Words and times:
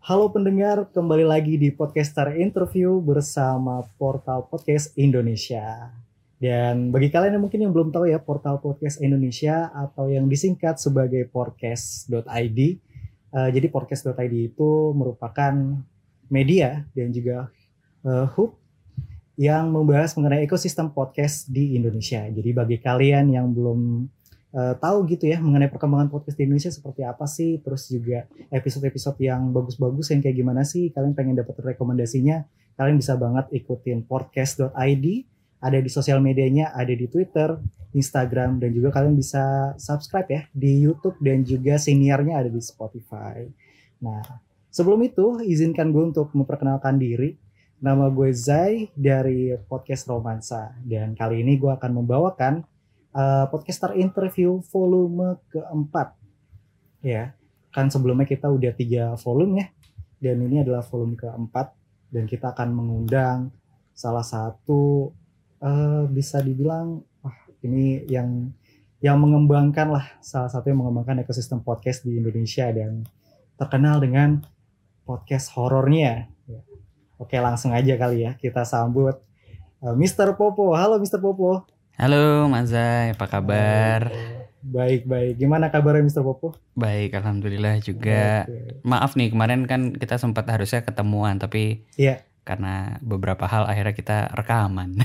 Halo 0.00 0.32
pendengar, 0.32 0.88
kembali 0.96 1.28
lagi 1.28 1.60
di 1.60 1.68
Podcaster 1.68 2.32
Interview 2.40 3.04
bersama 3.04 3.84
Portal 4.00 4.48
Podcast 4.48 4.96
Indonesia. 4.96 5.92
Dan 6.40 6.88
bagi 6.88 7.12
kalian 7.12 7.36
yang 7.36 7.44
mungkin 7.44 7.60
yang 7.60 7.72
belum 7.76 7.92
tahu 7.92 8.08
ya, 8.08 8.16
Portal 8.16 8.64
Podcast 8.64 8.96
Indonesia 9.04 9.68
atau 9.76 10.08
yang 10.08 10.24
disingkat 10.24 10.80
sebagai 10.80 11.28
podcast.id. 11.28 12.60
Uh, 13.28 13.48
jadi 13.52 13.66
podcast.id 13.68 14.56
itu 14.56 14.70
merupakan 14.96 15.52
media 16.32 16.80
dan 16.96 17.12
juga 17.12 17.52
uh, 18.08 18.24
hub 18.40 18.56
yang 19.36 19.68
membahas 19.68 20.16
mengenai 20.16 20.48
ekosistem 20.48 20.88
podcast 20.96 21.52
di 21.52 21.76
Indonesia. 21.76 22.24
Jadi 22.24 22.56
bagi 22.56 22.80
kalian 22.80 23.36
yang 23.36 23.52
belum 23.52 24.08
uh, 24.54 24.74
tahu 24.78 25.06
gitu 25.10 25.30
ya 25.30 25.38
mengenai 25.38 25.70
perkembangan 25.70 26.10
podcast 26.10 26.36
di 26.38 26.46
Indonesia 26.46 26.72
seperti 26.72 27.02
apa 27.06 27.26
sih, 27.26 27.58
terus 27.62 27.86
juga 27.90 28.26
episode-episode 28.50 29.18
yang 29.22 29.50
bagus-bagus 29.54 30.10
yang 30.14 30.20
kayak 30.22 30.36
gimana 30.36 30.62
sih, 30.66 30.90
kalian 30.90 31.14
pengen 31.14 31.38
dapat 31.38 31.58
rekomendasinya, 31.74 32.42
kalian 32.78 32.96
bisa 32.98 33.14
banget 33.18 33.46
ikutin 33.54 34.06
podcast.id, 34.06 35.06
ada 35.60 35.78
di 35.78 35.90
sosial 35.92 36.18
medianya, 36.24 36.72
ada 36.72 36.90
di 36.90 37.06
Twitter, 37.06 37.60
Instagram, 37.92 38.62
dan 38.62 38.70
juga 38.70 38.94
kalian 38.94 39.18
bisa 39.18 39.74
subscribe 39.76 40.28
ya 40.30 40.42
di 40.54 40.80
YouTube 40.82 41.18
dan 41.20 41.42
juga 41.42 41.76
seniornya 41.76 42.40
ada 42.40 42.50
di 42.50 42.62
Spotify. 42.62 43.44
Nah, 44.00 44.22
sebelum 44.70 45.02
itu 45.04 45.42
izinkan 45.44 45.90
gue 45.92 46.14
untuk 46.14 46.32
memperkenalkan 46.32 46.96
diri. 46.96 47.36
Nama 47.80 48.12
gue 48.12 48.28
Zai 48.36 48.92
dari 48.92 49.56
podcast 49.64 50.04
Romansa 50.04 50.76
dan 50.84 51.16
kali 51.16 51.40
ini 51.40 51.56
gue 51.56 51.72
akan 51.72 52.04
membawakan 52.04 52.60
uh, 53.14 53.46
podcaster 53.50 53.96
interview 53.98 54.62
volume 54.70 55.38
keempat 55.50 56.14
ya 57.00 57.34
kan 57.70 57.86
sebelumnya 57.88 58.26
kita 58.26 58.50
udah 58.50 58.72
tiga 58.74 59.14
volume 59.18 59.62
ya 59.62 59.66
dan 60.20 60.36
ini 60.44 60.60
adalah 60.60 60.84
volume 60.84 61.16
keempat 61.16 61.72
dan 62.10 62.26
kita 62.26 62.52
akan 62.52 62.68
mengundang 62.74 63.54
salah 63.94 64.26
satu 64.26 65.14
uh, 65.62 66.04
bisa 66.10 66.42
dibilang 66.42 67.00
wah 67.22 67.36
ini 67.62 68.04
yang 68.10 68.52
yang 69.00 69.16
mengembangkan 69.16 69.88
lah 69.96 70.06
salah 70.20 70.52
satu 70.52 70.68
yang 70.68 70.84
mengembangkan 70.84 71.24
ekosistem 71.24 71.64
podcast 71.64 72.04
di 72.04 72.20
Indonesia 72.20 72.68
dan 72.68 73.08
terkenal 73.56 74.00
dengan 74.00 74.44
podcast 75.08 75.52
horornya. 75.56 76.28
Ya. 76.44 76.60
Oke 77.16 77.36
langsung 77.40 77.72
aja 77.72 77.96
kali 77.96 78.28
ya 78.28 78.36
kita 78.36 78.68
sambut 78.68 79.16
uh, 79.80 79.96
Mr. 79.96 80.36
Popo. 80.36 80.76
Halo 80.76 81.00
Mr. 81.00 81.16
Popo. 81.16 81.79
Halo 82.00 82.48
Mas 82.48 82.72
Zai, 82.72 83.12
apa 83.12 83.28
kabar? 83.28 84.08
Baik 84.64 85.04
baik. 85.04 85.36
Gimana 85.36 85.68
kabarnya 85.68 86.08
Mr. 86.08 86.24
Popo? 86.24 86.56
Baik, 86.72 87.12
alhamdulillah 87.12 87.76
juga. 87.84 88.48
Oke. 88.48 88.80
Maaf 88.88 89.20
nih 89.20 89.28
kemarin 89.28 89.68
kan 89.68 89.92
kita 89.92 90.16
sempat 90.16 90.48
harusnya 90.48 90.80
ketemuan 90.80 91.36
tapi 91.36 91.84
Iya. 92.00 92.24
karena 92.40 92.96
beberapa 93.04 93.44
hal 93.44 93.68
akhirnya 93.68 93.92
kita 93.92 94.32
rekaman. 94.32 94.96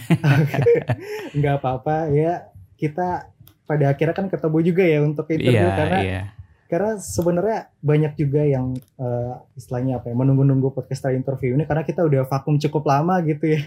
Nggak 1.36 1.56
apa-apa 1.60 2.16
ya. 2.16 2.48
Kita 2.80 3.28
pada 3.68 3.92
akhirnya 3.92 4.16
kan 4.16 4.32
ketemu 4.32 4.58
juga 4.64 4.84
ya 4.88 5.00
untuk 5.04 5.28
interview 5.28 5.68
Iya, 5.68 5.76
karena 5.76 6.00
iya. 6.00 6.22
Karena 6.66 6.98
sebenarnya 6.98 7.70
banyak 7.78 8.18
juga 8.18 8.42
yang 8.42 8.74
eh, 8.98 9.34
istilahnya 9.54 10.02
apa 10.02 10.10
ya 10.10 10.16
menunggu-nunggu 10.18 10.74
podcaster 10.74 11.14
interview 11.14 11.54
ini 11.54 11.64
karena 11.64 11.86
kita 11.86 12.02
udah 12.02 12.26
vakum 12.26 12.58
cukup 12.58 12.90
lama 12.90 13.22
gitu 13.22 13.54
ya 13.54 13.62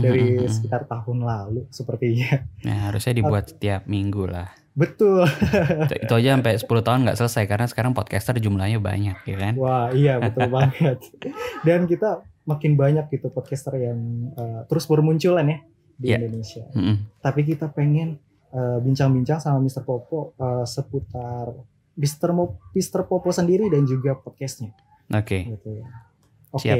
dari 0.00 0.48
sekitar 0.48 0.88
tahun 0.88 1.22
lalu 1.22 1.68
sepertinya. 1.68 2.40
Nah, 2.64 2.88
harusnya 2.88 3.12
dibuat 3.12 3.52
setiap 3.52 3.84
minggu 3.84 4.24
lah. 4.24 4.48
Betul. 4.72 5.26
Itu, 5.90 6.14
aja 6.14 6.38
sampai 6.38 6.54
10 6.54 6.86
tahun 6.86 7.00
nggak 7.02 7.18
selesai 7.18 7.44
karena 7.50 7.66
sekarang 7.66 7.92
podcaster 7.92 8.38
jumlahnya 8.38 8.78
banyak 8.78 9.18
ya 9.26 9.36
kan? 9.36 9.52
Wah, 9.58 9.90
iya 9.90 10.22
betul 10.22 10.48
banget. 10.56 11.02
Dan 11.66 11.90
kita 11.90 12.22
makin 12.46 12.78
banyak 12.78 13.10
gitu 13.10 13.28
podcaster 13.28 13.74
yang 13.76 13.98
eh, 14.38 14.60
terus 14.70 14.86
bermunculan 14.86 15.50
ya 15.50 15.58
di 15.98 16.06
Iya. 16.14 16.16
Indonesia. 16.22 16.64
Mm-mm. 16.78 16.96
Tapi 17.18 17.40
kita 17.42 17.74
pengen 17.74 18.22
eh, 18.54 18.78
bincang-bincang 18.78 19.42
sama 19.42 19.58
Mr. 19.58 19.82
Popo 19.82 20.38
eh, 20.38 20.64
seputar 20.64 21.50
Mr. 21.98 22.30
Mo, 22.30 22.62
Mr. 22.72 23.02
Popo 23.10 23.34
sendiri 23.34 23.66
dan 23.66 23.82
juga 23.82 24.14
podcastnya 24.14 24.70
Oke. 25.10 25.58
gitu 25.58 25.82
ya. 25.82 25.86
Oke. 26.54 26.62
Siap. 26.62 26.78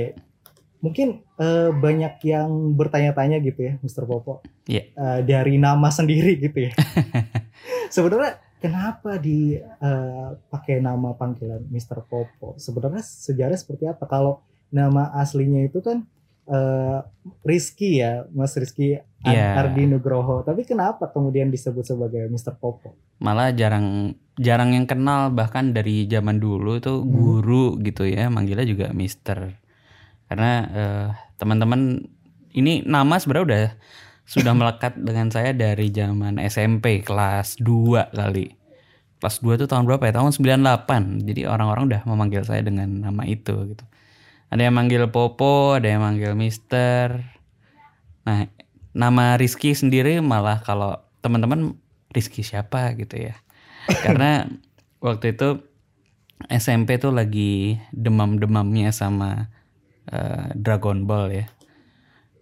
Mungkin 0.79 1.09
eh, 1.43 1.71
banyak 1.75 2.23
yang 2.23 2.79
bertanya-tanya 2.79 3.43
gitu 3.43 3.67
ya, 3.67 3.73
Mr. 3.83 4.07
Popo. 4.07 4.47
Iya. 4.71 4.95
Eh, 4.95 5.21
dari 5.27 5.59
nama 5.59 5.91
sendiri 5.91 6.39
gitu 6.39 6.71
ya. 6.71 6.73
Sebenarnya 7.95 8.39
kenapa 8.63 9.19
di 9.19 9.59
eh, 9.59 10.29
pakai 10.49 10.79
nama 10.79 11.19
panggilan 11.19 11.67
Mr. 11.67 12.07
Popo? 12.07 12.55
Sebenarnya 12.63 13.03
sejarah 13.03 13.59
seperti 13.59 13.91
apa? 13.91 14.07
Kalau 14.07 14.47
nama 14.71 15.11
aslinya 15.19 15.67
itu 15.67 15.83
kan 15.83 16.07
eh, 16.49 16.99
Rizky 17.45 18.01
ya, 18.01 18.25
Mas 18.33 18.57
Rizky 18.57 18.97
Ar- 18.97 19.05
Iya. 19.29 19.49
Ardi 19.59 19.85
Nugroho. 19.85 20.41
Tapi 20.43 20.63
kenapa 20.63 21.11
kemudian 21.11 21.49
disebut 21.49 21.85
sebagai 21.85 22.27
Mr. 22.27 22.55
Popo? 22.55 22.95
Malah 23.19 23.51
jarang 23.51 24.15
jarang 24.35 24.71
yang 24.71 24.87
kenal 24.87 25.29
bahkan 25.29 25.71
dari 25.71 26.07
zaman 26.07 26.39
dulu 26.39 26.79
tuh 26.79 27.03
Hmm. 27.03 27.11
guru 27.11 27.65
gitu 27.79 28.07
ya 28.07 28.31
manggilnya 28.31 28.63
juga 28.63 28.87
Mister. 28.93 29.59
Karena 30.25 30.53
eh, 30.65 31.07
teman-teman 31.37 32.07
ini 32.53 32.81
nama 32.83 33.19
sebenarnya 33.19 33.45
udah 33.45 33.65
sudah 34.25 34.53
melekat 34.55 34.95
dengan 35.09 35.29
saya 35.29 35.51
dari 35.51 35.91
zaman 35.91 36.39
SMP 36.39 37.03
kelas 37.03 37.59
2 37.59 38.15
kali. 38.15 38.55
Kelas 39.19 39.43
2 39.43 39.59
tuh 39.59 39.67
tahun 39.67 39.83
berapa 39.83 40.05
ya? 40.07 40.15
Tahun 40.15 40.31
98. 40.31 41.27
Jadi 41.27 41.43
orang-orang 41.43 41.91
udah 41.91 42.01
memanggil 42.07 42.47
saya 42.47 42.63
dengan 42.63 43.03
nama 43.03 43.27
itu 43.27 43.51
gitu. 43.67 43.83
Ada 44.49 44.69
yang 44.69 44.77
manggil 44.81 45.05
Popo, 45.13 45.77
ada 45.77 45.89
yang 45.93 46.01
manggil 46.01 46.33
Mister. 46.33 47.21
Nah, 48.25 48.49
nama 48.97 49.37
Rizky 49.37 49.77
sendiri 49.77 50.21
malah 50.25 50.65
kalau 50.65 50.97
teman-teman 51.21 51.77
Rizky 52.13 52.41
siapa 52.41 52.97
gitu 52.97 53.21
ya. 53.21 53.37
Karena 54.05 54.49
waktu 55.05 55.37
itu 55.37 55.69
SMP 56.49 56.97
tuh 56.97 57.13
lagi 57.13 57.77
demam-demamnya 57.93 58.89
sama 58.95 59.53
eh, 60.09 60.57
Dragon 60.57 61.05
Ball 61.05 61.45
ya. 61.45 61.47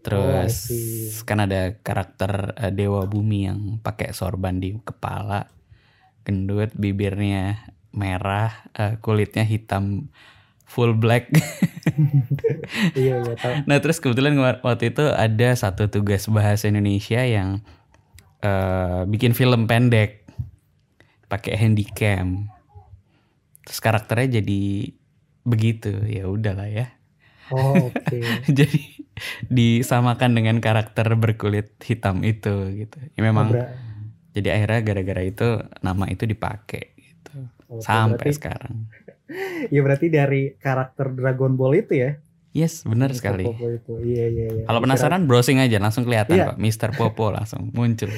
Terus 0.07 0.71
Oh, 0.71 1.27
kan 1.27 1.43
ada 1.43 1.75
karakter 1.83 2.55
eh, 2.55 2.71
Dewa 2.71 3.03
Bumi 3.11 3.51
yang 3.51 3.83
pakai 3.83 4.15
sorban 4.15 4.63
di 4.63 4.79
kepala, 4.79 5.51
gendut, 6.23 6.71
bibirnya 6.79 7.67
merah, 7.91 8.71
eh, 8.79 9.03
kulitnya 9.03 9.43
hitam 9.43 10.13
full 10.67 10.93
black. 10.93 11.31
iya, 12.93 13.23
iya, 13.23 13.35
tahu. 13.35 13.55
Nah 13.65 13.79
terus 13.79 13.99
kebetulan 13.99 14.35
wa- 14.35 14.61
waktu 14.61 14.91
itu 14.91 15.07
ada 15.07 15.55
satu 15.55 15.87
tugas 15.87 16.27
bahasa 16.27 16.67
Indonesia 16.67 17.23
yang 17.23 17.63
eh, 18.41 19.01
bikin 19.07 19.33
film 19.33 19.65
pendek 19.65 20.27
pakai 21.27 21.55
handycam. 21.57 22.51
Terus 23.63 23.79
karakternya 23.79 24.39
jadi 24.39 24.63
begitu 25.43 25.91
ya 26.05 26.27
udahlah 26.27 26.67
ya. 26.67 26.87
Oh, 27.49 27.79
oke. 27.89 28.19
jadi 28.45 28.83
disamakan 29.47 30.35
dengan 30.35 30.59
karakter 30.59 31.07
berkulit 31.15 31.79
hitam 31.81 32.21
itu 32.21 32.75
gitu. 32.77 32.99
Ya 33.15 33.21
memang 33.23 33.55
Ber- 33.55 33.71
jadi 34.35 34.53
akhirnya 34.53 34.81
gara-gara 34.85 35.23
itu 35.23 35.49
nama 35.81 36.05
itu 36.07 36.27
dipakai 36.27 36.93
gitu. 36.93 37.49
oke, 37.71 37.81
Sampai 37.81 38.19
berarti- 38.21 38.37
sekarang. 38.37 38.75
Ya 39.67 39.81
berarti 39.83 40.07
dari 40.07 40.55
karakter 40.55 41.11
Dragon 41.11 41.55
Ball 41.55 41.81
itu 41.81 41.95
ya. 41.95 42.11
Yes, 42.51 42.83
benar 42.83 43.13
Mr. 43.13 43.17
sekali. 43.21 43.45
Popo 43.45 43.67
itu. 43.69 43.93
Iya 44.01 44.25
iya 44.27 44.47
iya. 44.49 44.65
Kalau 44.65 44.81
penasaran 44.81 45.27
browsing 45.27 45.59
aja 45.59 45.77
langsung 45.77 46.03
kelihatan 46.03 46.35
Iya. 46.35 46.47
kok. 46.51 46.57
Mister 46.57 46.89
Popo 46.91 47.29
langsung 47.37 47.69
muncul. 47.71 48.09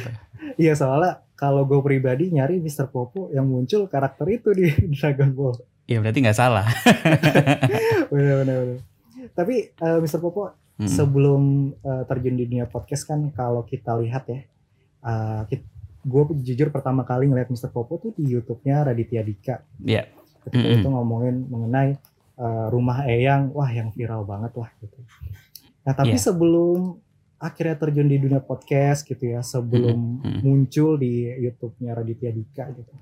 Iya 0.54 0.72
soalnya 0.72 1.26
kalau 1.34 1.64
gue 1.64 1.80
pribadi 1.80 2.30
nyari 2.30 2.58
Mr. 2.58 2.86
Popo 2.88 3.30
yang 3.30 3.44
muncul 3.44 3.86
karakter 3.86 4.26
itu 4.28 4.52
di 4.52 4.68
Dragon 4.96 5.32
Ball. 5.32 5.58
Ya 5.84 5.98
berarti 5.98 6.20
nggak 6.20 6.36
salah. 6.36 6.68
Bener 8.12 8.44
bener 8.44 8.56
bener. 8.62 8.78
Tapi 9.32 9.54
eh, 9.72 9.98
Mr. 9.98 10.18
Popo 10.18 10.54
Mm. 10.78 10.86
sebelum 10.86 11.42
eh, 11.74 12.06
terjun 12.06 12.38
di 12.38 12.46
dunia 12.46 12.70
podcast 12.70 13.02
kan 13.02 13.34
kalau 13.34 13.66
kita 13.66 13.98
lihat 13.98 14.30
ya, 14.30 14.46
gue 16.00 16.22
jujur 16.38 16.70
pertama 16.70 17.02
kali 17.02 17.26
ngeliat 17.26 17.50
Mr. 17.50 17.68
Popo 17.68 17.98
tuh 17.98 18.14
di 18.14 18.30
YouTube-nya 18.30 18.86
Raditya 18.86 19.20
Dika. 19.20 19.66
Iya. 19.82 20.06
Ketika 20.44 20.62
Mm-mm. 20.64 20.78
itu 20.78 20.88
ngomongin 20.88 21.36
mengenai 21.46 21.90
eh, 22.38 22.66
rumah 22.70 23.02
Eyang, 23.02 23.50
wah 23.50 23.66
yang 23.68 23.90
viral 23.90 24.22
banget 24.22 24.54
lah 24.54 24.70
gitu. 24.78 24.98
Nah 25.82 25.92
tapi 25.92 26.14
Iya. 26.14 26.22
sebelum 26.22 27.00
akhirnya 27.38 27.74
terjun 27.74 28.06
di 28.06 28.18
dunia 28.18 28.38
podcast 28.38 29.02
gitu 29.02 29.24
ya, 29.24 29.40
sebelum 29.40 30.22
Mm-mm. 30.22 30.40
muncul 30.42 30.94
di 30.94 31.26
YouTube-nya 31.38 31.94
Raditya 31.94 32.30
Dika 32.30 32.70
gitu. 32.72 32.94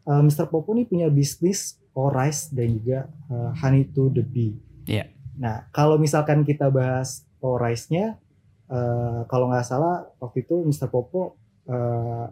Eh, 0.00 0.22
Mr. 0.22 0.48
Popo 0.48 0.72
nih 0.72 0.84
punya 0.84 1.08
bisnis 1.08 1.76
Orice 1.92 2.48
dan 2.50 2.72
juga 2.72 2.98
eh, 3.28 3.50
Honey 3.56 3.84
to 3.86 4.08
the 4.08 4.22
Bee. 4.22 4.56
Iya. 4.84 5.12
Nah, 5.36 5.68
kalau 5.70 5.96
misalkan 5.96 6.40
kita 6.42 6.68
bahas 6.68 7.24
Orice-nya, 7.40 8.16
eh, 8.66 9.20
kalau 9.26 9.48
nggak 9.48 9.64
salah 9.64 10.08
waktu 10.16 10.42
itu 10.42 10.60
Mr. 10.62 10.88
Popo 10.88 11.36
eh, 11.64 12.26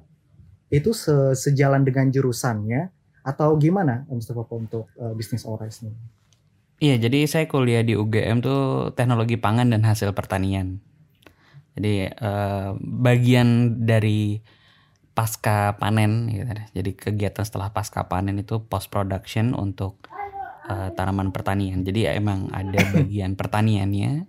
itu 0.70 0.92
se- 0.92 1.32
sejalan 1.34 1.80
dengan 1.80 2.08
jurusannya 2.08 2.92
atau 3.28 3.52
gimana 3.60 4.08
Mr. 4.08 4.32
Popo 4.32 4.56
untuk 4.56 4.88
eh, 4.96 5.12
bisnis 5.12 5.44
Orice 5.44 5.84
ini? 5.84 5.92
Iya, 6.78 6.96
jadi 6.96 7.26
saya 7.26 7.44
kuliah 7.50 7.84
di 7.84 7.98
UGM 7.98 8.40
tuh 8.40 8.94
teknologi 8.96 9.36
pangan 9.36 9.68
dan 9.74 9.84
hasil 9.84 10.16
pertanian. 10.16 10.80
Jadi 11.76 12.08
eh, 12.08 12.70
bagian 12.80 13.82
dari 13.84 14.40
pasca 15.12 15.74
panen, 15.74 16.30
gitu. 16.30 16.46
jadi 16.78 16.90
kegiatan 16.94 17.42
setelah 17.42 17.74
pasca 17.74 18.06
panen 18.06 18.38
itu 18.38 18.62
post 18.62 18.88
production 18.88 19.52
untuk 19.52 20.06
eh, 20.70 20.94
tanaman 20.94 21.34
pertanian. 21.34 21.82
Jadi 21.84 22.08
emang 22.08 22.48
ada 22.54 22.78
bagian 22.96 23.34
pertaniannya, 23.34 24.24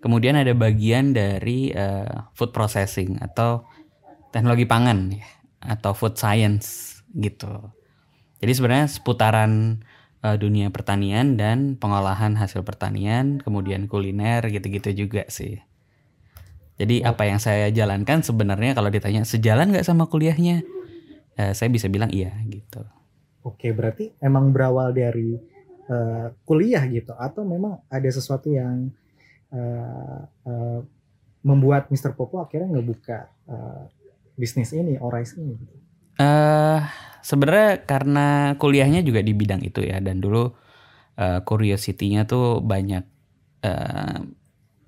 kemudian 0.00 0.40
ada 0.40 0.56
bagian 0.56 1.12
dari 1.12 1.70
eh, 1.70 2.08
food 2.32 2.50
processing 2.56 3.20
atau 3.20 3.68
teknologi 4.32 4.64
pangan 4.64 5.12
ya, 5.12 5.28
atau 5.60 5.92
food 5.92 6.16
science 6.16 7.00
gitu. 7.12 7.79
Jadi 8.40 8.52
sebenarnya 8.56 8.88
seputaran 8.88 9.84
uh, 10.24 10.36
dunia 10.40 10.72
pertanian 10.72 11.36
dan 11.36 11.76
pengolahan 11.76 12.40
hasil 12.40 12.64
pertanian, 12.64 13.40
kemudian 13.40 13.84
kuliner 13.84 14.40
gitu-gitu 14.48 15.06
juga 15.06 15.28
sih. 15.28 15.60
Jadi 16.80 17.04
apa 17.04 17.28
yang 17.28 17.36
saya 17.36 17.68
jalankan 17.68 18.24
sebenarnya 18.24 18.72
kalau 18.72 18.88
ditanya 18.88 19.28
sejalan 19.28 19.68
nggak 19.68 19.84
sama 19.84 20.08
kuliahnya, 20.08 20.64
uh, 21.36 21.52
saya 21.52 21.68
bisa 21.68 21.92
bilang 21.92 22.08
iya 22.08 22.32
gitu. 22.48 22.80
Oke, 23.44 23.72
berarti 23.72 24.16
emang 24.20 24.52
berawal 24.52 24.92
dari 24.96 25.36
uh, 25.88 26.32
kuliah 26.48 26.84
gitu, 26.88 27.12
atau 27.16 27.44
memang 27.44 27.84
ada 27.92 28.08
sesuatu 28.08 28.48
yang 28.48 28.88
uh, 29.52 30.20
uh, 30.48 30.80
membuat 31.40 31.88
Mr. 31.88 32.12
Popo 32.16 32.40
akhirnya 32.40 32.68
ngebuka 32.68 33.28
uh, 33.48 33.84
bisnis 34.36 34.72
ini, 34.76 35.00
Orais 35.00 35.36
ini? 35.36 35.56
Gitu? 35.56 35.89
Uh, 36.20 36.84
sebenarnya 37.24 37.88
karena 37.88 38.52
kuliahnya 38.60 39.00
juga 39.00 39.24
di 39.24 39.32
bidang 39.32 39.64
itu 39.64 39.80
ya 39.80 40.04
dan 40.04 40.20
dulu 40.20 40.52
uh, 41.16 41.40
curiosity-nya 41.48 42.28
tuh 42.28 42.60
banyak 42.60 43.08
uh, 43.64 44.20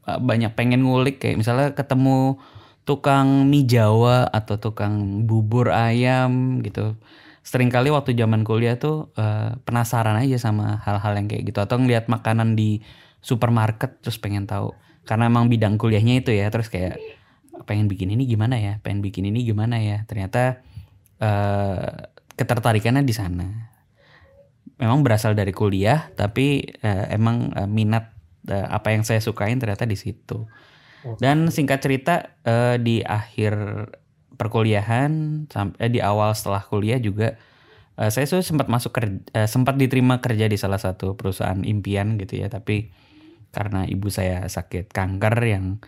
banyak 0.05 0.53
pengen 0.53 0.85
ngulik. 0.85 1.25
Kayak 1.25 1.41
misalnya 1.41 1.69
ketemu 1.73 2.37
tukang 2.85 3.49
mie 3.49 3.65
Jawa 3.65 4.29
atau 4.29 4.61
tukang 4.61 5.25
bubur 5.25 5.73
ayam 5.73 6.61
gitu. 6.61 6.99
Seringkali 7.43 7.91
waktu 7.91 8.15
zaman 8.15 8.45
kuliah 8.47 8.79
tuh 8.79 9.11
uh, 9.19 9.59
penasaran 9.67 10.15
aja 10.21 10.39
sama 10.39 10.79
hal-hal 10.85 11.17
yang 11.19 11.27
kayak 11.27 11.43
gitu 11.51 11.59
atau 11.59 11.81
ngeliat 11.81 12.07
makanan 12.07 12.55
di 12.55 12.85
supermarket 13.23 13.99
terus 14.03 14.19
pengen 14.19 14.47
tahu. 14.47 14.75
Karena 15.03 15.27
emang 15.27 15.51
bidang 15.51 15.81
kuliahnya 15.81 16.23
itu 16.23 16.31
ya 16.31 16.51
terus 16.55 16.71
kayak 16.71 16.99
pengen 17.67 17.91
bikin 17.91 18.15
ini 18.15 18.27
gimana 18.27 18.59
ya? 18.59 18.79
Pengen 18.83 19.03
bikin 19.03 19.27
ini 19.27 19.43
gimana 19.43 19.83
ya? 19.83 20.07
Ternyata 20.07 20.63
uh, 21.23 22.11
ketertarikannya 22.35 23.07
di 23.07 23.15
sana. 23.15 23.47
Memang 24.83 25.07
berasal 25.07 25.39
dari 25.39 25.55
kuliah, 25.55 26.11
tapi 26.19 26.67
uh, 26.83 27.07
emang 27.15 27.55
uh, 27.55 27.71
minat 27.71 28.11
uh, 28.51 28.67
apa 28.75 28.91
yang 28.91 29.07
saya 29.07 29.23
sukain 29.23 29.63
ternyata 29.63 29.87
di 29.87 29.95
situ. 29.95 30.51
Dan 31.19 31.51
singkat 31.51 31.83
cerita 31.83 32.39
uh, 32.47 32.79
di 32.79 33.03
akhir 33.03 33.55
perkuliahan 34.39 35.45
sampai 35.51 35.91
di 35.91 35.99
awal 35.99 36.31
setelah 36.35 36.63
kuliah 36.63 36.99
juga 37.03 37.39
uh, 37.99 38.11
saya 38.11 38.27
tuh 38.27 38.43
sempat 38.43 38.71
masuk 38.71 38.95
kerja, 38.95 39.19
uh, 39.35 39.47
sempat 39.51 39.79
diterima 39.79 40.23
kerja 40.23 40.47
di 40.47 40.55
salah 40.55 40.79
satu 40.79 41.19
perusahaan 41.19 41.59
impian 41.63 42.19
gitu 42.23 42.39
ya, 42.43 42.47
tapi 42.47 42.95
karena 43.51 43.85
ibu 43.85 44.09
saya 44.09 44.47
sakit 44.47 44.95
kanker 44.95 45.37
yang 45.43 45.83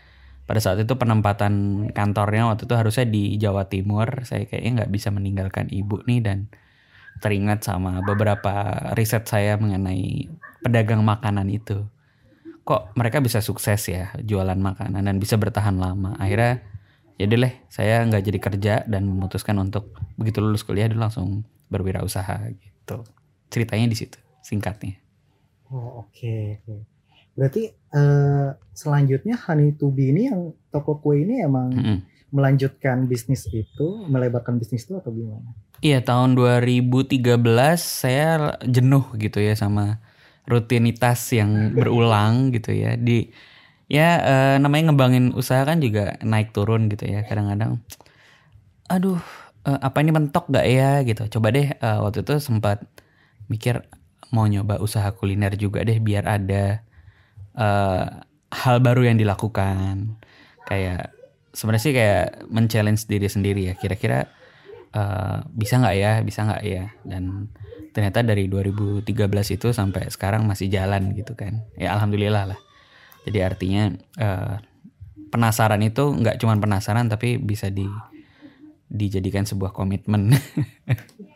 pada 0.45 0.61
saat 0.61 0.77
itu 0.77 0.93
penempatan 1.01 1.87
kantornya 1.97 2.53
waktu 2.53 2.69
itu 2.69 2.75
harusnya 2.77 3.07
di 3.09 3.41
Jawa 3.41 3.65
Timur. 3.69 4.29
Saya 4.29 4.45
kayaknya 4.45 4.85
nggak 4.85 4.93
bisa 4.93 5.09
meninggalkan 5.09 5.73
ibu 5.73 6.05
nih 6.05 6.21
dan 6.21 6.39
teringat 7.25 7.65
sama 7.65 8.05
beberapa 8.05 8.53
riset 8.93 9.25
saya 9.25 9.57
mengenai 9.57 10.29
pedagang 10.61 11.01
makanan 11.01 11.49
itu. 11.49 11.89
Kok 12.65 12.97
mereka 12.97 13.25
bisa 13.25 13.41
sukses 13.41 13.81
ya 13.89 14.13
jualan 14.21 14.57
makanan 14.57 15.09
dan 15.09 15.17
bisa 15.17 15.41
bertahan 15.41 15.81
lama? 15.81 16.17
Akhirnya 16.21 16.61
ya 17.17 17.25
deh 17.25 17.55
saya 17.73 18.05
nggak 18.05 18.25
jadi 18.25 18.39
kerja 18.41 18.75
dan 18.85 19.09
memutuskan 19.09 19.57
untuk 19.61 19.97
begitu 20.21 20.45
lulus 20.45 20.65
kuliah 20.65 20.89
dulu 20.89 21.09
langsung 21.09 21.49
berwirausaha 21.73 22.53
gitu. 22.53 23.05
Ceritanya 23.49 23.89
di 23.89 23.97
situ 23.97 24.21
singkatnya. 24.45 25.01
Oh 25.73 26.05
oke 26.05 26.13
okay. 26.13 26.94
Berarti 27.35 27.71
uh, 27.95 28.55
selanjutnya 28.71 29.35
Honey 29.39 29.75
to 29.75 29.91
Be 29.91 30.15
ini 30.15 30.31
yang 30.31 30.55
toko 30.71 31.03
kue 31.03 31.23
ini 31.23 31.43
emang 31.43 31.75
mm 31.75 31.83
-hmm. 31.83 31.99
melanjutkan 32.31 33.11
bisnis 33.11 33.47
itu, 33.51 34.07
melebarkan 34.07 34.59
bisnis 34.59 34.87
itu 34.87 34.99
atau 34.99 35.11
gimana? 35.11 35.55
Iya, 35.83 36.01
tahun 36.01 36.39
2013 36.39 37.21
saya 37.77 38.57
jenuh 38.65 39.05
gitu 39.19 39.43
ya 39.43 39.59
sama 39.59 39.99
rutinitas 40.47 41.21
yang 41.35 41.51
berulang 41.77 42.55
gitu 42.55 42.71
ya. 42.71 42.95
Di 42.95 43.35
ya 43.91 44.19
uh, 44.23 44.57
namanya 44.63 44.91
ngembangin 44.91 45.37
usaha 45.37 45.61
kan 45.67 45.83
juga 45.83 46.17
naik 46.23 46.55
turun 46.55 46.87
gitu 46.87 47.11
ya. 47.11 47.27
Kadang-kadang 47.27 47.83
aduh, 48.87 49.19
uh, 49.67 49.79
apa 49.83 49.99
ini 50.01 50.15
mentok 50.15 50.47
gak 50.55 50.67
ya 50.71 51.03
gitu. 51.03 51.27
Coba 51.39 51.51
deh 51.51 51.75
uh, 51.83 52.07
waktu 52.07 52.23
itu 52.23 52.39
sempat 52.39 52.87
mikir 53.51 53.83
mau 54.33 54.47
nyoba 54.49 54.81
usaha 54.81 55.11
kuliner 55.15 55.55
juga 55.59 55.85
deh 55.85 56.01
biar 56.01 56.25
ada 56.27 56.83
uh, 57.59 58.07
hal 58.51 58.77
baru 58.83 59.11
yang 59.11 59.19
dilakukan. 59.19 60.19
Kayak 60.67 61.15
sebenarnya 61.55 61.85
sih 61.85 61.95
kayak 61.95 62.27
men-challenge 62.51 63.07
diri 63.11 63.29
sendiri 63.31 63.63
ya. 63.71 63.75
Kira-kira 63.75 64.31
uh, 64.95 65.43
bisa 65.51 65.79
nggak 65.83 65.97
ya? 65.97 66.13
Bisa 66.23 66.41
nggak 66.47 66.63
ya? 66.63 66.85
Dan 67.03 67.51
ternyata 67.95 68.27
dari 68.27 68.51
2013 68.51 69.07
itu 69.55 69.71
sampai 69.71 70.11
sekarang 70.11 70.47
masih 70.47 70.71
jalan 70.71 71.15
gitu 71.15 71.35
kan. 71.39 71.67
Ya 71.79 71.95
alhamdulillah 71.95 72.55
lah. 72.55 72.61
Jadi 73.25 73.39
artinya 73.41 73.91
uh, 74.21 74.61
penasaran 75.35 75.83
itu 75.83 76.15
nggak 76.15 76.39
cuma 76.39 76.55
penasaran 76.61 77.11
tapi 77.11 77.43
bisa 77.43 77.67
di 77.67 77.89
dijadikan 78.87 79.43
sebuah 79.43 79.75
komitmen 79.75 80.31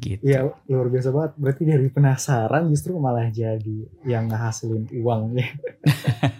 gitu. 0.00 0.22
Iya 0.24 0.50
luar 0.70 0.88
biasa 0.88 1.08
banget. 1.10 1.32
Berarti 1.36 1.62
dari 1.66 1.88
penasaran 1.90 2.64
justru 2.70 2.96
malah 2.96 3.28
jadi 3.28 3.78
yang 4.06 4.30
ngehasilin 4.30 4.88
uang 5.02 5.22
ya. 5.38 5.48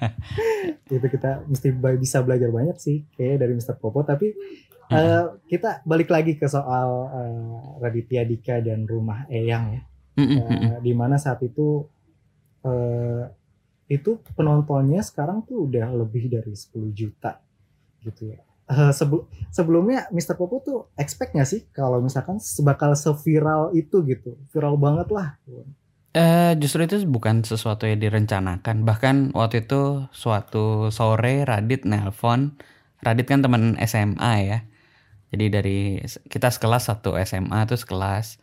itu 0.94 1.06
kita 1.10 1.42
mesti 1.48 1.68
bisa 1.98 2.22
belajar 2.22 2.48
banyak 2.54 2.76
sih 2.78 3.04
kayak 3.14 3.44
dari 3.44 3.52
Mr. 3.58 3.76
Popo. 3.76 4.06
Tapi 4.06 4.32
hmm. 4.32 4.94
uh, 4.94 5.26
kita 5.50 5.84
balik 5.84 6.08
lagi 6.08 6.38
ke 6.38 6.46
soal 6.46 6.88
uh, 7.10 7.80
Raditya 7.82 8.22
Dika 8.24 8.62
dan 8.62 8.86
rumah 8.86 9.26
Eyang 9.26 9.66
ya. 9.74 9.82
Uh, 10.14 10.78
di 10.78 10.94
mana 10.94 11.18
saat 11.18 11.42
itu 11.42 11.90
uh, 12.62 13.26
itu 13.90 14.22
penontonnya 14.38 15.02
sekarang 15.02 15.42
tuh 15.42 15.66
udah 15.66 15.90
lebih 15.90 16.30
dari 16.30 16.54
10 16.54 16.70
juta 16.94 17.42
gitu 18.00 18.30
ya 18.30 18.40
uh, 18.70 18.92
sebelum 18.92 19.24
sebelumnya 19.52 20.08
Mr. 20.10 20.36
Popo 20.38 20.60
tuh 20.64 20.78
expect 20.96 21.36
gak 21.36 21.48
sih 21.48 21.66
kalau 21.70 22.00
misalkan 22.00 22.40
bakal 22.64 22.96
seviral 22.96 23.72
itu 23.76 24.02
gitu 24.04 24.36
viral 24.52 24.76
banget 24.80 25.08
lah 25.12 25.36
Uh, 26.14 26.54
justru 26.62 26.86
itu 26.86 27.02
bukan 27.10 27.42
sesuatu 27.42 27.90
yang 27.90 27.98
direncanakan. 27.98 28.86
Bahkan 28.86 29.34
waktu 29.34 29.66
itu 29.66 30.06
suatu 30.14 30.94
sore 30.94 31.42
Radit 31.42 31.82
nelpon. 31.82 32.54
Radit 33.02 33.26
kan 33.26 33.42
teman 33.42 33.74
SMA 33.82 34.32
ya. 34.46 34.58
Jadi 35.34 35.44
dari 35.50 35.78
kita 36.30 36.54
sekelas 36.54 36.86
satu 36.86 37.18
SMA 37.18 37.66
tuh 37.66 37.74
sekelas. 37.74 38.38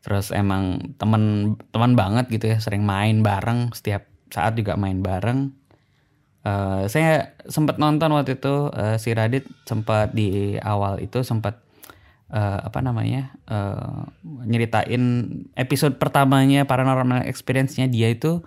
Terus 0.00 0.32
emang 0.32 0.96
teman 0.96 1.56
teman 1.68 1.92
banget 1.92 2.32
gitu 2.32 2.48
ya, 2.48 2.56
sering 2.56 2.88
main 2.88 3.20
bareng 3.20 3.76
setiap 3.76 4.08
saat 4.32 4.56
juga 4.56 4.80
main 4.80 5.04
bareng. 5.04 5.52
Uh, 6.44 6.84
saya 6.92 7.32
sempat 7.48 7.80
nonton 7.80 8.12
waktu 8.12 8.36
itu 8.36 8.68
uh, 8.68 9.00
si 9.00 9.16
Radit 9.16 9.48
sempat 9.64 10.12
di 10.12 10.60
awal 10.60 11.00
itu 11.00 11.24
sempat 11.24 11.64
uh, 12.28 12.60
apa 12.60 12.84
namanya 12.84 13.32
uh, 13.48 14.04
nyeritain 14.44 15.24
episode 15.56 15.96
pertamanya 15.96 16.68
paranormal 16.68 17.24
experience-nya. 17.24 17.88
Dia 17.88 18.12
itu 18.12 18.44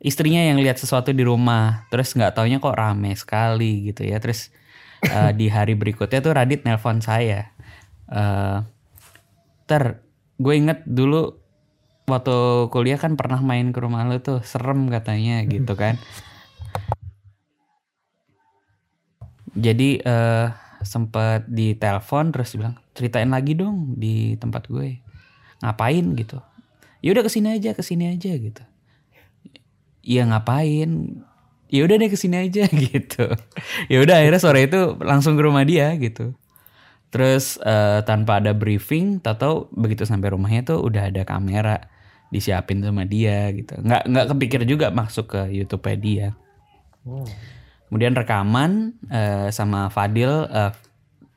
istrinya 0.00 0.40
yang 0.40 0.56
lihat 0.64 0.80
sesuatu 0.80 1.12
di 1.12 1.28
rumah 1.28 1.84
terus 1.92 2.16
nggak 2.16 2.40
taunya 2.40 2.56
kok 2.56 2.72
rame 2.72 3.12
sekali 3.12 3.92
gitu 3.92 4.08
ya. 4.08 4.16
Terus 4.16 4.48
uh, 5.04 5.28
di 5.36 5.52
hari 5.52 5.76
berikutnya 5.76 6.24
tuh 6.24 6.32
Radit 6.32 6.64
nelpon 6.64 7.04
saya 7.04 7.52
uh, 8.08 8.64
ter 9.68 10.00
gue 10.40 10.54
inget 10.56 10.84
dulu 10.88 11.36
waktu 12.06 12.36
kuliah 12.70 12.96
kan 12.96 13.18
pernah 13.18 13.42
main 13.42 13.74
ke 13.74 13.78
rumah 13.82 14.06
lo 14.06 14.22
tuh 14.22 14.40
serem 14.46 14.86
katanya 14.88 15.42
gitu 15.44 15.74
kan 15.74 15.98
jadi 19.56 20.04
uh, 20.04 20.46
sempat 20.84 21.48
ditelepon 21.48 22.30
terus 22.30 22.52
bilang 22.54 22.76
ceritain 22.92 23.32
lagi 23.32 23.56
dong 23.56 23.96
di 23.96 24.36
tempat 24.36 24.68
gue. 24.68 25.00
Ngapain? 25.64 26.04
gitu. 26.14 26.38
Ya 27.00 27.16
udah 27.16 27.24
ke 27.24 27.30
sini 27.32 27.56
aja 27.56 27.72
ke 27.72 27.80
sini 27.80 28.12
aja 28.12 28.32
gitu. 28.36 28.62
Ya 30.04 30.22
ngapain? 30.28 31.22
Ya 31.66 31.80
udah 31.82 31.96
deh 31.98 32.10
ke 32.12 32.18
sini 32.20 32.46
aja 32.46 32.68
gitu. 32.92 33.26
Ya 33.88 33.98
udah 34.04 34.22
akhirnya 34.22 34.40
sore 34.40 34.68
itu 34.68 34.94
langsung 35.00 35.34
ke 35.34 35.42
rumah 35.42 35.64
dia 35.64 35.96
gitu. 35.96 36.36
Terus 37.08 37.56
uh, 37.64 38.04
tanpa 38.04 38.42
ada 38.44 38.52
briefing 38.52 39.24
tahu 39.24 39.72
begitu 39.72 40.04
sampai 40.04 40.36
rumahnya 40.36 40.76
tuh 40.76 40.78
udah 40.84 41.08
ada 41.08 41.22
kamera 41.24 41.88
disiapin 42.28 42.84
sama 42.84 43.08
dia 43.08 43.48
gitu. 43.56 43.78
Nggak 43.80 44.02
nggak 44.10 44.26
kepikir 44.36 44.60
juga 44.68 44.92
masuk 44.92 45.32
ke 45.32 45.42
YouTube 45.56 45.86
dia. 45.96 46.36
Wow. 47.06 47.24
Kemudian 47.88 48.14
rekaman 48.14 48.98
eh, 49.08 49.48
sama 49.54 49.88
Fadil 49.88 50.46
eh, 50.50 50.72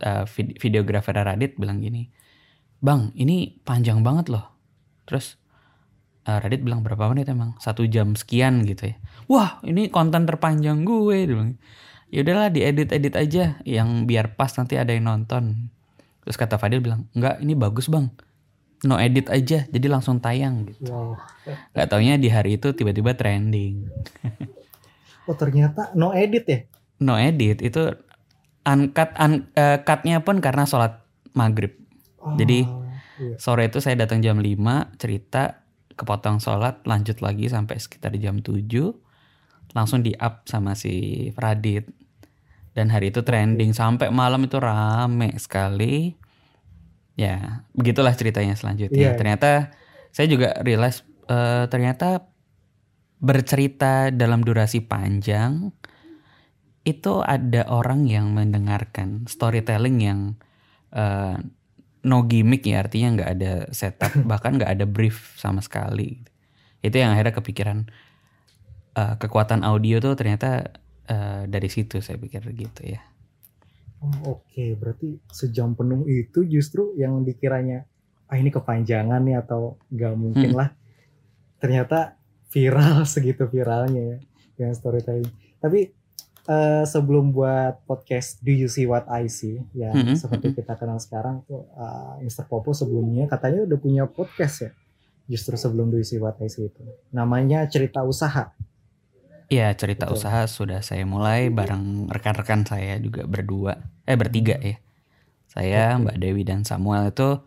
eh, 0.01 0.25
vid- 0.25 0.58
videografer 0.58 1.13
Radit 1.13 1.56
bilang 1.60 1.79
gini 1.82 2.10
bang 2.79 3.12
ini 3.15 3.60
panjang 3.63 4.01
banget 4.01 4.32
loh. 4.32 4.46
Terus 5.03 5.36
eh, 6.25 6.38
Radit 6.39 6.63
bilang 6.63 6.82
berapa 6.82 7.12
menit 7.12 7.27
emang? 7.27 7.60
Satu 7.60 7.84
jam 7.86 8.15
sekian 8.15 8.63
gitu 8.63 8.91
ya. 8.91 8.96
Wah 9.27 9.60
ini 9.68 9.91
konten 9.91 10.25
terpanjang 10.25 10.88
gue 10.88 11.27
dia 11.27 11.36
bilang. 11.36 11.60
Ya 12.10 12.25
udahlah 12.25 12.50
diedit 12.50 12.89
edit 12.89 13.13
aja 13.13 13.62
yang 13.70 14.10
biar 14.10 14.34
pas 14.34 14.50
nanti 14.58 14.79
ada 14.82 14.89
yang 14.89 15.06
nonton. 15.06 15.70
Terus 16.25 16.36
kata 16.39 16.58
Fadil 16.58 16.82
bilang 16.82 17.06
enggak 17.13 17.38
ini 17.44 17.53
bagus 17.53 17.86
bang. 17.91 18.10
No 18.88 18.96
edit 18.96 19.27
aja 19.27 19.68
jadi 19.68 19.88
langsung 19.91 20.24
tayang 20.24 20.72
gitu. 20.72 20.88
Wow. 20.88 21.20
Gak 21.75 21.91
taunya 21.91 22.15
di 22.15 22.32
hari 22.32 22.56
itu 22.56 22.72
tiba-tiba 22.72 23.12
trending 23.12 23.91
Oh 25.29 25.38
ternyata 25.38 25.93
no 25.93 26.09
edit 26.09 26.45
ya? 26.45 26.59
no 27.00 27.15
edit 27.15 27.62
itu 27.62 27.93
uncut 28.65 29.13
un, 29.15 29.48
eh, 29.53 29.77
cutnya 29.79 30.19
pun 30.19 30.41
karena 30.41 30.65
sholat 30.65 31.05
maghrib 31.31 31.77
Oh, 32.19 32.36
Jadi- 32.36 32.67
iya. 32.67 33.36
sore 33.39 33.71
itu 33.71 33.79
saya 33.79 33.95
datang 33.95 34.19
jam 34.19 34.36
5 34.36 34.91
cerita 34.98 35.63
kepotong 35.95 36.39
sholat 36.39 36.83
lanjut 36.83 37.24
lagi 37.24 37.48
sampai 37.48 37.79
sekitar 37.79 38.12
jam 38.17 38.43
7 38.43 38.91
langsung 39.71 40.01
di 40.01 40.12
up 40.15 40.43
sama 40.43 40.75
si 40.75 40.91
Radit 41.36 41.88
dan 42.74 42.89
hari 42.89 43.07
itu 43.07 43.24
trending 43.24 43.71
sampai 43.71 44.12
malam 44.12 44.43
itu 44.43 44.59
rame 44.59 45.31
sekali 45.38 46.12
ya 47.15 47.63
begitulah 47.71 48.12
ceritanya 48.12 48.55
selanjutnya 48.55 49.12
Iya. 49.12 49.15
ternyata 49.15 49.71
saya 50.12 50.27
juga 50.27 50.59
realize 50.59 51.03
eh, 51.27 51.67
ternyata 51.67 52.27
bercerita 53.19 54.11
dalam 54.15 54.41
durasi 54.47 54.79
panjang 54.83 55.71
itu 56.88 57.21
ada 57.21 57.67
orang 57.69 58.07
yang 58.09 58.31
mendengarkan 58.33 59.27
storytelling 59.27 59.97
yang 60.01 60.19
eh, 60.95 61.38
no 62.07 62.17
gimmick 62.25 62.63
ya 62.65 62.83
artinya 62.88 63.09
nggak 63.19 63.31
ada 63.39 63.53
setup 63.75 64.13
bahkan 64.31 64.57
nggak 64.57 64.71
ada 64.79 64.85
brief 64.88 65.35
sama 65.39 65.59
sekali 65.63 66.23
itu 66.85 66.95
yang 66.95 67.11
akhirnya 67.15 67.35
kepikiran 67.39 67.79
eh, 68.97 69.15
kekuatan 69.21 69.61
audio 69.65 69.97
tuh 70.03 70.13
ternyata 70.19 70.73
eh, 71.09 71.41
dari 71.49 71.69
situ 71.71 72.01
saya 72.03 72.17
pikir 72.19 72.43
gitu 72.55 72.81
ya 72.85 73.01
Oh, 73.99 74.39
Oke, 74.39 74.79
berarti 74.79 75.19
sejam 75.27 75.75
penuh 75.75 76.07
itu 76.07 76.47
justru 76.47 76.95
yang 76.95 77.19
dikiranya 77.27 77.83
ah 78.31 78.38
ini 78.39 78.47
kepanjangan 78.47 79.19
nih 79.27 79.35
atau 79.43 79.75
nggak 79.91 80.13
mungkin 80.15 80.51
Hmm. 80.51 80.59
lah. 80.59 80.69
Ternyata 81.61 82.18
viral 82.50 83.06
segitu 83.13 83.46
viralnya 83.46 84.01
ya 84.01 84.18
yang 84.60 84.74
storytelling. 84.75 85.29
Tapi 85.62 85.94
eh, 86.46 86.84
sebelum 86.84 87.32
buat 87.32 87.86
podcast 87.86 88.41
Do 88.44 88.51
You 88.51 88.68
See 88.68 88.84
What 88.84 89.08
I 89.08 89.29
See 89.29 89.62
yang 89.72 89.96
Mhm, 89.96 90.15
seperti 90.20 90.51
kita 90.58 90.75
kenal 90.75 91.00
sekarang 91.00 91.46
tuh 91.48 91.70
eh, 91.74 92.25
Mr. 92.25 92.50
Popo 92.50 92.75
sebelumnya 92.75 93.29
katanya 93.29 93.63
udah 93.63 93.77
punya 93.79 94.03
podcast 94.10 94.68
ya. 94.68 94.72
Justru 95.29 95.56
sebelum 95.56 95.94
Do 95.94 96.01
You 96.01 96.08
See 96.08 96.18
What 96.18 96.41
I 96.41 96.50
See 96.50 96.68
itu. 96.68 96.82
Namanya 97.13 97.70
Cerita 97.70 98.01
Usaha. 98.03 98.51
Iya 99.50 99.74
cerita 99.74 100.06
Betul. 100.06 100.22
usaha 100.22 100.46
sudah 100.46 100.86
saya 100.86 101.01
mulai 101.10 101.50
bareng 101.50 102.06
rekan-rekan 102.13 102.70
saya 102.70 103.01
juga 103.01 103.25
berdua 103.25 103.82
eh 104.06 104.13
bertiga 104.13 104.53
ya 104.62 104.77
saya. 105.50 105.98
Mbak 105.98 106.22
Dewi 106.22 106.46
dan 106.46 106.62
Samuel 106.62 107.10
itu 107.10 107.41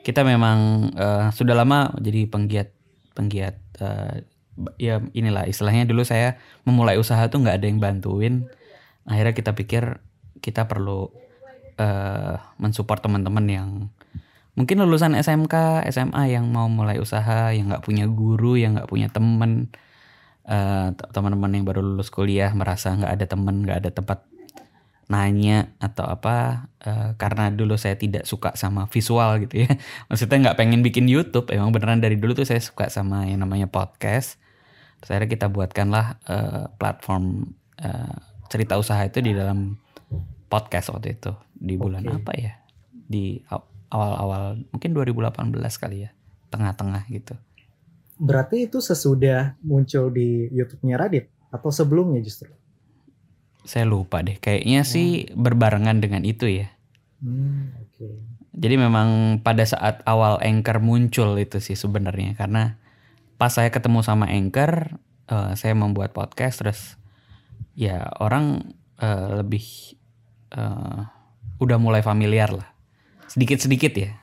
kita 0.00 0.24
memang 0.24 0.88
eh, 0.96 1.28
sudah 1.36 1.52
lama 1.52 1.92
jadi 2.00 2.24
penggiat 2.24 2.72
penggiat 3.16 3.56
eh, 3.80 4.28
ya 4.76 5.00
inilah 5.16 5.48
istilahnya 5.48 5.88
dulu 5.88 6.04
saya 6.04 6.36
memulai 6.68 7.00
usaha 7.00 7.24
tuh 7.32 7.40
nggak 7.40 7.56
ada 7.60 7.66
yang 7.66 7.80
bantuin. 7.80 8.48
Akhirnya 9.08 9.32
kita 9.32 9.56
pikir 9.56 10.00
kita 10.44 10.68
perlu 10.68 11.08
eh, 11.80 12.36
mensupport 12.60 13.00
teman-teman 13.00 13.46
yang 13.48 13.68
mungkin 14.56 14.80
lulusan 14.80 15.16
SMK 15.16 15.84
SMA 15.92 16.32
yang 16.32 16.48
mau 16.48 16.68
mulai 16.68 16.96
usaha 16.96 17.52
yang 17.52 17.68
nggak 17.72 17.84
punya 17.84 18.08
guru 18.08 18.56
yang 18.56 18.76
nggak 18.76 18.88
punya 18.88 19.08
temen 19.12 19.68
eh, 20.48 20.88
t- 20.96 21.08
teman-teman 21.12 21.52
yang 21.52 21.64
baru 21.68 21.84
lulus 21.84 22.08
kuliah 22.08 22.52
merasa 22.56 22.96
nggak 22.96 23.12
ada 23.20 23.26
temen 23.28 23.64
nggak 23.64 23.78
ada 23.84 23.90
tempat 23.92 24.24
nanya 25.06 25.70
atau 25.78 26.02
apa 26.06 26.66
eh, 26.82 27.14
karena 27.14 27.54
dulu 27.54 27.78
saya 27.78 27.94
tidak 27.94 28.26
suka 28.26 28.58
sama 28.58 28.90
visual 28.90 29.38
gitu 29.46 29.66
ya 29.66 29.70
maksudnya 30.10 30.50
nggak 30.50 30.58
pengen 30.58 30.82
bikin 30.82 31.06
YouTube 31.06 31.50
emang 31.54 31.70
beneran 31.70 32.02
dari 32.02 32.18
dulu 32.18 32.34
tuh 32.34 32.46
saya 32.46 32.58
suka 32.58 32.90
sama 32.90 33.26
yang 33.30 33.46
namanya 33.46 33.70
podcast 33.70 34.42
terus 34.98 35.10
akhirnya 35.14 35.30
kita 35.30 35.46
buatkanlah 35.46 36.06
eh, 36.26 36.64
platform 36.74 37.54
eh, 37.78 38.16
cerita 38.50 38.74
usaha 38.78 39.02
itu 39.06 39.22
di 39.22 39.30
dalam 39.34 39.78
podcast 40.50 40.90
waktu 40.90 41.18
itu 41.18 41.34
di 41.54 41.74
bulan 41.78 42.02
Oke. 42.06 42.14
apa 42.22 42.32
ya 42.34 42.52
di 42.90 43.38
aw- 43.50 43.90
awal-awal 43.94 44.58
mungkin 44.74 44.90
2018 44.90 45.54
kali 45.78 46.06
ya 46.06 46.10
tengah-tengah 46.50 47.06
gitu 47.10 47.38
Berarti 48.16 48.64
itu 48.64 48.80
sesudah 48.80 49.60
muncul 49.60 50.08
di 50.08 50.48
YouTube-nya 50.48 50.96
Radit 50.96 51.28
atau 51.52 51.68
sebelumnya 51.68 52.24
justru? 52.24 52.48
Saya 53.66 53.84
lupa 53.84 54.22
deh. 54.22 54.38
Kayaknya 54.38 54.86
sih 54.86 55.26
berbarengan 55.34 55.98
dengan 55.98 56.22
itu 56.22 56.46
ya. 56.46 56.70
Hmm, 57.18 57.74
oke. 57.82 58.06
Jadi 58.56 58.74
memang 58.80 59.38
pada 59.44 59.66
saat 59.66 60.00
awal 60.08 60.40
Anchor 60.40 60.80
muncul 60.80 61.36
itu 61.36 61.60
sih 61.60 61.76
sebenarnya 61.76 62.32
karena 62.38 62.80
pas 63.36 63.52
saya 63.52 63.68
ketemu 63.68 64.00
sama 64.00 64.30
Anchor, 64.32 64.96
eh, 65.28 65.52
saya 65.58 65.76
membuat 65.76 66.16
podcast 66.16 66.64
terus 66.64 66.80
ya 67.76 68.08
orang 68.22 68.72
eh, 68.96 69.44
lebih 69.44 69.66
eh, 70.56 71.00
udah 71.60 71.78
mulai 71.82 72.00
familiar 72.00 72.48
lah. 72.54 72.68
Sedikit-sedikit 73.28 73.92
ya. 73.92 74.16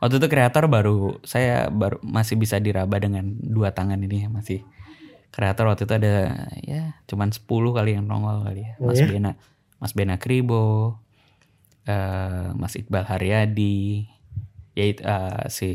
Waktu 0.00 0.20
itu 0.20 0.28
kreator 0.28 0.68
baru 0.68 1.20
saya 1.24 1.72
baru 1.72 2.02
masih 2.04 2.36
bisa 2.36 2.60
diraba 2.60 3.00
dengan 3.00 3.32
dua 3.40 3.72
tangan 3.72 3.96
ini 4.02 4.26
ya 4.26 4.28
masih 4.28 4.60
kreator 5.30 5.68
waktu 5.68 5.84
itu 5.84 5.94
ada 5.94 6.14
ya 6.60 6.96
cuman 7.04 7.28
10 7.30 7.44
kali 7.46 7.90
yang 7.94 8.04
nongol 8.04 8.42
kali 8.42 8.64
ya. 8.64 8.72
Oh 8.80 8.88
Mas 8.88 8.98
ya? 8.98 9.06
Bena 9.06 9.32
Mas 9.76 9.92
Bena 9.92 10.16
Kribo, 10.16 10.96
eh, 11.84 12.48
Mas 12.56 12.74
Iqbal 12.74 13.04
Haryadi, 13.04 14.08
yaitu 14.72 15.04
eh, 15.04 15.44
si 15.48 15.70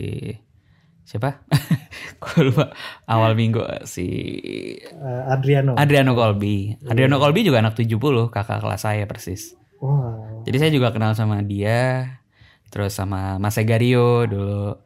siapa? 1.05 1.43
Gue 2.21 2.49
lupa 2.49 2.71
awal 3.05 3.33
minggu 3.33 3.61
eh, 3.61 3.83
si 3.85 4.07
Eh, 4.81 5.23
Adriano. 5.29 5.77
Adriano 5.77 6.13
Colby. 6.13 6.77
Adriano 6.85 7.17
Colby 7.17 7.45
juga 7.45 7.61
anak 7.61 7.77
70, 7.77 8.29
kakak 8.29 8.61
kelas 8.61 8.81
saya 8.81 9.05
persis. 9.05 9.53
Wow. 9.81 10.41
Jadi 10.45 10.57
saya 10.57 10.71
juga 10.73 10.89
kenal 10.89 11.13
sama 11.13 11.41
dia, 11.41 12.05
terus 12.69 12.93
sama 12.93 13.37
Mas 13.37 13.57
Egario 13.57 14.25
dulu. 14.25 14.77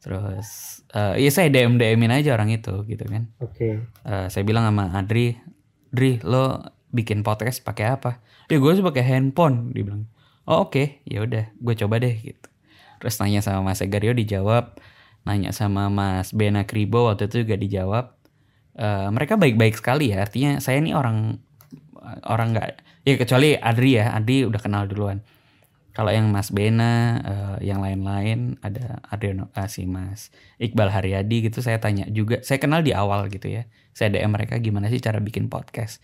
Terus 0.00 0.80
eh 0.90 1.22
iya 1.22 1.30
saya 1.30 1.52
DM 1.52 1.76
DM-in 1.76 2.10
aja 2.10 2.34
orang 2.34 2.50
itu 2.50 2.72
gitu 2.88 3.04
kan. 3.04 3.28
Oke. 3.38 3.84
Eh, 3.84 4.26
saya 4.32 4.42
bilang 4.42 4.64
sama 4.64 4.90
Adri, 4.96 5.36
Dri 5.92 6.18
lo 6.24 6.60
bikin 6.90 7.22
podcast 7.22 7.62
pakai 7.62 7.94
apa? 7.94 8.18
Ya 8.50 8.58
gue 8.58 8.72
sih 8.74 8.82
pakai 8.82 9.04
handphone, 9.06 9.70
dia 9.70 9.86
bilang. 9.86 10.10
Oh 10.48 10.66
oke, 10.66 11.04
ya 11.06 11.22
udah, 11.22 11.52
gue 11.54 11.74
coba 11.78 12.02
deh 12.02 12.16
gitu. 12.18 12.48
Terus 12.98 13.14
nanya 13.22 13.40
sama 13.44 13.70
Mas 13.70 13.78
Egario 13.84 14.10
dijawab, 14.10 14.76
nanya 15.22 15.54
sama 15.54 15.86
Mas 15.92 16.34
Bena 16.34 16.66
Kribo 16.66 17.06
waktu 17.06 17.30
itu 17.30 17.46
juga 17.46 17.54
dijawab. 17.54 18.04
Eh, 18.74 19.08
mereka 19.14 19.38
baik-baik 19.38 19.78
sekali 19.78 20.10
ya, 20.10 20.26
artinya 20.26 20.58
saya 20.58 20.82
ini 20.82 20.96
orang 20.96 21.38
orang 22.26 22.56
nggak, 22.56 22.68
ya 23.06 23.14
kecuali 23.20 23.54
Adri 23.54 24.00
ya, 24.00 24.10
Adri 24.16 24.48
udah 24.48 24.58
kenal 24.58 24.88
duluan. 24.90 25.22
Kalau 26.00 26.16
yang 26.16 26.32
Mas 26.32 26.48
Bena, 26.48 27.20
eh, 27.20 27.68
yang 27.68 27.84
lain-lain 27.84 28.56
ada 28.64 29.04
Adriano, 29.12 29.52
ah, 29.52 29.68
si 29.68 29.84
Mas 29.84 30.32
Iqbal 30.56 30.88
Haryadi 30.88 31.44
gitu 31.44 31.60
saya 31.60 31.76
tanya 31.76 32.08
juga. 32.08 32.40
Saya 32.40 32.56
kenal 32.56 32.80
di 32.80 32.96
awal 32.96 33.28
gitu 33.28 33.52
ya. 33.52 33.68
Saya 33.92 34.08
DM 34.08 34.32
mereka 34.32 34.56
gimana 34.64 34.88
sih 34.88 34.96
cara 34.96 35.20
bikin 35.20 35.52
podcast. 35.52 36.00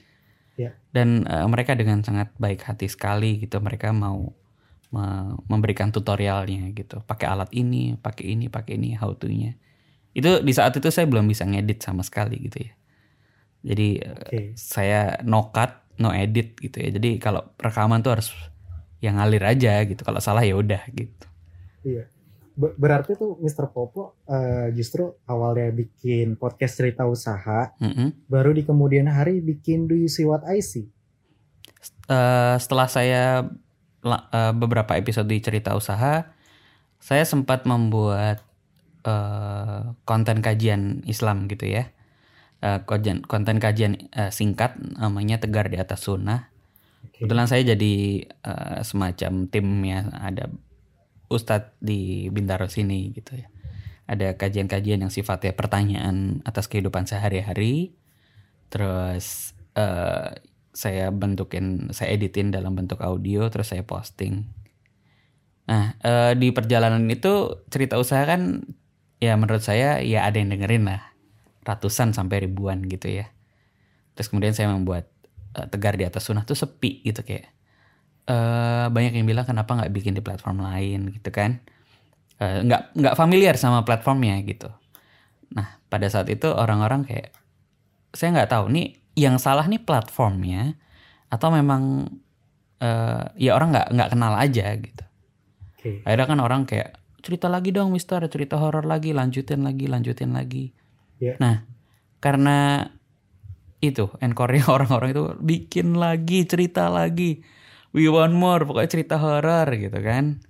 Ya. 0.60 0.76
Dan 0.92 1.24
eh, 1.24 1.48
mereka 1.48 1.72
dengan 1.72 2.04
sangat 2.04 2.28
baik 2.36 2.68
hati 2.68 2.92
sekali 2.92 3.40
gitu. 3.40 3.56
Mereka 3.56 3.96
mau 3.96 4.36
me- 4.92 5.40
memberikan 5.48 5.88
tutorialnya 5.88 6.76
gitu. 6.76 7.00
Pakai 7.00 7.32
alat 7.32 7.48
ini, 7.56 7.96
pakai 7.96 8.36
ini, 8.36 8.52
pakai 8.52 8.76
ini, 8.76 9.00
how 9.00 9.16
to-nya. 9.16 9.56
Itu 10.12 10.44
di 10.44 10.52
saat 10.52 10.76
itu 10.76 10.92
saya 10.92 11.08
belum 11.08 11.24
bisa 11.24 11.48
ngedit 11.48 11.80
sama 11.80 12.04
sekali 12.04 12.36
gitu 12.44 12.68
ya. 12.68 12.72
Jadi 13.64 13.88
eh, 13.96 14.12
Oke. 14.12 14.40
saya 14.60 15.24
no 15.24 15.48
cut, 15.56 15.88
no 15.96 16.12
edit 16.12 16.52
gitu 16.60 16.84
ya. 16.84 16.92
Jadi 16.92 17.16
kalau 17.16 17.48
rekaman 17.56 18.04
tuh 18.04 18.20
harus 18.20 18.28
yang 19.00 19.20
ngalir 19.20 19.44
aja 19.44 19.82
gitu. 19.84 20.00
Kalau 20.02 20.20
salah 20.20 20.42
ya 20.42 20.56
udah 20.56 20.82
gitu. 20.92 21.26
Iya. 21.86 22.08
Be- 22.56 22.72
berarti 22.76 23.14
tuh 23.20 23.36
Mr. 23.40 23.68
Popo 23.68 24.16
eh, 24.24 24.72
justru 24.72 25.12
awalnya 25.28 25.68
bikin 25.76 26.40
podcast 26.40 26.80
cerita 26.80 27.04
usaha, 27.04 27.76
Mm-mm. 27.76 28.26
baru 28.32 28.56
di 28.56 28.64
kemudian 28.64 29.12
hari 29.12 29.44
bikin 29.44 29.84
Do 29.84 29.92
You 29.92 30.08
See 30.08 30.24
What 30.24 30.48
I 30.48 30.64
See? 30.64 30.88
Eh, 32.08 32.56
setelah 32.56 32.88
saya 32.88 33.44
eh, 34.06 34.52
beberapa 34.56 34.96
episode 34.96 35.28
di 35.28 35.44
cerita 35.44 35.76
usaha, 35.76 36.32
saya 36.96 37.24
sempat 37.28 37.68
membuat 37.68 38.46
uh, 39.06 39.94
konten 40.02 40.42
kajian 40.42 41.06
Islam 41.06 41.46
gitu 41.46 41.70
ya. 41.70 41.94
Uh, 42.64 42.82
konten 42.88 43.22
konten 43.22 43.60
kajian 43.60 44.10
uh, 44.16 44.32
singkat 44.32 44.74
namanya 44.98 45.38
Tegar 45.38 45.70
di 45.70 45.78
atas 45.78 46.04
Sunnah. 46.04 46.50
Kebetulan 47.14 47.46
saya 47.46 47.62
jadi 47.76 48.26
uh, 48.46 48.80
semacam 48.82 49.46
timnya 49.46 50.10
ada 50.16 50.50
Ustadz 51.26 51.74
di 51.82 52.30
Bintaro 52.30 52.70
sini 52.70 53.10
gitu 53.14 53.38
ya. 53.38 53.50
Ada 54.06 54.38
kajian-kajian 54.38 55.02
yang 55.02 55.10
sifatnya 55.10 55.50
pertanyaan 55.54 56.42
atas 56.46 56.70
kehidupan 56.70 57.10
sehari-hari. 57.10 57.98
Terus 58.70 59.54
uh, 59.74 60.30
saya 60.70 61.10
bentukin, 61.10 61.90
saya 61.90 62.14
editin 62.14 62.54
dalam 62.54 62.78
bentuk 62.78 63.02
audio, 63.02 63.48
terus 63.50 63.74
saya 63.74 63.82
posting. 63.82 64.46
Nah 65.66 65.98
uh, 66.06 66.32
di 66.38 66.54
perjalanan 66.54 67.02
itu 67.10 67.64
cerita 67.66 67.98
usaha 67.98 68.22
kan 68.22 68.62
ya 69.18 69.34
menurut 69.34 69.64
saya 69.64 69.98
ya 70.04 70.22
ada 70.22 70.38
yang 70.38 70.54
dengerin 70.54 70.86
lah, 70.86 71.02
ratusan 71.66 72.14
sampai 72.14 72.46
ribuan 72.46 72.86
gitu 72.86 73.10
ya. 73.10 73.34
Terus 74.14 74.30
kemudian 74.30 74.54
saya 74.54 74.70
membuat 74.70 75.10
uh, 75.56 75.66
tegar 75.66 75.96
di 75.96 76.04
atas 76.04 76.28
sunnah 76.28 76.44
tuh 76.44 76.54
sepi 76.54 77.00
gitu 77.02 77.24
kayak 77.24 77.48
eh 78.26 78.86
banyak 78.92 79.16
yang 79.16 79.26
bilang 79.26 79.48
kenapa 79.48 79.72
nggak 79.72 79.92
bikin 79.94 80.12
di 80.12 80.20
platform 80.20 80.60
lain 80.60 81.10
gitu 81.16 81.32
kan 81.32 81.58
Eh, 82.36 82.60
nggak 82.68 82.92
nggak 82.92 83.14
familiar 83.16 83.56
sama 83.56 83.80
platformnya 83.80 84.36
gitu 84.44 84.68
nah 85.56 85.80
pada 85.88 86.04
saat 86.04 86.28
itu 86.28 86.44
orang-orang 86.52 87.08
kayak 87.08 87.32
saya 88.12 88.36
nggak 88.36 88.52
tahu 88.52 88.68
nih 88.76 89.00
yang 89.16 89.40
salah 89.40 89.64
nih 89.64 89.80
platformnya 89.80 90.76
atau 91.32 91.48
memang 91.48 92.12
eh 92.76 93.24
ya 93.40 93.56
orang 93.56 93.72
nggak 93.72 93.88
nggak 93.88 94.10
kenal 94.12 94.36
aja 94.36 94.68
gitu 94.76 95.04
Oke. 95.80 96.04
akhirnya 96.04 96.26
kan 96.28 96.40
orang 96.44 96.62
kayak 96.68 97.00
cerita 97.24 97.48
lagi 97.48 97.72
dong 97.72 97.96
Mister 97.96 98.20
cerita 98.28 98.60
horor 98.60 98.84
lagi 98.84 99.16
lanjutin 99.16 99.64
lagi 99.64 99.88
lanjutin 99.88 100.36
lagi 100.36 100.76
Iya. 101.16 101.40
nah 101.40 101.64
karena 102.20 102.84
itu 103.80 104.08
encore-nya 104.20 104.64
orang-orang 104.74 105.12
itu 105.12 105.24
bikin 105.40 105.96
lagi 105.96 106.48
cerita 106.48 106.88
lagi. 106.88 107.44
We 107.96 108.08
want 108.12 108.36
more 108.36 108.64
pokoknya 108.68 108.90
cerita 108.92 109.16
horor 109.16 109.68
gitu 109.72 109.98
kan. 110.04 110.44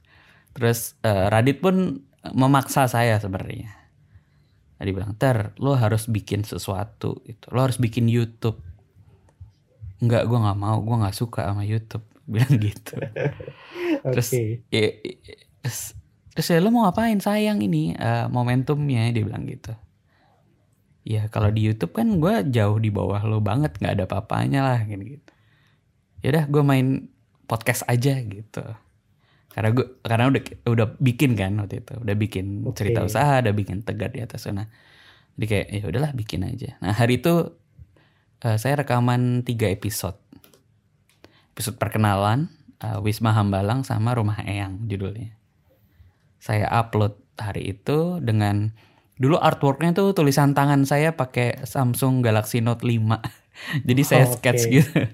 Terus 0.57 0.99
eh, 1.07 1.27
Radit 1.31 1.63
pun 1.63 2.03
memaksa 2.35 2.91
saya 2.91 3.19
sebenarnya. 3.23 3.71
Tadi 4.77 4.91
bilang 4.93 5.15
ter 5.17 5.57
lo 5.63 5.73
harus 5.79 6.11
bikin 6.11 6.45
sesuatu 6.45 7.23
itu 7.25 7.47
lo 7.55 7.65
harus 7.65 7.79
bikin 7.79 8.11
YouTube. 8.11 8.59
Enggak 10.03 10.27
gue 10.29 10.39
nggak 10.39 10.59
mau. 10.59 10.83
Gue 10.83 10.97
nggak 11.01 11.17
suka 11.17 11.49
sama 11.49 11.63
YouTube. 11.65 12.05
Bilang 12.27 12.59
gitu. 12.59 12.99
Terus 14.13 14.29
Oke. 14.35 14.67
ya, 14.75 14.83
ya, 14.99 15.35
terus, 15.63 15.95
terus 16.35 16.47
ya 16.51 16.59
lo 16.59 16.75
mau 16.75 16.83
ngapain? 16.83 17.23
Sayang 17.23 17.63
ini 17.63 17.95
eh, 17.95 18.27
momentumnya 18.27 19.15
dia 19.15 19.23
bilang 19.23 19.47
gitu 19.47 19.79
ya 21.07 21.31
kalau 21.31 21.55
di 21.55 21.63
YouTube 21.63 21.95
kan 21.95 22.19
gue 22.19 22.51
jauh 22.51 22.83
di 22.83 22.91
bawah 22.91 23.23
lo 23.23 23.39
banget 23.39 23.79
nggak 23.79 23.95
ada 23.95 24.05
apa-apanya 24.11 24.61
lah 24.67 24.81
gitu 24.91 25.17
gitu. 25.17 25.31
Ya 26.27 26.35
udah 26.35 26.45
gue 26.51 26.63
main 26.67 26.87
podcast 27.47 27.87
aja 27.87 28.19
gitu. 28.19 28.67
Karena 29.55 29.71
gue 29.71 29.87
karena 30.03 30.27
udah 30.35 30.43
udah 30.67 30.87
bikin 30.99 31.39
kan 31.39 31.55
waktu 31.63 31.87
itu 31.87 31.95
udah 31.95 32.17
bikin 32.19 32.67
Oke. 32.67 32.83
cerita 32.83 33.07
usaha 33.07 33.39
udah 33.39 33.55
bikin 33.55 33.87
tegar 33.87 34.11
di 34.11 34.19
atas 34.19 34.51
sana. 34.51 34.67
Jadi 35.39 35.47
kayak 35.47 35.67
ya 35.71 35.85
udahlah 35.87 36.13
bikin 36.13 36.43
aja. 36.43 36.75
Nah 36.83 36.91
hari 36.91 37.23
itu 37.23 37.55
eh, 38.43 38.59
saya 38.59 38.83
rekaman 38.83 39.47
tiga 39.47 39.71
episode. 39.71 40.19
Episode 41.55 41.79
perkenalan 41.79 42.51
eh, 42.83 42.99
Wisma 42.99 43.31
Hambalang 43.31 43.87
sama 43.87 44.11
Rumah 44.11 44.43
Eyang 44.43 44.91
judulnya. 44.91 45.39
Saya 46.43 46.67
upload 46.67 47.15
hari 47.39 47.79
itu 47.79 48.19
dengan 48.19 48.75
dulu 49.17 49.41
artworknya 49.41 49.93
tuh 49.93 50.13
tulisan 50.13 50.53
tangan 50.53 50.85
saya 50.85 51.17
pakai 51.17 51.65
Samsung 51.65 52.21
Galaxy 52.21 52.61
Note 52.61 52.85
5 52.85 53.01
jadi 53.89 54.03
saya 54.05 54.25
Oh, 54.25 54.33
sketch 54.33 54.69
oke. 54.69 54.73
gitu. 54.73 55.01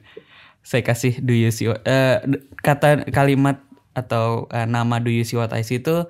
Saya 0.62 0.86
kasih 0.86 1.18
do 1.18 1.34
you 1.34 1.50
see 1.50 1.66
what- 1.66 1.82
eh, 1.82 2.22
d- 2.22 2.42
kata 2.58 3.06
kalimat 3.10 3.62
atau 3.94 4.46
eh, 4.48 4.62
nama 4.62 4.98
do 4.98 5.10
you 5.10 5.22
see 5.22 5.34
what 5.34 5.50
I 5.50 5.62
see 5.62 5.78
itu 5.78 6.06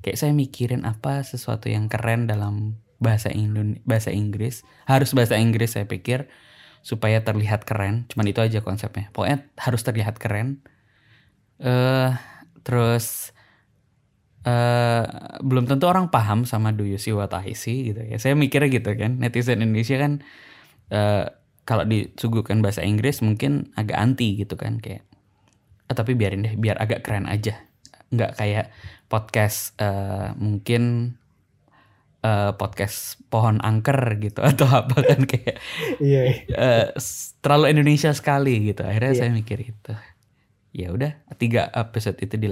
kayak 0.00 0.16
saya 0.16 0.32
mikirin 0.32 0.84
apa 0.84 1.24
sesuatu 1.24 1.72
yang 1.72 1.88
keren 1.88 2.28
dalam 2.28 2.76
bahasa 3.00 3.28
Indon 3.28 3.80
bahasa 3.84 4.12
Inggris. 4.12 4.60
Harus 4.84 5.12
bahasa 5.12 5.36
Inggris 5.36 5.76
saya 5.76 5.88
pikir 5.88 6.28
supaya 6.80 7.20
terlihat 7.20 7.64
keren. 7.64 8.04
Cuman 8.12 8.28
itu 8.28 8.40
aja 8.40 8.60
konsepnya. 8.60 9.08
Pokoknya 9.12 9.48
harus 9.56 9.80
terlihat 9.80 10.16
keren. 10.16 10.60
Eh 11.60 12.12
terus 12.60 13.33
eh 14.44 15.04
belum 15.40 15.64
tentu 15.64 15.88
orang 15.88 16.08
paham 16.08 16.44
sama 16.44 16.70
do 16.70 16.84
you 16.84 16.96
see 16.96 17.10
what 17.10 17.32
I 17.32 17.52
see 17.52 17.90
gitu 17.90 18.04
ya. 18.04 18.16
Saya 18.16 18.36
mikirnya 18.36 18.68
gitu 18.68 18.92
kan. 18.92 19.16
Netizen 19.18 19.64
Indonesia 19.64 19.96
kan 19.96 20.20
eh 20.88 21.24
kalau 21.64 21.84
disuguhkan 21.84 22.60
bahasa 22.60 22.84
Inggris 22.84 23.24
mungkin 23.24 23.72
agak 23.72 23.96
anti 23.96 24.36
gitu 24.36 24.54
kan 24.54 24.76
kayak 24.78 25.00
"Ah, 25.88 25.96
tapi 25.96 26.12
biarin 26.12 26.44
deh 26.44 26.54
biar 26.54 26.76
agak 26.76 27.00
keren 27.00 27.24
aja. 27.24 27.56
Nggak 28.12 28.36
kayak 28.36 28.66
podcast 29.08 29.72
eh, 29.80 30.36
mungkin 30.36 31.16
eh, 32.20 32.52
podcast 32.56 33.20
pohon 33.28 33.60
angker 33.60 33.96
gitu 34.20 34.40
atau 34.50 34.68
apa 34.68 34.96
kan 35.04 35.24
kayak 35.24 35.56
Iya. 36.00 36.20
eh, 36.46 36.86
s- 36.96 37.32
terlalu 37.40 37.72
Indonesia 37.72 38.12
sekali 38.12 38.60
gitu. 38.64 38.84
Akhirnya 38.84 39.12
Iya. 39.12 39.20
saya 39.24 39.30
mikir 39.32 39.58
itu 39.60 39.92
ya 40.74 40.90
udah 40.90 41.16
tiga 41.36 41.70
episode 41.70 42.18
itu 42.18 42.34
di 42.34 42.50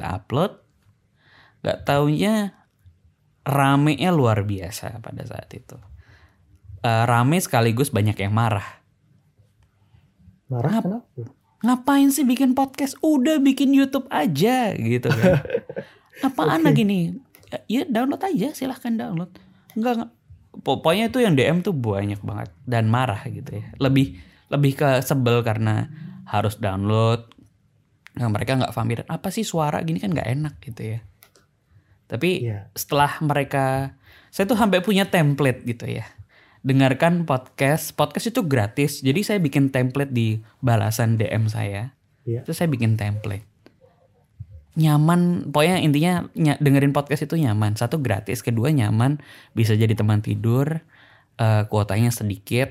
nggak 1.63 1.87
taunya 1.87 2.63
ramenya 3.43 4.11
luar 4.15 4.43
biasa 4.43 4.99
pada 5.03 5.23
saat 5.27 5.51
itu. 5.55 5.79
Eh, 6.83 7.05
rame 7.07 7.39
sekaligus 7.39 7.95
banyak 7.95 8.19
yang 8.19 8.35
marah. 8.35 8.83
Marah 10.51 10.83
kenapa? 10.83 10.99
ngapain 11.63 12.11
sih 12.11 12.27
bikin 12.27 12.59
podcast? 12.59 12.99
Udah 13.01 13.39
bikin 13.39 13.71
YouTube 13.71 14.11
aja 14.11 14.75
gitu 14.75 15.07
kan. 15.07 15.39
Apaan 16.27 16.67
lagi 16.67 16.83
nih? 16.83 17.15
Ya 17.71 17.87
download 17.87 18.23
aja 18.27 18.51
silahkan 18.51 18.99
download. 18.99 19.31
Enggak 19.79 20.03
enggak. 20.03 20.13
pokoknya 20.53 21.09
itu 21.09 21.25
yang 21.25 21.33
DM 21.33 21.65
tuh 21.65 21.73
banyak 21.73 22.21
banget 22.21 22.53
dan 22.69 22.91
marah 22.91 23.23
gitu 23.31 23.63
ya. 23.63 23.73
Lebih 23.79 24.21
lebih 24.53 24.73
ke 24.77 25.01
sebel 25.01 25.41
karena 25.47 25.89
harus 26.29 26.61
download. 26.61 27.31
Nah, 28.21 28.29
mereka 28.29 28.61
nggak 28.61 28.75
familiar. 28.77 29.07
Apa 29.09 29.33
sih 29.33 29.47
suara 29.47 29.81
gini 29.81 29.97
kan 29.97 30.13
nggak 30.13 30.29
enak 30.29 30.55
gitu 30.61 30.99
ya 30.99 31.01
tapi 32.13 32.45
Iya. 32.45 32.69
setelah 32.77 33.17
mereka 33.25 33.97
saya 34.29 34.45
tuh 34.45 34.61
sampai 34.61 34.85
punya 34.85 35.09
template 35.09 35.65
gitu 35.65 35.89
ya. 35.89 36.05
Dengarkan 36.61 37.25
podcast 37.25 37.97
podcast 37.97 38.29
itu 38.29 38.45
gratis. 38.45 39.01
Jadi 39.01 39.25
saya 39.25 39.41
bikin 39.41 39.73
template 39.73 40.13
di 40.13 40.45
balasan 40.61 41.17
DM 41.17 41.49
saya. 41.49 41.97
Iya. 42.23 42.45
terus 42.47 42.61
saya 42.61 42.71
bikin 42.71 42.95
template. 42.95 43.43
Nyaman 44.73 45.53
pokoknya 45.53 45.85
intinya 45.85 46.25
ny- 46.33 46.57
dengerin 46.57 46.97
podcast 46.97 47.29
itu 47.29 47.37
nyaman. 47.37 47.77
Satu 47.77 48.01
gratis. 48.01 48.41
Kedua 48.41 48.73
nyaman. 48.73 49.21
Bisa 49.53 49.75
jadi 49.75 49.93
teman 49.93 50.25
tidur 50.25 50.81
eh, 51.37 51.63
kuotanya 51.69 52.09
sedikit. 52.09 52.71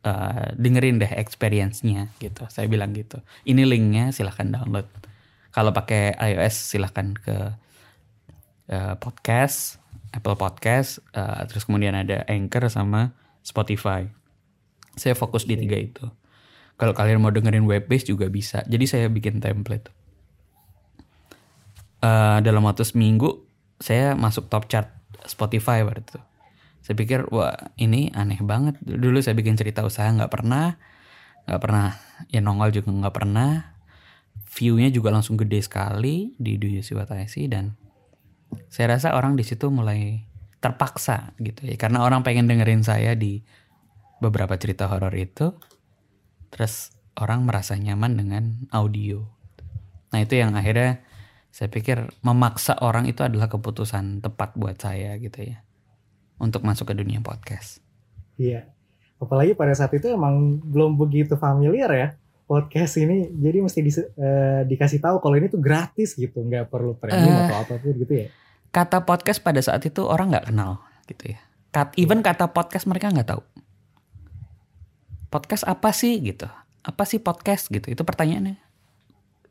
Eh, 0.00 0.46
dengerin 0.56 0.96
deh 0.98 1.12
experience-nya 1.12 2.08
gitu. 2.18 2.48
Saya 2.48 2.66
bilang 2.66 2.96
gitu. 2.96 3.20
Ini 3.44 3.62
linknya 3.62 4.10
silahkan 4.10 4.48
download. 4.48 4.88
Kalau 5.52 5.70
pakai 5.70 6.16
iOS 6.16 6.72
silahkan 6.72 7.12
ke 7.14 7.36
eh, 8.70 8.94
podcast 8.96 9.82
Apple 10.14 10.38
Podcast 10.38 11.02
eh, 11.14 11.42
terus 11.50 11.66
kemudian 11.66 11.94
ada 11.98 12.22
Anchor 12.30 12.70
sama 12.70 13.14
Spotify. 13.42 14.06
Saya 14.94 15.14
fokus 15.18 15.46
di 15.46 15.58
tiga 15.58 15.78
itu. 15.78 16.06
Kalau 16.78 16.96
kalian 16.96 17.20
mau 17.20 17.28
dengerin 17.28 17.68
web 17.68 17.86
based 17.90 18.08
juga 18.08 18.30
bisa. 18.32 18.64
Jadi 18.64 18.84
saya 18.88 19.06
bikin 19.10 19.42
template. 19.42 19.92
Eh, 22.00 22.38
dalam 22.40 22.64
waktu 22.64 22.86
seminggu 22.88 23.44
saya 23.76 24.16
masuk 24.16 24.48
top 24.48 24.68
chart 24.72 24.88
Spotify 25.28 25.84
waktu 25.84 26.00
itu. 26.04 26.20
Saya 26.80 26.96
pikir 26.96 27.28
wah 27.28 27.54
ini 27.76 28.08
aneh 28.16 28.40
banget. 28.40 28.80
Dulu 28.80 29.20
saya 29.20 29.36
bikin 29.36 29.54
cerita 29.54 29.84
usaha 29.84 30.08
nggak 30.08 30.32
pernah. 30.32 30.80
Nggak 31.44 31.60
pernah. 31.60 31.88
Ya 32.32 32.40
nongol 32.40 32.72
juga 32.72 32.88
nggak 32.88 33.14
pernah. 33.14 33.76
Viewnya 34.50 34.90
juga 34.90 35.14
langsung 35.14 35.38
gede 35.38 35.62
sekali 35.62 36.34
di 36.40 36.58
Do 36.58 36.66
You 36.66 36.82
See 36.82 36.96
What 36.96 37.12
I 37.14 37.28
See 37.30 37.46
dan 37.46 37.76
saya 38.68 38.96
rasa 38.96 39.14
orang 39.14 39.34
di 39.34 39.44
situ 39.44 39.68
mulai 39.68 40.24
terpaksa 40.58 41.32
gitu 41.38 41.64
ya 41.64 41.74
karena 41.74 42.02
orang 42.02 42.20
pengen 42.20 42.46
dengerin 42.46 42.82
saya 42.82 43.14
di 43.14 43.40
beberapa 44.20 44.54
cerita 44.56 44.86
horor 44.86 45.14
itu 45.14 45.56
terus 46.50 46.92
orang 47.16 47.46
merasa 47.46 47.74
nyaman 47.74 48.12
dengan 48.14 48.44
audio 48.70 49.24
nah 50.10 50.20
itu 50.20 50.36
yang 50.36 50.52
akhirnya 50.52 51.00
saya 51.50 51.66
pikir 51.66 52.06
memaksa 52.20 52.78
orang 52.78 53.06
itu 53.06 53.22
adalah 53.22 53.46
keputusan 53.46 54.20
tepat 54.20 54.54
buat 54.54 54.76
saya 54.76 55.16
gitu 55.16 55.50
ya 55.50 55.62
untuk 56.36 56.62
masuk 56.62 56.90
ke 56.90 56.94
dunia 56.96 57.20
podcast 57.20 57.80
Iya. 58.36 58.64
Apalagi 59.20 59.52
pada 59.52 59.76
saat 59.76 59.92
itu 59.92 60.08
emang 60.08 60.56
belum 60.64 60.96
begitu 60.96 61.36
familiar 61.36 61.92
ya 61.92 62.08
podcast 62.48 62.96
ini. 62.96 63.28
Jadi 63.28 63.58
mesti 63.60 63.80
di- 63.84 63.92
eh, 64.16 64.60
dikasih 64.64 64.96
tahu 64.96 65.20
kalau 65.20 65.36
ini 65.36 65.52
tuh 65.52 65.60
gratis 65.60 66.16
gitu, 66.16 66.40
nggak 66.40 66.72
perlu 66.72 66.96
premium 66.96 67.28
Eh. 67.28 67.44
atau 67.44 67.56
apa 67.60 67.74
pun 67.76 67.92
gitu 67.92 68.08
ya. 68.16 68.32
Kata 68.70 69.02
podcast 69.02 69.42
pada 69.42 69.58
saat 69.58 69.82
itu 69.86 70.06
orang 70.06 70.30
nggak 70.34 70.50
kenal 70.50 70.82
gitu 71.10 71.34
ya. 71.34 71.40
Kat, 71.70 71.94
even 71.94 72.22
kata 72.22 72.50
podcast 72.50 72.86
mereka 72.90 73.10
nggak 73.10 73.30
tahu. 73.30 73.42
Podcast 75.30 75.62
apa 75.66 75.94
sih 75.94 76.18
gitu? 76.18 76.50
Apa 76.82 77.06
sih 77.06 77.22
podcast 77.22 77.70
gitu? 77.70 77.86
Itu 77.86 78.02
pertanyaannya. 78.02 78.58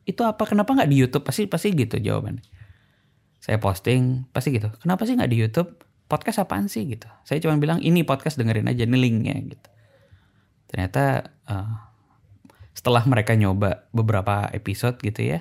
Itu 0.04 0.24
apa? 0.28 0.44
Kenapa 0.44 0.76
nggak 0.76 0.90
di 0.90 0.96
YouTube? 1.00 1.24
Pasti 1.24 1.48
pasti 1.48 1.72
gitu 1.72 1.96
jawabannya. 1.96 2.44
Saya 3.40 3.56
posting 3.56 4.28
pasti 4.36 4.52
gitu. 4.52 4.68
Kenapa 4.84 5.08
sih 5.08 5.16
nggak 5.16 5.30
di 5.32 5.38
YouTube? 5.40 5.80
Podcast 6.10 6.44
apaan 6.44 6.68
sih 6.68 6.84
gitu? 6.84 7.08
Saya 7.24 7.40
cuma 7.40 7.56
bilang 7.56 7.80
ini 7.80 8.04
podcast 8.04 8.36
dengerin 8.36 8.68
aja 8.68 8.84
nih 8.84 9.00
linknya 9.00 9.36
gitu. 9.56 9.68
Ternyata 10.68 11.32
uh, 11.48 11.72
setelah 12.76 13.00
mereka 13.08 13.32
nyoba 13.32 13.88
beberapa 13.96 14.50
episode 14.52 15.00
gitu 15.00 15.24
ya, 15.24 15.40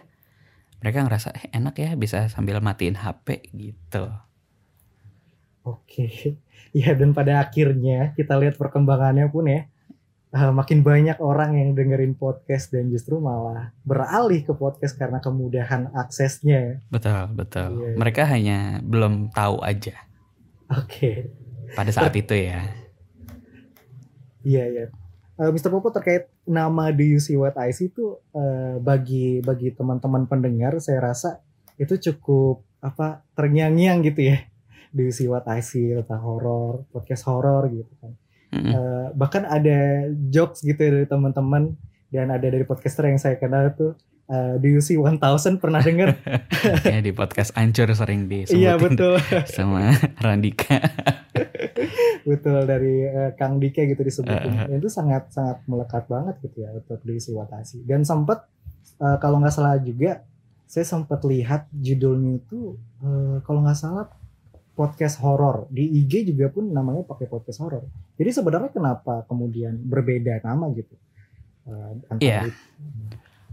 mereka 0.79 1.03
ngerasa 1.03 1.35
eh, 1.35 1.45
enak 1.51 1.75
ya 1.79 1.89
bisa 1.99 2.27
sambil 2.31 2.63
matiin 2.63 2.95
HP 2.95 3.51
gitu. 3.51 4.07
Oke, 5.67 6.39
ya 6.77 6.95
dan 6.95 7.11
pada 7.11 7.43
akhirnya 7.43 8.15
kita 8.15 8.39
lihat 8.39 8.55
perkembangannya 8.55 9.27
pun 9.27 9.51
ya, 9.51 9.67
uh, 10.33 10.55
makin 10.55 10.81
banyak 10.81 11.19
orang 11.19 11.59
yang 11.59 11.75
dengerin 11.75 12.15
podcast 12.15 12.71
dan 12.71 12.87
justru 12.87 13.19
malah 13.19 13.75
beralih 13.83 14.41
ke 14.41 14.55
podcast 14.55 14.95
karena 14.95 15.19
kemudahan 15.19 15.91
aksesnya. 15.93 16.79
Betul 16.87 17.35
betul. 17.35 17.69
Iya. 17.83 17.93
Mereka 17.99 18.23
hanya 18.25 18.79
belum 18.81 19.35
tahu 19.35 19.59
aja 19.61 20.09
Oke, 20.69 21.33
pada 21.73 21.89
saat 21.89 22.13
itu 22.13 22.37
ya. 22.37 22.61
iya 24.45 24.63
iya. 24.69 24.85
Eh, 25.41 25.49
Mr. 25.49 25.73
Popo 25.73 25.89
terkait 25.89 26.29
nama 26.49 26.89
Do 26.89 27.05
You 27.05 27.21
See 27.21 27.37
What 27.37 27.55
I 27.61 27.69
See 27.69 27.93
itu 27.93 28.17
eh, 28.33 28.81
bagi 28.81 29.39
bagi 29.45 29.69
teman-teman 29.69 30.25
pendengar 30.25 30.81
saya 30.81 30.99
rasa 31.13 31.45
itu 31.77 31.95
cukup 31.95 32.65
apa 32.81 33.21
terngiang-ngiang 33.37 34.01
gitu 34.09 34.33
ya. 34.33 34.37
Do 34.95 35.05
You 35.05 35.13
See 35.13 35.29
What 35.29 35.45
I 35.45 35.61
See 35.61 35.93
tentang 35.93 36.25
horor, 36.25 36.89
podcast 36.89 37.29
horor 37.29 37.69
gitu 37.69 37.93
kan. 38.01 38.17
Mm-mm. 38.49 38.73
Eh, 38.73 39.07
bahkan 39.13 39.45
ada 39.45 40.09
jokes 40.33 40.65
gitu 40.65 40.81
ya 40.81 40.89
dari 40.89 41.05
teman-teman 41.05 41.77
dan 42.09 42.33
ada 42.33 42.49
dari 42.49 42.65
podcaster 42.65 43.05
yang 43.05 43.21
saya 43.21 43.37
kenal 43.37 43.69
tuh 43.77 43.93
eh, 44.29 44.53
Do 44.55 44.67
You 44.67 44.79
See 44.79 44.95
1000 44.95 45.17
pernah 45.57 45.81
dengar? 45.81 46.15
ya 46.85 46.99
di 46.99 47.11
podcast 47.11 47.51
Ancur 47.53 47.89
sering 47.91 48.25
disebutin 48.25 48.53
iya 48.55 48.73
betul. 48.75 49.17
sama 49.55 49.89
Randika. 50.17 50.77
betul 52.29 52.59
dari 52.63 53.03
eh, 53.03 53.31
Kang 53.33 53.57
Dika 53.57 53.83
gitu 53.83 53.99
disebutin 53.99 54.69
Eh, 54.69 54.77
itu 54.77 54.87
sangat 54.87 55.29
sangat 55.29 55.65
melekat 55.65 56.05
banget 56.05 56.35
gitu 56.41 56.61
ya 56.61 56.69
untuk 56.71 57.01
diisi 57.01 57.31
Watasi 57.31 57.81
dan 57.83 58.03
sempat 58.03 58.45
eh, 58.97 59.17
kalau 59.17 59.39
nggak 59.39 59.51
salah 59.51 59.77
juga 59.77 60.21
saya 60.63 60.85
sempat 60.85 61.25
lihat 61.25 61.65
judulnya 61.71 62.37
itu 62.37 62.73
eh, 63.01 63.37
kalau 63.41 63.61
nggak 63.61 63.73
salah 63.73 64.05
podcast 64.73 65.19
horor 65.19 65.67
di 65.67 65.83
IG 65.99 66.29
juga 66.29 66.47
pun 66.47 66.69
namanya 66.69 67.03
pakai 67.03 67.25
podcast 67.25 67.59
horor 67.59 67.83
jadi 68.15 68.31
sebenarnya 68.31 68.69
kenapa 68.69 69.25
kemudian 69.25 69.75
berbeda 69.75 70.39
nama 70.39 70.69
gitu 70.71 70.95
antara 72.07 72.23
Iya. 72.23 72.39
itu. 72.47 72.55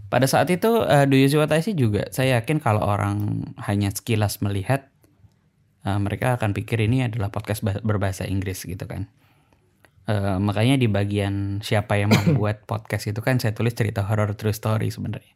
Pada 0.07 0.27
saat 0.31 0.47
itu 0.55 0.87
eh, 0.87 1.05
Do 1.11 1.19
You 1.19 1.27
See 1.27 1.39
What 1.39 1.51
I 1.51 1.63
See 1.63 1.75
juga 1.75 2.07
saya 2.15 2.39
yakin 2.39 2.63
kalau 2.63 2.87
orang 2.87 3.51
hanya 3.67 3.91
sekilas 3.91 4.39
melihat 4.39 4.87
eh, 5.83 5.99
mereka 5.99 6.39
akan 6.39 6.55
pikir 6.55 6.79
ini 6.83 7.07
adalah 7.07 7.35
podcast 7.35 7.67
ba- 7.67 7.83
berbahasa 7.83 8.27
Inggris 8.27 8.63
gitu 8.63 8.87
kan. 8.87 9.11
Eh, 10.07 10.39
makanya 10.39 10.79
di 10.79 10.87
bagian 10.87 11.59
siapa 11.67 11.99
yang 11.99 12.15
membuat 12.23 12.63
podcast 12.65 13.11
itu 13.11 13.19
kan 13.19 13.43
saya 13.43 13.53
tulis 13.59 13.75
cerita 13.75 14.07
horror 14.07 14.39
true 14.39 14.55
story 14.55 14.95
sebenarnya. 14.95 15.35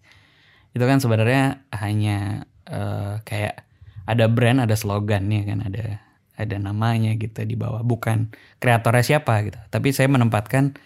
Itu 0.71 0.87
kan 0.87 1.03
sebenarnya 1.03 1.67
hanya 1.75 2.47
eh, 2.71 3.19
kayak 3.27 3.67
ada 4.07 4.31
brand, 4.31 4.63
ada 4.63 4.79
slogannya 4.79 5.43
kan, 5.47 5.67
ada 5.67 6.03
ada 6.41 6.57
namanya 6.57 7.13
gitu 7.21 7.45
di 7.45 7.53
bawah, 7.53 7.85
bukan 7.85 8.33
kreatornya 8.63 9.05
siapa 9.05 9.45
gitu. 9.45 9.61
Tapi 9.69 9.93
saya 9.93 10.09
menempatkan 10.09 10.79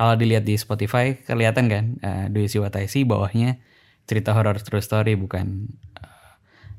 kalau 0.00 0.16
dilihat 0.16 0.48
di 0.48 0.56
Spotify 0.56 1.12
kelihatan 1.20 1.68
kan 1.68 1.84
eh, 2.00 2.24
Do 2.32 2.40
You 2.40 2.48
See 2.48 2.56
What 2.56 2.72
I 2.80 2.88
See 2.88 3.04
bawahnya 3.04 3.60
cerita 4.08 4.32
horror 4.32 4.56
true 4.56 4.80
story 4.80 5.12
bukan 5.12 5.68
eh, 6.00 6.32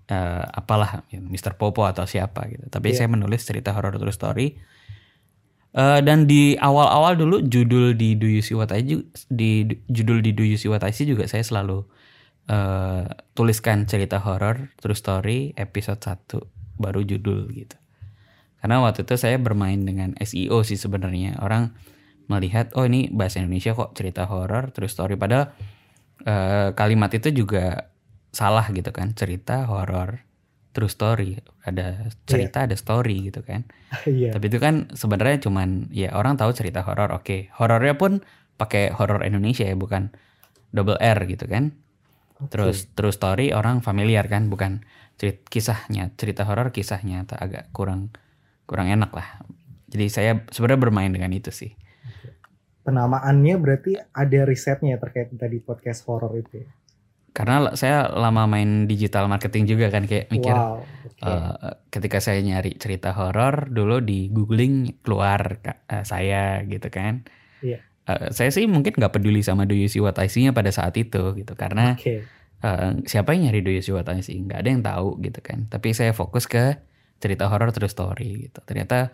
eh, 0.09 0.43
apalah 0.57 1.05
Mr. 1.13 1.53
Popo 1.53 1.85
atau 1.85 2.09
siapa 2.09 2.49
gitu. 2.49 2.65
Tapi 2.65 2.97
Iya. 2.97 3.05
saya 3.05 3.13
menulis 3.13 3.45
cerita 3.45 3.77
horror 3.77 3.93
true 4.01 4.09
story. 4.09 4.57
Eh, 5.71 5.99
dan 6.01 6.25
di 6.25 6.57
awal-awal 6.57 7.13
dulu 7.15 7.45
judul 7.45 7.93
di 7.93 8.17
Do 8.17 8.25
You 8.25 8.41
See 8.41 8.57
What 8.57 8.73
I 8.73 8.81
See 8.83 9.05
di 9.29 9.69
judul 9.85 10.25
di 10.25 10.33
Do 10.33 10.41
You 10.41 10.57
See 10.57 10.67
What 10.67 10.81
I 10.81 10.89
See 10.91 11.05
juga 11.05 11.29
saya 11.29 11.45
selalu 11.45 11.85
eh, 12.49 13.05
tuliskan 13.37 13.85
cerita 13.85 14.17
horror 14.17 14.73
true 14.81 14.97
story 14.97 15.53
episode 15.55 16.01
1 16.01 16.41
baru 16.81 17.05
judul 17.05 17.53
gitu. 17.53 17.77
Karena 18.59 18.81
waktu 18.81 19.05
itu 19.05 19.13
saya 19.13 19.37
bermain 19.37 19.77
dengan 19.77 20.17
SEO 20.17 20.65
sih 20.65 20.75
sebenarnya. 20.75 21.37
Orang 21.37 21.77
melihat 22.31 22.71
oh 22.79 22.87
ini 22.87 23.11
bahasa 23.11 23.43
Indonesia 23.43 23.75
kok 23.75 23.91
cerita 23.91 24.23
horor 24.31 24.71
true 24.71 24.87
story. 24.87 25.19
Padahal 25.19 25.51
eh, 26.23 26.71
kalimat 26.71 27.11
itu 27.11 27.35
juga 27.35 27.91
salah 28.31 28.71
gitu 28.71 28.89
kan. 28.95 29.11
Cerita 29.11 29.67
horor 29.67 30.23
true 30.71 30.87
story. 30.87 31.35
Ada 31.67 32.07
cerita 32.23 32.63
ada 32.63 32.75
story 32.79 33.27
gitu 33.27 33.43
kan. 33.43 33.67
Iya. 34.07 34.31
Tapi 34.31 34.47
itu 34.47 34.55
kan 34.63 34.87
sebenarnya 34.95 35.43
cuman 35.43 35.91
ya 35.91 36.15
orang 36.15 36.39
tahu 36.39 36.55
cerita 36.55 36.79
horor 36.87 37.11
oke. 37.11 37.51
Horornya 37.59 37.99
pun 37.99 38.23
pakai 38.55 38.95
horor 38.95 39.27
Indonesia 39.27 39.67
ya 39.67 39.75
bukan 39.75 40.15
double 40.71 40.95
R 40.95 41.19
gitu 41.27 41.45
kan. 41.51 41.75
Oke. 42.41 42.57
terus 42.57 42.89
true 42.97 43.13
story 43.13 43.53
orang 43.53 43.85
familiar 43.85 44.25
kan 44.25 44.47
bukan 44.47 44.87
cerit 45.19 45.43
kisahnya. 45.45 46.09
Cerita 46.15 46.47
horor 46.47 46.71
kisahnya 46.71 47.27
agak 47.27 47.69
kurang 47.75 48.15
kurang 48.63 48.87
enak 48.87 49.11
lah. 49.11 49.43
Jadi 49.91 50.07
saya 50.07 50.31
sebenarnya 50.49 50.79
bermain 50.87 51.11
dengan 51.11 51.35
itu 51.35 51.51
sih 51.51 51.75
penamaannya 52.81 53.55
berarti 53.61 53.91
ada 54.11 54.39
risetnya 54.43 54.95
ya 54.95 54.99
terkait 54.99 55.29
tadi 55.37 55.57
podcast 55.61 56.03
horor 56.09 56.33
itu 56.37 56.65
ya? 56.65 56.69
karena 57.31 57.71
saya 57.79 58.11
lama 58.11 58.43
main 58.43 58.91
digital 58.91 59.31
marketing 59.31 59.63
juga 59.63 59.87
kan 59.87 60.03
kayak 60.03 60.27
mikir 60.27 60.51
wow 60.51 60.83
oke. 60.83 61.23
eh, 61.23 61.73
ketika 61.87 62.19
saya 62.19 62.43
nyari 62.43 62.75
cerita 62.75 63.15
horor 63.15 63.71
dulu 63.71 64.03
di 64.03 64.27
googling 64.27 64.99
keluar 64.99 65.63
eh, 65.87 66.03
saya 66.03 66.59
gitu 66.67 66.91
kan 66.91 67.23
Iya. 67.61 67.77
Eh, 68.09 68.33
saya 68.33 68.49
sih 68.49 68.65
mungkin 68.65 68.97
nggak 68.97 69.13
peduli 69.13 69.45
sama 69.45 69.69
Do 69.69 69.77
You 69.77 69.85
See 69.85 70.01
What 70.01 70.17
I 70.17 70.27
See-nya 70.27 70.51
pada 70.51 70.73
saat 70.73 70.97
itu 70.97 71.37
gitu 71.37 71.53
karena 71.53 71.93
Oke. 71.93 72.25
eh, 72.65 72.91
siapa 73.05 73.37
yang 73.37 73.47
nyari 73.47 73.61
Do 73.61 73.71
You 73.71 73.85
See 73.85 73.93
What 73.93 74.09
I 74.09 74.25
See 74.25 74.41
nggak 74.41 74.65
ada 74.65 74.69
yang 74.73 74.81
tahu 74.83 75.21
gitu 75.21 75.39
kan 75.39 75.69
tapi 75.69 75.93
saya 75.93 76.11
fokus 76.11 76.49
ke 76.49 76.81
cerita 77.21 77.45
horor 77.47 77.69
true 77.69 77.87
story 77.87 78.49
gitu 78.49 78.59
ternyata 78.65 79.13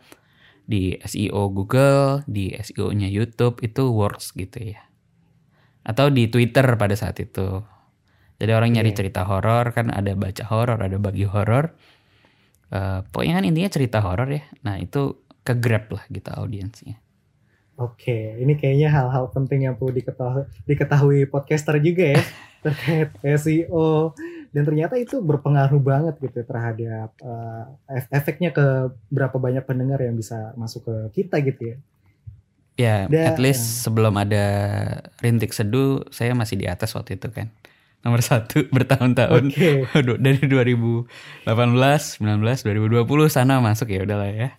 di 0.68 1.00
SEO 1.00 1.48
Google 1.50 2.28
di 2.28 2.52
SEO-nya 2.52 3.08
YouTube 3.08 3.64
itu 3.64 3.88
works 3.88 4.36
gitu 4.36 4.76
ya. 4.76 4.84
Atau 5.88 6.12
di 6.12 6.28
Twitter 6.28 6.68
pada 6.76 6.94
saat 6.94 7.16
itu. 7.24 7.64
Jadi 8.38 8.52
orang 8.52 8.76
nyari 8.76 8.92
Iya. 8.92 8.98
cerita 9.00 9.24
horor 9.26 9.72
kan 9.72 9.90
ada 9.90 10.14
baca 10.14 10.44
horor 10.52 10.78
ada 10.84 11.00
bagi 11.00 11.24
horor. 11.24 11.72
Eh, 12.68 13.00
pokoknya 13.10 13.40
kan 13.40 13.46
intinya 13.48 13.72
cerita 13.72 14.04
horor 14.04 14.28
ya. 14.28 14.44
Nah 14.68 14.76
itu 14.78 15.24
ke 15.48 15.56
grab 15.56 15.88
lah 15.90 16.04
gitu 16.12 16.28
audiensnya. 16.36 17.00
Oke, 17.78 18.36
ini 18.42 18.58
kayaknya 18.58 18.90
hal-hal 18.90 19.30
penting 19.30 19.70
yang 19.70 19.78
perlu 19.78 19.94
diketahui, 19.94 20.50
diketahui 20.66 21.30
podcaster 21.30 21.78
juga 21.78 22.18
ya 22.18 22.22
terkait 22.66 23.14
SEO 23.38 24.18
dan 24.58 24.66
ternyata 24.66 24.98
itu 24.98 25.22
berpengaruh 25.22 25.78
banget 25.78 26.18
gitu 26.18 26.42
terhadap 26.42 27.14
eh, 27.22 27.64
ef- 27.94 28.10
efeknya 28.10 28.50
ke 28.50 28.90
berapa 29.14 29.38
banyak 29.38 29.62
pendengar 29.62 30.02
yang 30.02 30.18
bisa 30.18 30.58
masuk 30.58 30.90
ke 30.90 31.22
kita 31.22 31.38
gitu 31.46 31.62
ya. 31.62 31.78
Ya, 32.78 32.96
Da- 33.06 33.34
at 33.34 33.38
least 33.38 33.86
sebelum 33.86 34.18
ada 34.18 34.46
rintik 35.22 35.54
seduh, 35.54 36.02
saya 36.10 36.34
masih 36.34 36.58
di 36.58 36.66
atas 36.66 36.90
waktu 36.98 37.22
itu 37.22 37.30
kan. 37.30 37.54
Nomor 37.98 38.22
satu 38.24 38.64
bertahun-tahun. 38.70 39.52
Waduh, 39.92 40.18
dari 40.22 40.40
2018, 40.40 41.10
19, 41.44 42.64
2020 42.64 43.04
sana 43.28 43.60
masuk 43.60 43.90
ya 43.92 44.06
udahlah 44.06 44.30
ya. 44.32 44.50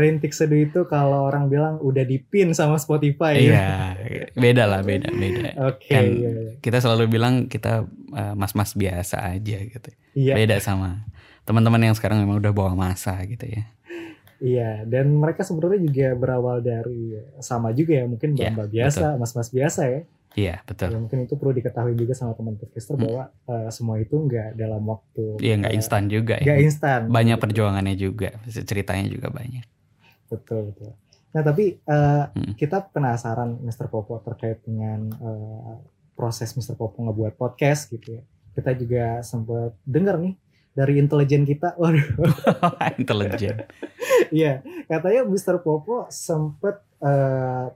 rintik 0.00 0.34
seduh 0.34 0.58
itu 0.58 0.84
kalau 0.90 1.30
orang 1.30 1.48
bilang 1.48 1.78
udah 1.80 2.04
dipin 2.04 2.52
sama 2.52 2.76
Spotify. 2.76 3.38
ya. 3.38 3.96
Iya, 3.96 4.28
beda 4.34 4.64
lah, 4.66 4.80
beda, 4.82 5.08
beda. 5.14 5.50
Oke, 5.72 5.88
Kan 5.88 6.04
iya, 6.10 6.30
iya. 6.30 6.52
kita 6.60 6.82
selalu 6.82 7.08
bilang 7.08 7.46
kita 7.46 7.86
uh, 8.12 8.34
mas-mas 8.36 8.74
biasa 8.74 9.24
aja 9.24 9.58
gitu. 9.64 9.90
Iya, 10.14 10.34
Beda 10.38 10.58
sama 10.60 11.06
teman-teman 11.44 11.80
yang 11.80 11.94
sekarang 11.96 12.22
memang 12.24 12.40
udah 12.40 12.52
bawa 12.56 12.72
masa 12.72 13.18
gitu 13.24 13.44
ya. 13.46 13.62
iya. 14.38 14.70
Dan 14.84 15.16
mereka 15.16 15.44
sebenarnya 15.46 15.80
juga 15.80 16.08
berawal 16.12 16.60
dari 16.60 17.14
sama 17.40 17.70
juga 17.72 18.00
ya, 18.00 18.04
mungkin 18.04 18.34
Iya, 18.36 18.52
mbak 18.52 18.68
biasa, 18.68 19.16
mas-mas 19.16 19.48
biasa 19.48 19.82
ya. 19.88 20.00
Iya, 20.34 20.54
Ya, 20.54 20.64
betul. 20.64 20.88
mungkin 20.96 21.18
itu 21.22 21.34
perlu 21.34 21.52
diketahui 21.52 21.94
juga 21.94 22.12
sama 22.12 22.32
teman 22.32 22.54
podcaster 22.54 22.94
Hmm. 22.94 23.04
bahwa 23.04 23.22
eh, 23.44 23.68
semua 23.70 23.96
itu 23.96 24.14
nggak 24.16 24.54
dalam 24.54 24.82
waktu 24.84 25.38
Iya, 25.38 25.54
nggak 25.56 25.74
instan 25.74 26.02
juga 26.06 26.34
nggak 26.36 26.58
ya. 26.58 26.62
instan 26.62 27.00
Banyak 27.06 27.36
Betul, 27.36 27.44
perjuangannya 27.48 27.94
juga, 27.94 28.28
ceritanya 28.46 29.06
juga 29.08 29.28
banyak. 29.28 29.64
betul 30.26 30.68
betul 30.68 30.90
nah 31.30 31.42
tapi 31.42 31.78
eh, 31.78 32.24
Hmm. 32.28 32.54
kita 32.54 32.88
penasaran 32.88 33.58
Mr. 33.60 33.86
Popo 33.86 34.18
terkait 34.20 34.58
dengan 34.60 35.10
eh, 35.12 35.74
proses 36.12 36.50
Mr. 36.52 36.74
Popo 36.74 36.98
ngebuat 37.00 37.34
podcast 37.34 37.88
gitu 37.88 38.18
ya 38.18 38.22
kita 38.52 38.70
juga 38.72 39.04
sempat 39.20 39.74
dengar 39.82 40.14
nih 40.16 40.34
dari 40.70 40.98
intelijen 40.98 41.42
kita. 41.42 41.74
Waduh. 41.80 42.02
Intelijen. 42.98 43.62
Iya, 44.28 44.58
katanya 44.84 45.22
Mr. 45.24 45.58
Popo 45.58 46.06
sempet 46.08 46.82
eh, 46.98 47.66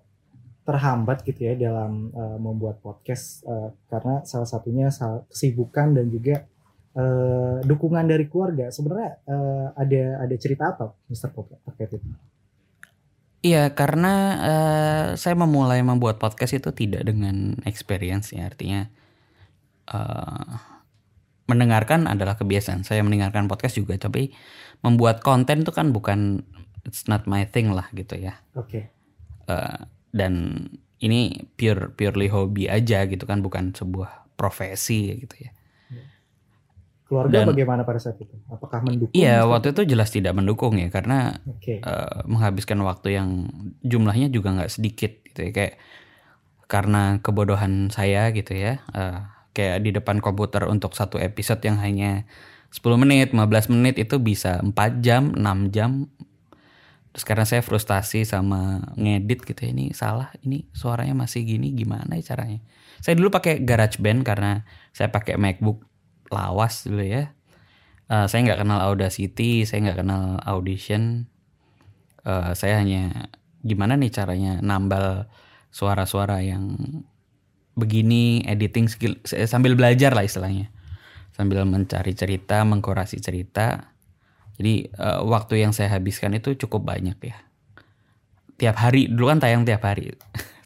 terhambat 0.69 1.25
gitu 1.25 1.49
ya 1.49 1.57
dalam 1.57 2.13
eh, 2.13 2.37
membuat 2.37 2.85
podcast 2.85 3.41
eh, 3.49 3.73
karena 3.89 4.21
salah 4.29 4.45
satunya 4.45 4.93
kesibukan 5.33 5.97
dan 5.97 6.13
juga 6.13 6.45
eh, 6.93 7.57
dukungan 7.65 8.05
dari 8.05 8.29
keluarga. 8.29 8.69
Sebenarnya 8.69 9.17
eh, 9.25 9.67
ada 9.73 10.29
ada 10.29 10.35
cerita 10.37 10.77
apa 10.77 10.93
Mr. 11.09 11.33
Popo 11.33 11.57
terkait 11.65 11.97
itu? 11.97 12.05
Iya, 13.41 13.73
karena 13.73 14.15
eh, 14.45 15.07
saya 15.17 15.35
memulai 15.41 15.81
membuat 15.81 16.21
podcast 16.21 16.53
itu 16.53 16.69
tidak 16.77 17.09
dengan 17.09 17.57
experience 17.65 18.37
ya, 18.37 18.53
artinya 18.53 18.93
eh, 19.89 20.49
mendengarkan 21.49 22.05
adalah 22.05 22.37
kebiasaan. 22.37 22.85
Saya 22.85 23.01
mendengarkan 23.01 23.49
podcast 23.49 23.81
juga, 23.81 23.97
tapi 23.97 24.37
membuat 24.85 25.25
konten 25.25 25.65
itu 25.65 25.73
kan 25.73 25.97
bukan 25.97 26.45
it's 26.85 27.09
not 27.09 27.25
my 27.25 27.49
thing 27.49 27.73
lah 27.73 27.89
gitu 27.97 28.21
ya. 28.21 28.37
Oke. 28.53 28.93
Eh, 29.49 29.81
dan 30.11 30.64
ini 30.99 31.47
pure 31.55 31.94
purely 31.94 32.27
hobi 32.27 32.66
aja 32.66 33.07
gitu 33.07 33.25
kan, 33.25 33.40
bukan 33.40 33.73
sebuah 33.75 34.29
profesi 34.35 35.14
gitu 35.23 35.37
ya. 35.47 35.51
Keluarga 37.09 37.40
Dan- 37.40 37.57
bagaimana 37.57 37.88
pada 37.88 37.97
saat 37.97 38.21
itu? 38.21 38.37
Apakah 38.53 38.85
mendukung? 38.85 39.16
Iya, 39.16 39.40
Mr. 39.40 39.49
waktu 39.49 39.66
itu 39.73 39.83
jelas 39.97 40.12
tidak 40.12 40.37
mendukung 40.37 40.77
ya, 40.77 40.92
karena 40.92 41.40
Oke. 41.49 41.81
eh, 41.81 42.18
menghabiskan 42.29 42.77
waktu 42.85 43.16
yang 43.16 43.49
jumlahnya 43.81 44.29
juga 44.29 44.53
nggak 44.53 44.68
sedikit 44.68 45.16
gitu 45.25 45.49
ya 45.49 45.51
kayak 45.57 45.75
karena 46.68 47.16
kebodohan 47.25 47.88
saya 47.88 48.29
gitu 48.37 48.53
ya 48.53 48.85
eh, 48.92 49.18
kayak 49.57 49.88
di 49.88 49.90
depan 49.97 50.21
komputer 50.21 50.68
untuk 50.68 50.92
satu 50.92 51.16
episode 51.16 51.64
yang 51.64 51.81
hanya 51.81 52.29
10 52.68 53.01
menit 53.01 53.33
15 53.33 53.73
menit 53.73 53.97
itu 53.97 54.21
bisa 54.21 54.61
4 54.61 55.01
jam 55.01 55.33
6 55.33 55.73
jam 55.73 56.12
terus 57.12 57.25
karena 57.25 57.44
saya 57.49 57.64
frustasi 57.64 58.23
sama 58.29 58.85
ngedit 58.94 59.42
gitu 59.49 59.61
ya, 59.64 59.71
ini 59.73 59.90
salah 59.97 60.31
ini 60.44 60.68
suaranya 60.77 61.16
masih 61.16 61.44
gini 61.44 61.73
gimana 61.73 62.16
ya 62.21 62.35
caranya? 62.35 62.61
Saya 63.01 63.16
dulu 63.16 63.33
pakai 63.33 63.62
GarageBand 63.62 64.27
karena 64.27 64.66
saya 64.92 65.09
pakai 65.09 65.38
MacBook 65.40 65.83
lawas 66.29 66.85
dulu 66.85 67.05
ya. 67.05 67.33
Eh, 68.09 68.27
saya 68.29 68.40
nggak 68.44 68.61
kenal 68.64 68.81
Audacity 68.85 69.64
saya 69.68 69.90
nggak 69.90 69.99
kenal 70.05 70.40
Audition. 70.44 71.29
Eh, 72.25 72.53
saya 72.55 72.81
hanya 72.81 73.33
gimana 73.64 73.99
nih 73.99 74.12
caranya 74.14 74.62
nambal 74.62 75.27
suara-suara 75.68 76.40
yang 76.40 76.77
begini 77.79 78.42
editing 78.42 78.90
skill 78.90 79.14
saya 79.23 79.47
sambil 79.47 79.79
belajar 79.79 80.12
lah 80.12 80.25
istilahnya. 80.25 80.73
Sambil 81.37 81.62
mencari 81.62 82.18
cerita 82.18 82.66
mengkurasi 82.66 83.23
cerita 83.23 83.94
jadi 84.59 84.75
eh, 84.90 85.21
waktu 85.23 85.62
yang 85.62 85.73
saya 85.73 85.94
habiskan 85.94 86.35
itu 86.35 86.59
cukup 86.59 86.85
banyak 86.85 87.16
ya 87.23 87.38
tiap 88.59 88.77
hari 88.77 89.07
dulu 89.07 89.31
kan 89.31 89.38
tayang 89.38 89.62
tiap 89.62 89.83
hari 89.83 90.14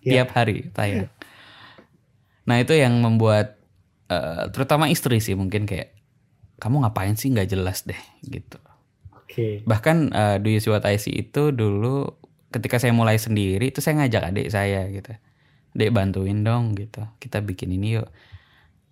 Iya. 0.03 0.27
tiap 0.27 0.35
hari 0.35 0.67
tayang 0.75 1.07
nah 2.43 2.59
itu 2.59 2.75
yang 2.75 2.99
membuat 2.99 3.61
eh, 4.11 4.51
terutama 4.51 4.91
istri 4.91 5.23
sih 5.23 5.39
mungkin 5.39 5.63
kayak 5.63 5.95
kamu 6.59 6.83
ngapain 6.83 7.15
sih 7.15 7.31
nggak 7.31 7.53
jelas 7.53 7.87
deh 7.87 7.99
gitu 8.27 8.59
Oke. 9.33 9.65
Bahkan 9.65 9.97
eh, 10.13 10.37
Do 10.45 10.53
You 10.53 10.61
See 10.61 10.69
What 10.69 10.85
I 10.85 11.01
See 11.01 11.17
itu 11.17 11.57
dulu 11.57 12.05
ketika 12.53 12.77
saya 12.77 12.93
mulai 12.93 13.17
sendiri 13.17 13.73
itu 13.73 13.81
saya 13.81 13.97
ngajak 14.05 14.29
adik 14.29 14.53
saya 14.53 14.85
gitu. 14.93 15.09
Dek 15.73 15.89
bantuin 15.89 16.45
dong 16.45 16.77
gitu. 16.77 17.01
Kita 17.17 17.41
bikin 17.41 17.73
ini 17.73 17.97
yuk. 17.97 18.13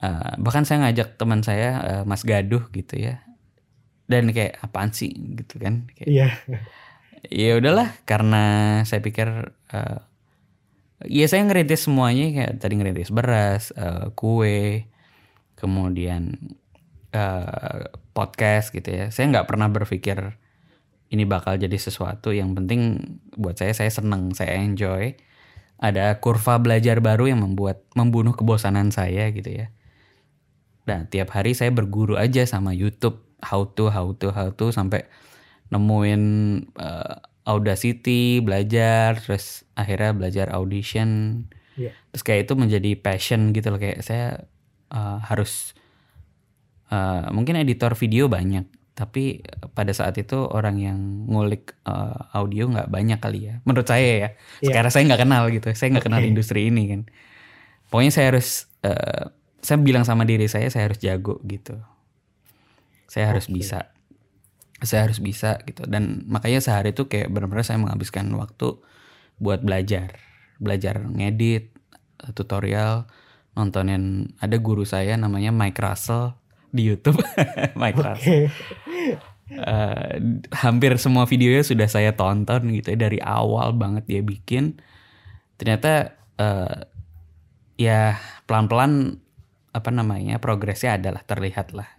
Eh, 0.01 0.33
bahkan 0.41 0.65
saya 0.65 0.81
ngajak 0.89 1.21
teman 1.21 1.45
saya 1.45 1.69
eh, 1.85 2.03
Mas 2.09 2.25
Gaduh 2.25 2.73
gitu 2.73 2.97
ya. 2.97 3.21
Dan 4.11 4.35
kayak 4.35 4.59
apaan 4.59 4.91
sih 4.91 5.15
gitu 5.15 5.63
kan. 5.63 5.87
Kayak, 5.95 6.09
Iya. 6.11 6.29
ya 7.31 7.51
udahlah 7.63 7.95
karena 8.03 8.43
saya 8.83 8.99
pikir 8.99 9.55
eh, 9.71 10.01
ya 11.07 11.27
saya 11.31 11.47
ngerintis 11.47 11.87
semuanya 11.87 12.27
kayak 12.35 12.53
tadi 12.59 12.75
ngerintis 12.75 13.15
beras, 13.15 13.71
eh, 13.79 14.11
kue, 14.19 14.91
kemudian 15.55 16.35
eh, 17.15 17.87
podcast 18.11 18.75
gitu 18.75 18.91
ya. 18.91 19.15
Saya 19.15 19.31
nggak 19.31 19.47
pernah 19.47 19.71
berpikir 19.71 20.35
ini 21.11 21.27
bakal 21.27 21.59
jadi 21.59 21.75
sesuatu 21.75 22.31
yang 22.31 22.55
penting 22.55 22.99
buat 23.35 23.59
saya 23.59 23.75
saya 23.75 23.91
seneng, 23.91 24.35
saya 24.35 24.59
enjoy. 24.59 25.15
Ada 25.81 26.21
kurva 26.21 26.61
belajar 26.61 27.01
baru 27.01 27.31
yang 27.33 27.41
membuat 27.41 27.83
membunuh 27.97 28.37
kebosanan 28.37 28.93
saya 28.93 29.33
gitu 29.33 29.49
ya. 29.49 29.73
Nah, 30.85 31.09
tiap 31.09 31.33
hari 31.33 31.57
saya 31.57 31.73
berguru 31.73 32.21
aja 32.21 32.45
sama 32.45 32.77
YouTube 32.77 33.23
how 33.43 33.65
to 33.65 33.89
how 33.89 34.13
to 34.17 34.33
how 34.33 34.49
to 34.53 34.73
sampai 34.73 35.05
nemuin 35.71 36.23
eh, 36.77 37.17
Audacity, 37.51 38.39
belajar, 38.45 39.17
terus 39.17 39.65
akhirnya 39.75 40.13
belajar 40.15 40.47
audition. 40.55 41.43
Iya. 41.75 41.97
Terus 42.13 42.23
kayak 42.23 42.41
itu 42.47 42.55
menjadi 42.55 42.91
passion 43.01 43.57
gitu 43.57 43.73
loh 43.73 43.81
kayak 43.81 44.05
saya 44.05 44.45
eh, 44.93 45.19
harus 45.25 45.73
eh, 46.93 47.27
mungkin 47.33 47.59
editor 47.59 47.97
video 47.97 48.29
banyak, 48.31 48.69
tapi 48.93 49.41
pada 49.73 49.91
saat 49.91 50.21
itu 50.21 50.37
orang 50.37 50.77
yang 50.79 50.99
ngulik 51.27 51.75
eh, 51.89 52.21
audio 52.37 52.71
nggak 52.71 52.93
banyak 52.93 53.19
kali 53.19 53.51
ya. 53.51 53.55
Menurut 53.65 53.89
saya 53.89 54.05
ya. 54.05 54.29
Iya. 54.61 54.71
Sekarang 54.71 54.91
saya 54.93 55.03
nggak 55.11 55.23
kenal 55.25 55.43
gitu, 55.51 55.67
saya 55.75 55.89
nggak 55.97 56.07
kenal 56.07 56.23
industri 56.23 56.69
ini 56.69 56.83
kan. 56.93 57.01
Pokoknya 57.89 58.13
saya 58.15 58.37
harus 58.37 58.69
eh, 58.85 59.33
saya 59.65 59.79
bilang 59.81 60.05
sama 60.05 60.29
diri 60.29 60.45
saya 60.47 60.69
saya 60.69 60.93
harus 60.93 61.01
jago 61.01 61.41
gitu. 61.49 61.75
Saya 63.11 63.35
harus 63.35 63.51
Oke. 63.51 63.59
bisa. 63.59 63.91
Saya 64.81 65.11
harus 65.11 65.19
bisa 65.19 65.59
gitu 65.67 65.85
dan 65.85 66.25
makanya 66.31 66.63
sehari 66.63 66.95
itu 66.95 67.11
kayak 67.11 67.29
benar-benar 67.29 67.67
saya 67.67 67.83
menghabiskan 67.83 68.31
waktu 68.39 68.79
buat 69.43 69.67
belajar. 69.67 70.15
Belajar 70.63 71.03
ngedit, 71.03 71.75
tutorial, 72.39 73.11
nontonin 73.59 74.31
ada 74.39 74.57
guru 74.63 74.87
saya 74.87 75.19
namanya 75.19 75.51
Mike 75.51 75.83
Russell 75.83 76.39
di 76.71 76.87
YouTube. 76.87 77.19
Mike 77.81 77.99
Russell. 77.99 78.47
Oke. 78.47 79.31
Eh, 79.51 80.15
hampir 80.63 80.95
semua 81.03 81.27
videonya 81.27 81.67
sudah 81.67 81.91
saya 81.91 82.15
tonton 82.15 82.71
gitu 82.71 82.95
ya 82.95 83.11
dari 83.11 83.19
awal 83.19 83.75
banget 83.75 84.07
dia 84.07 84.23
bikin 84.23 84.79
ternyata 85.59 86.15
eh, 86.39 86.87
ya 87.75 88.15
pelan-pelan 88.47 89.19
apa 89.75 89.91
namanya 89.91 90.39
progresnya 90.39 91.03
adalah 91.03 91.27
terlihat 91.27 91.75
lah 91.75 91.91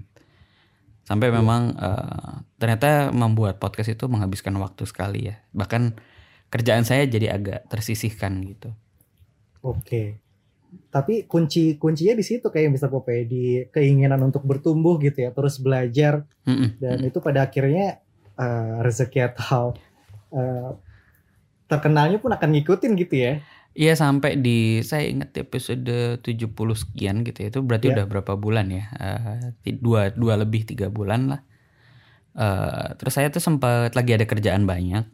sampai 1.06 1.34
memang 1.34 1.76
eh, 1.76 2.34
ternyata 2.62 3.10
membuat 3.12 3.58
podcast 3.58 3.94
itu 3.94 4.06
menghabiskan 4.08 4.54
waktu 4.62 4.84
sekali 4.86 5.34
ya 5.34 5.42
bahkan 5.52 5.98
kerjaan 6.52 6.84
saya 6.84 7.08
jadi 7.08 7.36
agak 7.36 7.68
tersisihkan 7.72 8.44
gitu 8.44 8.76
Oke. 9.62 10.18
Tapi 10.92 11.28
kunci 11.28 11.76
kuncinya 11.76 12.16
di 12.16 12.24
situ 12.26 12.48
kayak 12.48 12.76
Mr. 12.76 12.90
Pope 12.92 13.28
di 13.28 13.64
keinginan 13.70 14.20
untuk 14.24 14.44
bertumbuh 14.48 15.00
gitu 15.04 15.28
ya, 15.28 15.32
terus 15.36 15.60
belajar 15.60 16.24
Mm-mm. 16.48 16.80
dan 16.80 16.98
itu 17.04 17.20
pada 17.20 17.48
akhirnya 17.48 18.00
eh, 18.40 18.76
rezeki 18.80 19.20
atau 19.36 19.76
eh, 20.32 20.72
terkenalnya 21.68 22.20
pun 22.20 22.32
akan 22.32 22.50
ngikutin 22.56 22.92
gitu 23.00 23.16
ya. 23.16 23.34
Iya 23.72 23.96
sampai 23.96 24.36
di 24.36 24.84
saya 24.84 25.08
ingat 25.08 25.32
episode 25.38 26.20
70 26.20 26.76
sekian 26.76 27.24
gitu 27.24 27.40
ya. 27.40 27.48
Itu 27.48 27.64
berarti 27.64 27.88
Iya. 27.88 27.94
udah 27.96 28.06
berapa 28.08 28.34
bulan 28.36 28.68
ya? 28.68 28.86
Eh, 28.94 29.56
ti- 29.64 29.80
dua 29.80 30.12
dua 30.12 30.36
lebih 30.36 30.68
tiga 30.68 30.92
bulan 30.92 31.32
lah. 31.32 31.42
Eh, 32.32 32.88
terus 32.96 33.14
saya 33.14 33.28
tuh 33.28 33.40
sempat 33.40 33.92
lagi 33.92 34.12
ada 34.12 34.24
kerjaan 34.24 34.64
banyak. 34.64 35.08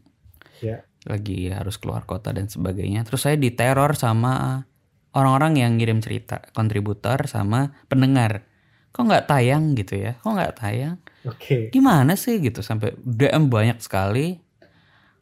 Iya. 0.62 0.86
Lagi 1.06 1.50
harus 1.50 1.78
keluar 1.78 2.04
kota 2.04 2.34
dan 2.34 2.50
sebagainya. 2.50 3.06
Terus 3.06 3.24
saya 3.24 3.38
diteror 3.38 3.94
sama 3.94 4.66
orang-orang 5.14 5.58
yang 5.58 5.72
ngirim 5.78 6.02
cerita, 6.02 6.42
kontributor 6.52 7.26
sama 7.26 7.78
pendengar. 7.86 8.46
Kok 8.90 9.06
nggak 9.06 9.26
tayang 9.28 9.74
gitu 9.74 9.98
ya? 9.98 10.18
Kok 10.18 10.34
nggak 10.34 10.56
tayang? 10.58 10.98
Oke. 11.28 11.68
gimana 11.70 12.16
sih 12.16 12.40
gitu 12.40 12.64
sampai 12.64 12.96
DM 12.98 13.52
banyak 13.52 13.84
sekali 13.84 14.40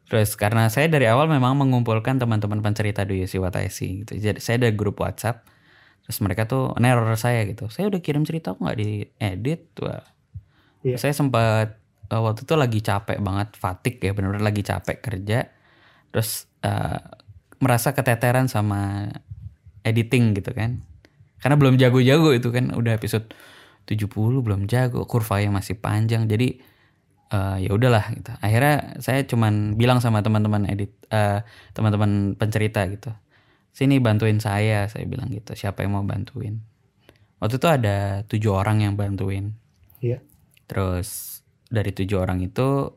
terus 0.06 0.38
karena 0.38 0.70
saya 0.70 0.86
dari 0.86 1.10
awal 1.10 1.26
memang 1.26 1.58
mengumpulkan 1.58 2.22
teman-teman 2.22 2.62
pencerita 2.62 3.02
Do 3.02 3.14
You 3.14 3.26
See 3.26 3.42
What 3.42 3.58
I 3.58 3.70
See 3.70 4.06
gitu. 4.06 4.18
Jadi 4.18 4.38
saya 4.38 4.62
ada 4.62 4.70
grup 4.70 5.02
WhatsApp 5.02 5.42
terus 6.06 6.22
mereka 6.22 6.46
tuh 6.46 6.70
neror 6.78 7.18
saya 7.18 7.42
gitu. 7.44 7.66
Saya 7.66 7.90
udah 7.90 7.98
kirim 7.98 8.22
cerita 8.22 8.54
kok 8.54 8.62
nggak 8.62 8.78
diedit? 8.78 9.62
Wah. 9.82 10.06
Iya. 10.86 11.02
saya 11.02 11.10
sempat 11.18 11.82
eh, 12.06 12.22
waktu 12.22 12.46
itu 12.46 12.54
lagi 12.54 12.78
capek 12.78 13.18
banget 13.18 13.58
fatik 13.58 13.98
ya 13.98 14.14
benar-benar 14.14 14.46
lagi 14.46 14.62
capek 14.62 15.02
kerja. 15.02 15.50
Terus 16.14 16.46
eh, 16.62 17.02
merasa 17.58 17.90
keteteran 17.90 18.46
sama 18.46 19.10
editing 19.82 20.38
gitu 20.38 20.54
kan. 20.54 20.86
Karena 21.42 21.58
belum 21.58 21.74
jago-jago 21.78 22.30
itu 22.30 22.48
kan 22.54 22.70
udah 22.74 22.94
episode 22.94 23.34
70 23.86 24.10
belum 24.42 24.66
jago 24.66 25.06
kurvanya 25.06 25.50
masih 25.54 25.78
panjang. 25.78 26.26
Jadi 26.26 26.58
eh, 27.32 27.56
ya 27.66 27.70
udahlah 27.72 28.04
gitu 28.12 28.30
akhirnya 28.42 28.98
saya 29.02 29.24
cuman 29.24 29.74
bilang 29.78 29.98
sama 30.02 30.20
teman-teman 30.20 30.66
edit 30.68 30.92
eh, 31.10 31.42
teman-teman 31.72 32.34
pencerita 32.38 32.84
gitu 32.90 33.10
sini 33.76 34.00
bantuin 34.00 34.40
saya 34.40 34.88
saya 34.88 35.04
bilang 35.04 35.28
gitu 35.32 35.52
siapa 35.52 35.84
yang 35.84 35.96
mau 35.96 36.04
bantuin 36.04 36.64
waktu 37.38 37.60
itu 37.60 37.68
ada 37.68 38.24
tujuh 38.24 38.52
orang 38.56 38.84
yang 38.84 38.96
bantuin 38.96 39.56
Iya. 40.00 40.18
Terus 40.66 41.40
dari 41.66 41.90
tujuh 41.90 42.18
orang 42.20 42.42
itu 42.44 42.94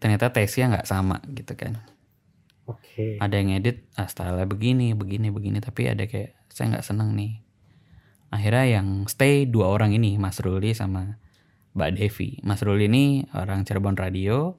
ternyata 0.00 0.30
tesnya 0.30 0.72
nggak 0.72 0.88
sama 0.88 1.20
gitu 1.32 1.56
kan. 1.56 1.80
Oke. 2.66 3.20
Ada 3.22 3.34
yang 3.38 3.54
edit 3.56 3.86
ah, 3.94 4.10
style 4.10 4.42
begini, 4.48 4.92
begini, 4.92 5.30
begini, 5.30 5.58
tapi 5.62 5.86
ada 5.86 6.04
kayak 6.04 6.34
saya 6.50 6.76
nggak 6.76 6.86
seneng 6.86 7.14
nih. 7.14 7.42
Akhirnya 8.34 8.80
yang 8.80 9.06
stay 9.06 9.46
dua 9.46 9.70
orang 9.70 9.94
ini, 9.94 10.18
Mas 10.18 10.42
Ruli 10.42 10.74
sama 10.74 11.16
Mbak 11.76 11.90
Devi. 12.00 12.40
Mas 12.40 12.64
Ruli 12.64 12.88
ini 12.88 13.04
orang 13.36 13.62
Cirebon 13.68 13.94
Radio, 14.00 14.56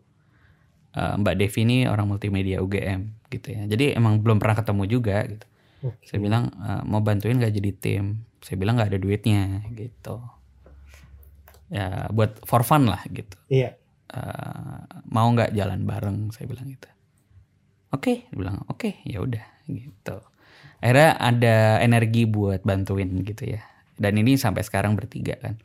eh, 0.93 1.17
Mbak 1.17 1.36
Devi 1.36 1.60
ini 1.65 1.77
orang 1.89 2.06
multimedia 2.06 2.62
UGM 2.62 3.27
gitu 3.34 3.47
ya. 3.58 3.65
Jadi 3.65 3.97
emang 3.97 4.21
belum 4.21 4.38
pernah 4.38 4.56
ketemu 4.56 4.84
juga 4.86 5.25
gitu. 5.25 5.45
Oke. 5.86 6.06
Saya 6.06 6.19
bilang 6.21 6.53
"Eh, 6.53 6.82
mau 6.86 7.01
bantuin 7.01 7.41
gak 7.41 7.53
jadi 7.53 7.71
tim. 7.73 8.06
Saya 8.41 8.58
bilang 8.62 8.77
nggak 8.77 8.93
ada 8.93 8.99
duitnya 9.01 9.65
gitu. 9.73 10.21
Ya 11.73 12.08
buat 12.13 12.39
for 12.45 12.62
fun 12.63 12.88
lah 12.88 13.01
gitu. 13.10 13.36
Iya. 13.49 13.75
Eh, 14.13 14.80
mau 15.10 15.27
nggak 15.34 15.51
jalan 15.58 15.84
bareng? 15.84 16.32
Saya 16.32 16.45
bilang 16.47 16.69
gitu. 16.69 16.88
Oke, 17.91 18.27
dia 18.30 18.36
bilang 18.36 18.62
oke 18.69 18.99
ya 19.08 19.23
udah 19.23 19.43
gitu. 19.67 20.17
Akhirnya 20.77 21.17
ada 21.17 21.58
energi 21.82 22.30
buat 22.30 22.62
bantuin 22.62 23.10
gitu 23.25 23.58
ya. 23.58 23.63
Dan 23.97 24.21
ini 24.21 24.38
sampai 24.38 24.62
sekarang 24.62 24.93
bertiga 24.93 25.36
kan. 25.41 25.58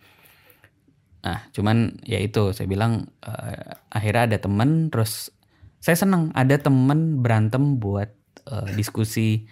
Nah, 1.22 1.38
cuman 1.54 2.02
ya 2.02 2.18
itu 2.18 2.50
saya 2.50 2.66
bilang 2.66 3.06
eh, 3.22 3.78
akhirnya 3.94 4.34
ada 4.34 4.38
temen 4.42 4.90
terus 4.90 5.30
saya 5.78 5.94
senang 5.94 6.34
ada 6.34 6.58
temen 6.58 7.22
berantem 7.22 7.78
buat 7.78 8.10
eh, 8.50 8.68
diskusi 8.74 9.46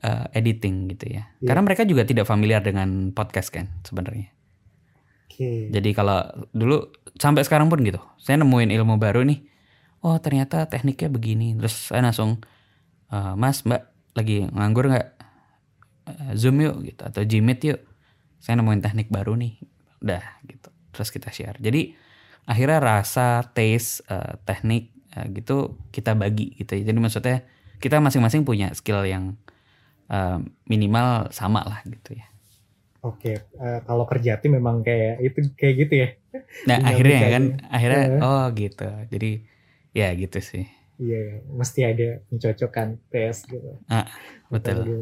eh, 0.00 0.26
editing 0.32 0.88
gitu 0.96 1.20
ya. 1.20 1.28
Iya. 1.40 1.52
Karena 1.52 1.62
mereka 1.64 1.84
juga 1.84 2.08
tidak 2.08 2.24
familiar 2.24 2.64
dengan 2.64 3.12
podcast 3.12 3.52
kan 3.52 3.68
sebenarnya. 3.84 4.32
Oke. 5.28 5.68
Jadi 5.68 5.90
kalau 5.92 6.24
dulu 6.56 6.88
sampai 7.20 7.44
sekarang 7.44 7.68
pun 7.68 7.84
gitu, 7.84 8.00
saya 8.16 8.40
nemuin 8.40 8.72
ilmu 8.72 8.96
baru 8.96 9.28
nih. 9.28 9.44
Oh 10.04 10.16
ternyata 10.20 10.68
tekniknya 10.68 11.12
begini. 11.12 11.52
Terus 11.56 11.92
saya 11.92 12.00
langsung, 12.00 12.40
"Eh, 13.12 13.34
Mas 13.36 13.60
Mbak 13.64 13.82
lagi 14.16 14.48
nganggur 14.48 14.88
nggak? 14.88 15.08
Zoom 16.36 16.60
yuk 16.60 16.84
gitu 16.84 17.00
atau 17.00 17.24
Gmeet 17.24 17.60
yuk. 17.64 17.80
Saya 18.36 18.60
nemuin 18.60 18.84
teknik 18.84 19.08
baru 19.08 19.40
nih. 19.40 19.56
Udah 20.04 20.20
gitu. 20.44 20.73
Terus 20.94 21.10
kita 21.10 21.28
share. 21.34 21.58
Jadi 21.58 21.92
akhirnya 22.46 22.78
rasa, 22.78 23.42
taste, 23.56 24.04
eh, 24.06 24.38
teknik 24.46 24.94
eh, 25.18 25.26
gitu 25.36 25.76
kita 25.90 26.14
bagi 26.14 26.54
gitu. 26.60 26.78
Jadi 26.78 26.98
maksudnya 26.98 27.42
kita 27.82 27.98
masing-masing 28.00 28.46
punya 28.46 28.70
skill 28.78 29.02
yang 29.04 29.34
eh, 30.08 30.38
minimal 30.70 31.28
sama 31.34 31.66
lah 31.66 31.80
gitu 31.84 32.16
ya. 32.16 32.26
Oke. 33.04 33.36
Eh, 33.36 33.78
kalau 33.84 34.04
kerja 34.08 34.40
tim 34.40 34.56
memang 34.56 34.80
kayak 34.80 35.20
itu 35.20 35.38
kayak 35.58 35.74
gitu 35.84 35.94
ya. 36.06 36.08
Nah 36.64 36.78
akhirnya 36.88 37.18
kan 37.28 37.44
akhirnya 37.68 38.02
Iya. 38.08 38.20
oh 38.24 38.44
gitu. 38.56 38.88
Jadi 39.12 39.30
ya 39.92 40.08
gitu 40.16 40.38
sih. 40.40 40.64
Iya, 40.94 41.18
iya. 41.18 41.36
mesti 41.50 41.80
ada 41.82 42.08
pencocokan 42.30 42.88
tes 43.10 43.36
gitu. 43.50 43.70
Ah, 43.90 44.06
betul. 44.48 44.86
Atau 44.86 44.94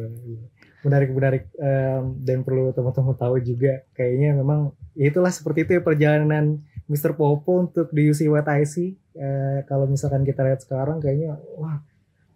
gimana, 0.82 0.98
iya. 0.98 1.06
Menarik 1.06 1.10
menarik 1.10 1.44
Em, 1.54 2.02
dan 2.20 2.42
perlu 2.42 2.70
teman-teman 2.70 3.14
tahu 3.14 3.38
juga 3.38 3.86
kayaknya 3.92 4.34
memang 4.34 4.60
ya 4.92 5.08
itulah 5.08 5.30
seperti 5.30 5.64
itu 5.64 5.78
ya 5.78 5.82
perjalanan 5.82 6.58
Mr. 6.84 7.14
Popo 7.14 7.62
untuk 7.62 7.88
di 7.88 8.10
UC 8.10 8.26
I 8.26 8.66
See. 8.66 8.98
Eh, 9.12 9.62
kalau 9.64 9.86
misalkan 9.86 10.22
kita 10.22 10.42
lihat 10.42 10.60
sekarang 10.60 10.98
kayaknya 10.98 11.38
wah 11.54 11.80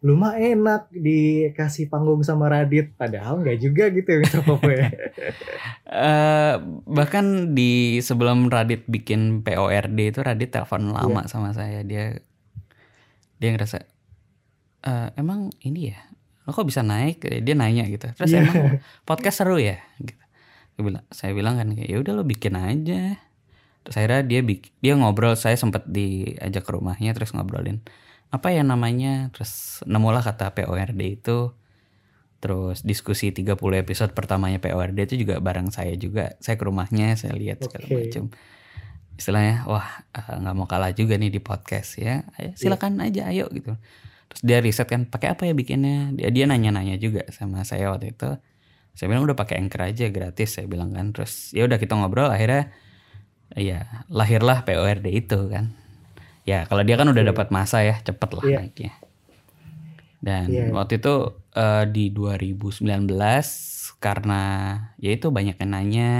lu 0.00 0.12
mah 0.14 0.36
enak 0.36 0.92
dikasih 0.92 1.88
panggung 1.88 2.20
sama 2.20 2.46
Radit 2.46 2.94
padahal 2.94 3.40
nggak 3.40 3.58
juga 3.58 3.90
gitu 3.90 4.06
ya 4.06 4.18
Mr. 4.22 4.40
Popo 4.42 4.68
ya. 4.68 4.86
Eh 5.86 6.54
bahkan 6.84 7.54
di 7.54 7.98
sebelum 7.98 8.46
Radit 8.46 8.84
bikin 8.86 9.42
PORD 9.42 9.98
itu 9.98 10.20
Radit 10.20 10.50
telepon 10.50 10.90
lama 10.92 11.24
Iya. 11.24 11.30
sama 11.30 11.50
saya 11.50 11.80
dia 11.82 12.18
dia 13.36 13.50
ngerasa 13.52 13.82
"Eh, 14.82 15.08
emang 15.16 15.50
ini 15.60 15.90
ya 15.90 15.98
lo 16.46 16.54
kok 16.54 16.62
bisa 16.62 16.86
naik? 16.86 17.26
Dia 17.42 17.54
nanya 17.58 17.82
gitu. 17.90 18.06
Terus 18.14 18.30
Iya. 18.30 18.46
emang 18.46 18.78
podcast 19.02 19.42
seru 19.42 19.58
ya? 19.58 19.82
Gitu. 19.98 20.14
Saya 20.76 20.82
bilang 20.86 21.04
saya 21.10 21.32
bilang 21.34 21.54
kan 21.58 21.68
ya 21.74 21.96
udah 21.98 22.12
lo 22.14 22.22
bikin 22.22 22.54
aja. 22.54 23.18
Terus 23.82 23.94
akhirnya 23.98 24.22
dia 24.22 24.40
dia 24.78 24.92
ngobrol 24.94 25.34
saya 25.34 25.58
sempat 25.58 25.86
diajak 25.90 26.62
ke 26.62 26.70
rumahnya 26.70 27.14
terus 27.14 27.34
ngobrolin 27.34 27.82
apa 28.30 28.54
ya 28.54 28.62
namanya? 28.62 29.34
Terus 29.34 29.82
nemulah 29.84 30.22
kata 30.22 30.54
PORD 30.54 31.00
itu. 31.02 31.50
Terus 32.38 32.84
diskusi 32.86 33.32
30 33.34 33.58
episode 33.80 34.12
pertamanya 34.14 34.62
PORD 34.62 34.98
itu 35.02 35.26
juga 35.26 35.42
bareng 35.42 35.74
saya 35.74 35.98
juga. 35.98 36.38
Saya 36.38 36.54
ke 36.54 36.64
rumahnya 36.68 37.18
saya 37.18 37.34
lihat 37.34 37.58
segala 37.64 37.90
Oke. 37.90 37.96
macam 38.06 38.24
istilahnya 39.16 39.64
wah 39.64 40.04
eh, 40.12 40.36
nggak 40.44 40.54
mau 40.54 40.68
kalah 40.68 40.92
juga 40.92 41.16
nih 41.16 41.32
di 41.32 41.40
podcast 41.40 41.96
ya. 41.98 42.22
Ayo, 42.36 42.52
silakan 42.54 43.00
aja 43.00 43.32
ayo 43.32 43.48
gitu 43.50 43.74
terus 44.36 44.44
dia 44.44 44.60
riset 44.60 44.84
kan 44.84 45.08
pakai 45.08 45.32
apa 45.32 45.48
ya 45.48 45.56
bikinnya? 45.56 46.12
Dia 46.12 46.28
dia 46.28 46.44
nanya-nanya 46.44 47.00
juga 47.00 47.24
sama 47.32 47.64
saya 47.64 47.88
waktu 47.88 48.12
itu. 48.12 48.36
Saya 48.92 49.08
bilang 49.08 49.24
udah 49.24 49.32
pakai 49.32 49.56
anchor 49.64 49.88
aja 49.88 50.12
gratis 50.12 50.60
saya 50.60 50.68
bilang 50.68 50.92
kan. 50.92 51.16
Terus 51.16 51.56
ya 51.56 51.64
udah 51.64 51.80
kita 51.80 51.96
ngobrol 51.96 52.28
akhirnya 52.28 52.68
ya 53.56 54.04
lahirlah 54.12 54.60
PORD 54.68 55.08
itu 55.08 55.48
kan. 55.48 55.72
Ya 56.44 56.68
kalau 56.68 56.84
dia 56.84 57.00
kan 57.00 57.08
udah 57.08 57.24
Oke. 57.24 57.32
dapat 57.32 57.48
masa 57.48 57.80
ya 57.80 57.96
cepet 58.04 58.28
lah 58.36 58.44
Iya. 58.44 58.56
naiknya. 58.60 58.92
Dan 60.20 60.44
Iya. 60.52 60.68
waktu 60.76 61.00
itu 61.00 61.14
eh, 61.56 61.84
di 61.88 62.12
2019 62.12 63.08
karena 63.96 64.42
ya 65.00 65.16
itu 65.16 65.32
banyak 65.32 65.56
yang 65.56 65.70
nanya. 65.72 66.10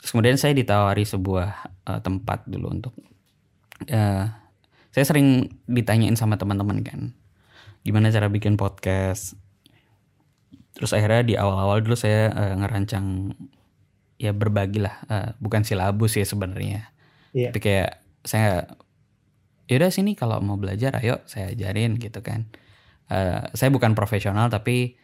Terus 0.00 0.08
kemudian 0.16 0.40
saya 0.40 0.56
ditawari 0.56 1.04
sebuah 1.04 1.68
eh, 1.84 2.00
tempat 2.00 2.48
dulu 2.48 2.72
untuk 2.72 2.96
eh, 3.92 4.24
saya 4.88 5.04
sering 5.04 5.52
ditanyain 5.68 6.16
sama 6.16 6.40
teman-teman 6.40 6.80
kan 6.80 7.12
gimana 7.86 8.10
cara 8.10 8.26
bikin 8.26 8.58
podcast 8.58 9.38
terus 10.74 10.90
akhirnya 10.90 11.22
di 11.22 11.34
awal-awal 11.38 11.78
dulu 11.80 11.94
saya 11.94 12.34
eh, 12.34 12.54
ngerancang 12.58 13.32
ya 14.18 14.34
berbagi 14.34 14.82
lah 14.82 14.98
eh, 15.06 15.28
bukan 15.38 15.62
silabus 15.62 16.18
ya 16.18 16.26
sebenarnya 16.26 16.90
Iya. 17.30 17.52
tapi 17.52 17.60
kayak 17.62 17.90
saya 18.24 18.64
yaudah 19.68 19.92
sini 19.92 20.16
kalau 20.16 20.40
mau 20.40 20.56
belajar 20.56 20.96
ayo 20.98 21.20
saya 21.24 21.54
ajarin 21.54 21.94
gitu 21.96 22.20
kan 22.20 22.50
Eh, 23.06 23.38
saya 23.54 23.70
bukan 23.70 23.94
profesional 23.94 24.50
tapi 24.50 24.98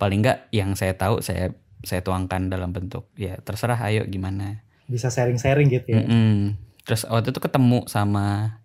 paling 0.00 0.24
nggak 0.24 0.48
yang 0.56 0.72
saya 0.72 0.96
tahu 0.96 1.20
saya 1.20 1.52
saya 1.84 2.00
tuangkan 2.00 2.48
dalam 2.48 2.72
bentuk 2.72 3.12
ya 3.12 3.36
terserah 3.44 3.76
ayo 3.92 4.08
gimana 4.08 4.64
Bisa 4.88 5.12
sharing-sharing 5.12 5.68
gitu 5.68 5.92
ya. 5.92 6.00
Mm-mm. 6.00 6.56
Terus 6.88 7.04
waktu 7.04 7.28
itu 7.28 7.44
ketemu 7.44 7.84
sama 7.92 8.56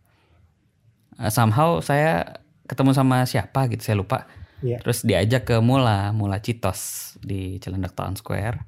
uh, 1.20 1.28
somehow 1.28 1.84
saya 1.84 2.40
ketemu 2.68 2.92
sama 2.94 3.24
siapa 3.24 3.72
gitu 3.72 3.82
saya 3.82 3.98
lupa. 3.98 4.28
Iya. 4.62 4.82
Terus 4.84 5.06
diajak 5.06 5.50
ke 5.50 5.56
Mula, 5.64 6.12
Mula 6.14 6.42
Citos 6.42 7.14
di 7.22 7.58
Cilandak 7.64 7.96
Town 7.96 8.14
Square. 8.18 8.62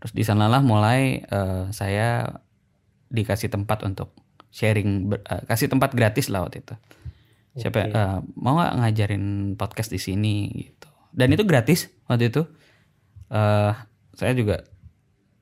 Terus 0.00 0.12
di 0.16 0.22
sanalah 0.24 0.64
mulai 0.64 1.20
uh, 1.28 1.68
saya 1.70 2.40
dikasih 3.10 3.52
tempat 3.52 3.84
untuk 3.84 4.14
sharing, 4.48 5.12
ber- 5.12 5.24
uh, 5.28 5.42
kasih 5.44 5.68
tempat 5.68 5.92
gratis 5.92 6.32
lah 6.32 6.46
waktu 6.46 6.62
itu. 6.64 6.74
Siapa 7.58 7.90
Oke. 7.90 7.92
uh, 7.92 8.18
mau 8.38 8.56
nggak 8.56 8.74
ngajarin 8.80 9.24
podcast 9.58 9.90
di 9.92 10.00
sini 10.00 10.48
gitu. 10.50 10.88
Dan 11.10 11.34
itu 11.34 11.42
gratis 11.44 11.90
waktu 12.06 12.30
itu. 12.30 12.42
Eh 13.30 13.72
saya 14.14 14.32
juga 14.34 14.66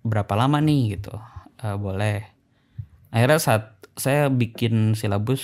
berapa 0.04 0.32
lama 0.38 0.60
nih 0.60 0.96
gitu 0.96 1.16
Eh, 1.58 1.74
boleh 1.74 2.22
akhirnya 3.10 3.42
saat 3.42 3.82
saya 3.98 4.30
bikin 4.30 4.94
silabus 4.94 5.42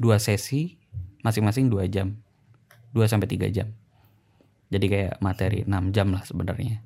dua 0.00 0.16
sesi 0.16 0.79
masing-masing 1.22 1.68
dua 1.68 1.86
jam. 1.86 2.16
2 2.90 3.06
sampai 3.06 3.30
tiga 3.30 3.46
jam. 3.50 3.70
Jadi 4.70 4.86
kayak 4.86 5.14
materi 5.22 5.66
6 5.66 5.94
jam 5.94 6.10
lah 6.14 6.22
sebenarnya. 6.26 6.82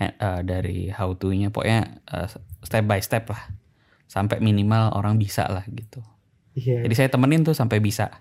Eh, 0.00 0.40
dari 0.42 0.88
how 0.90 1.12
to-nya 1.14 1.52
pokoknya 1.52 2.02
eh, 2.08 2.28
step 2.64 2.84
by 2.88 3.00
step 3.00 3.28
lah. 3.28 3.52
Sampai 4.08 4.40
minimal 4.44 4.92
orang 4.92 5.16
bisa 5.16 5.48
lah 5.48 5.64
gitu. 5.68 6.04
Iya. 6.52 6.84
jadi 6.84 6.94
saya 6.94 7.08
temenin 7.08 7.48
tuh 7.48 7.56
sampai 7.56 7.80
bisa. 7.80 8.12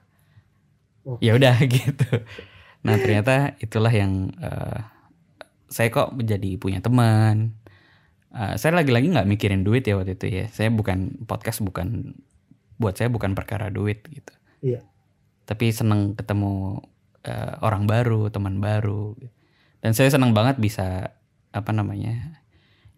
Oke. 1.04 1.20
ya 1.20 1.36
udah 1.36 1.58
gitu. 1.68 2.08
Nah 2.88 2.96
ternyata 2.96 3.60
itulah 3.60 3.92
yang 3.92 4.32
eh, 4.39 4.80
saya 5.72 5.88
kok 5.92 6.16
menjadi 6.16 6.56
punya 6.60 6.80
teman. 6.80 7.60
Eh, 8.32 8.56
saya 8.56 8.72
lagi-lagi 8.76 9.12
nggak 9.12 9.28
mikirin 9.28 9.68
duit 9.68 9.84
ya 9.84 10.00
waktu 10.00 10.16
itu 10.16 10.28
ya. 10.32 10.46
Saya 10.48 10.72
bukan 10.72 11.28
podcast 11.28 11.60
bukan 11.60 12.16
buat 12.80 12.96
saya 12.96 13.12
bukan 13.12 13.36
perkara 13.36 13.68
duit 13.68 14.04
gitu. 14.08 14.34
Iya. 14.64 14.91
Tapi 15.52 15.76
seneng 15.76 16.16
ketemu 16.16 16.80
eh, 17.28 17.60
orang 17.60 17.84
baru 17.84 18.32
teman 18.32 18.64
baru 18.64 19.20
dan 19.84 19.91
saya 19.91 20.08
seneng 20.08 20.32
banget 20.32 20.56
bisa 20.64 21.12
apa 21.52 21.72
namanya 21.76 22.39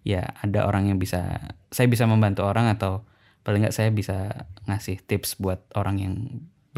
ya 0.06 0.22
ada 0.46 0.70
orang 0.70 0.94
yang 0.94 1.02
bisa 1.02 1.50
saya 1.74 1.90
bisa 1.90 2.06
membantu 2.06 2.46
orang 2.46 2.70
atau 2.70 3.02
paling 3.42 3.66
nggak 3.66 3.74
saya 3.74 3.90
bisa 3.90 4.46
ngasih 4.70 5.02
tips 5.02 5.42
buat 5.42 5.66
orang 5.74 5.98
yang 5.98 6.16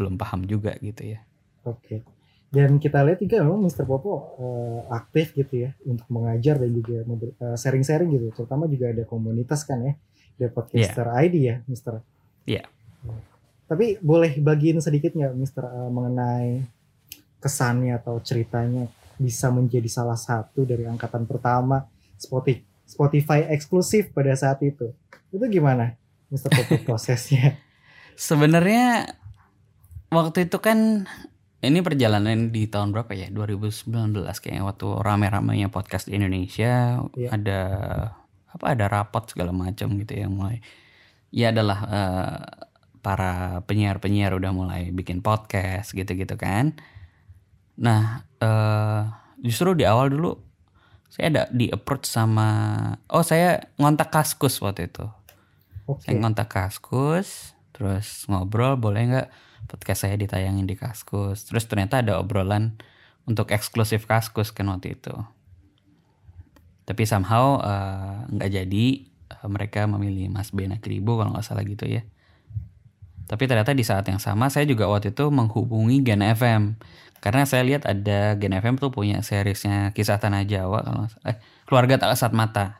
belum 0.00 0.16
paham 0.16 0.48
juga 0.48 0.80
gitu 0.80 1.12
ya 1.12 1.20
Oke. 1.66 2.06
Dan 2.46 2.78
kita 2.78 3.02
lihat 3.02 3.18
juga 3.18 3.42
memang 3.42 3.66
Mr. 3.66 3.84
Popo 3.84 4.38
eh, 4.38 4.80
aktif 4.94 5.34
gitu 5.34 5.66
ya 5.66 5.70
untuk 5.82 6.06
mengajar 6.08 6.62
dan 6.62 6.70
juga 6.70 7.02
eh, 7.02 7.56
sharing-sharing 7.58 8.14
gitu. 8.14 8.26
Terutama 8.32 8.70
juga 8.70 8.94
ada 8.94 9.02
komunitas 9.02 9.66
kan 9.66 9.82
ya 9.82 9.92
The 10.38 10.48
Podcaster 10.54 11.10
ID 11.26 11.34
ya, 11.42 11.56
Mister. 11.66 12.00
Iya. 12.46 12.70
Tapi 13.66 13.98
boleh 13.98 14.38
bagiin 14.38 14.78
sedikit 14.78 15.10
nggak, 15.12 15.34
Mister, 15.34 15.66
eh, 15.66 15.90
mengenai 15.90 16.62
kesannya 17.36 17.98
atau 17.98 18.18
ceritanya 18.22 18.86
bisa 19.16 19.50
menjadi 19.50 19.88
salah 19.88 20.14
satu 20.14 20.62
dari 20.62 20.84
angkatan 20.84 21.24
pertama 21.24 21.84
Spotify, 22.16 22.62
Spotify 22.84 23.40
eksklusif 23.50 24.10
pada 24.10 24.32
saat 24.32 24.62
itu. 24.62 24.94
Itu 25.28 25.44
gimana, 25.46 25.98
Mister 26.28 26.48
Popo 26.48 26.78
prosesnya? 26.86 27.58
Sebenarnya 28.14 29.10
waktu 30.08 30.46
itu 30.46 30.56
kan 30.58 31.04
ini 31.60 31.82
perjalanan 31.82 32.54
di 32.54 32.70
tahun 32.70 32.94
berapa 32.94 33.10
ya? 33.12 33.28
2019 33.28 33.90
kayaknya 34.38 34.62
waktu 34.62 34.86
rame-ramenya 35.02 35.68
podcast 35.68 36.06
di 36.06 36.14
Indonesia 36.16 37.02
Iya. 37.18 37.28
ada 37.34 37.60
apa 38.46 38.64
ada 38.72 38.84
rapot 38.88 39.26
segala 39.28 39.52
macam 39.52 39.92
gitu 40.00 40.16
ya 40.16 40.30
mulai 40.32 40.64
ya 41.28 41.52
adalah 41.52 41.78
eh, 41.84 42.40
para 43.06 43.62
penyiar-penyiar 43.70 44.34
udah 44.34 44.50
mulai 44.50 44.90
bikin 44.90 45.22
podcast 45.22 45.94
gitu-gitu 45.94 46.34
kan. 46.34 46.74
Nah, 47.78 48.26
eh 48.42 49.02
justru 49.38 49.78
di 49.78 49.86
awal 49.86 50.10
dulu 50.10 50.34
saya 51.06 51.30
ada 51.30 51.42
di 51.54 51.70
approach 51.70 52.10
sama 52.10 52.48
oh 53.14 53.22
saya 53.22 53.62
ngontak 53.78 54.10
Kaskus 54.10 54.58
waktu 54.58 54.90
itu. 54.90 55.06
Oke. 55.86 56.10
Saya 56.10 56.18
ngontak 56.18 56.50
Kaskus, 56.50 57.54
terus 57.70 58.26
ngobrol 58.26 58.74
boleh 58.74 59.06
nggak 59.06 59.28
podcast 59.70 60.10
saya 60.10 60.18
ditayangin 60.18 60.66
di 60.66 60.74
Kaskus. 60.74 61.46
Terus 61.46 61.70
ternyata 61.70 62.02
ada 62.02 62.18
obrolan 62.18 62.74
untuk 63.22 63.54
eksklusif 63.54 64.10
Kaskus 64.10 64.50
kan 64.50 64.66
waktu 64.66 64.98
itu. 64.98 65.14
Tapi 66.82 67.02
somehow 67.06 67.62
eh, 67.62 68.18
nggak 68.34 68.50
jadi 68.50 68.86
Eh, 69.26 69.48
mereka 69.50 69.90
memilih 69.90 70.30
Mas 70.30 70.54
Bena 70.54 70.78
Kribo 70.78 71.18
kalau 71.18 71.34
nggak 71.34 71.46
salah 71.46 71.66
gitu 71.66 71.86
ya. 71.86 72.06
Tapi 73.26 73.44
ternyata 73.50 73.74
di 73.74 73.82
saat 73.82 74.06
yang 74.06 74.22
sama 74.22 74.46
saya 74.48 74.64
juga 74.66 74.86
waktu 74.86 75.10
itu 75.10 75.26
menghubungi 75.30 76.02
Gen 76.06 76.22
FM 76.22 76.78
karena 77.18 77.42
saya 77.42 77.66
lihat 77.66 77.82
ada 77.86 78.38
Gen 78.38 78.54
FM 78.54 78.78
tuh 78.78 78.94
punya 78.94 79.18
seriesnya 79.22 79.90
kisah 79.90 80.22
tanah 80.22 80.46
Jawa 80.46 80.86
kalau 80.86 81.04
eh, 81.26 81.36
keluarga 81.66 81.98
tak 81.98 82.14
kasat 82.14 82.30
mata 82.30 82.78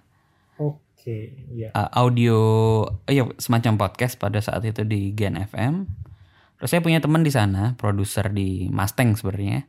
Oke, 0.55 1.35
ya. 1.51 1.75
uh, 1.75 1.91
audio 1.99 2.39
ya 3.11 3.27
semacam 3.43 3.75
podcast 3.79 4.19
pada 4.19 4.39
saat 4.43 4.63
itu 4.67 4.83
di 4.83 5.15
Gen 5.15 5.39
FM. 5.39 5.87
Terus 6.57 6.71
saya 6.73 6.83
punya 6.83 6.99
teman 6.99 7.21
di 7.23 7.31
sana, 7.31 7.77
produser 7.79 8.33
di 8.33 8.67
Mustang 8.73 9.15
sebenarnya. 9.15 9.69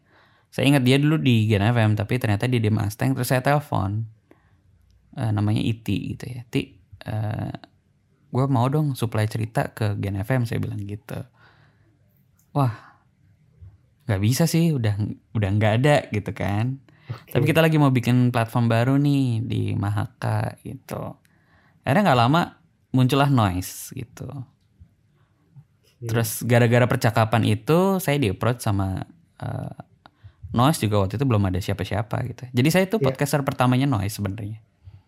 Saya 0.49 0.71
ingat 0.71 0.87
dia 0.87 0.97
dulu 0.97 1.19
di 1.19 1.45
Gen 1.45 1.61
FM, 1.61 1.93
tapi 1.99 2.17
ternyata 2.17 2.49
dia 2.49 2.57
di 2.63 2.71
Mustang. 2.71 3.13
Terus 3.13 3.27
saya 3.29 3.43
telepon, 3.45 4.07
Eh, 5.17 5.31
namanya 5.33 5.65
Iti 5.65 6.13
gitu 6.13 6.29
ya. 6.29 6.45
Ti, 6.45 6.77
gue 8.27 8.45
mau 8.47 8.67
dong 8.67 8.93
supply 8.93 9.25
cerita 9.25 9.71
ke 9.71 9.95
Gen 9.97 10.19
FM, 10.19 10.43
saya 10.43 10.59
bilang 10.59 10.79
gitu. 10.79 11.17
Wah, 12.51 12.73
nggak 14.05 14.21
bisa 14.21 14.43
sih, 14.45 14.71
udah 14.71 14.95
udah 15.31 15.49
nggak 15.51 15.73
ada 15.83 15.95
gitu 16.09 16.31
kan. 16.31 16.79
Oke. 17.07 17.31
Tapi 17.31 17.43
kita 17.45 17.63
lagi 17.63 17.79
mau 17.79 17.87
bikin 17.89 18.29
platform 18.29 18.67
baru 18.67 18.99
nih 18.99 19.41
di 19.41 19.61
Mahaka 19.73 20.59
gitu. 20.61 21.15
Akhirnya 21.81 22.11
nggak 22.11 22.19
lama 22.19 22.41
muncullah 22.91 23.31
noise 23.31 23.95
gitu. 23.95 24.27
Oke. 24.27 26.03
Terus 26.03 26.43
gara-gara 26.43 26.83
percakapan 26.83 27.47
itu 27.47 27.97
saya 28.03 28.19
di 28.19 28.27
approach 28.31 28.59
sama 28.59 29.07
eh, 29.39 29.75
noise 30.51 30.83
juga 30.83 31.03
waktu 31.05 31.15
itu 31.15 31.25
belum 31.27 31.47
ada 31.47 31.59
siapa-siapa 31.63 32.17
gitu. 32.27 32.43
Jadi 32.51 32.69
saya 32.73 32.83
itu 32.87 32.97
Iya. 32.99 33.05
podcaster 33.07 33.41
pertamanya 33.43 33.87
noise 33.87 34.19
sebenarnya. 34.19 34.59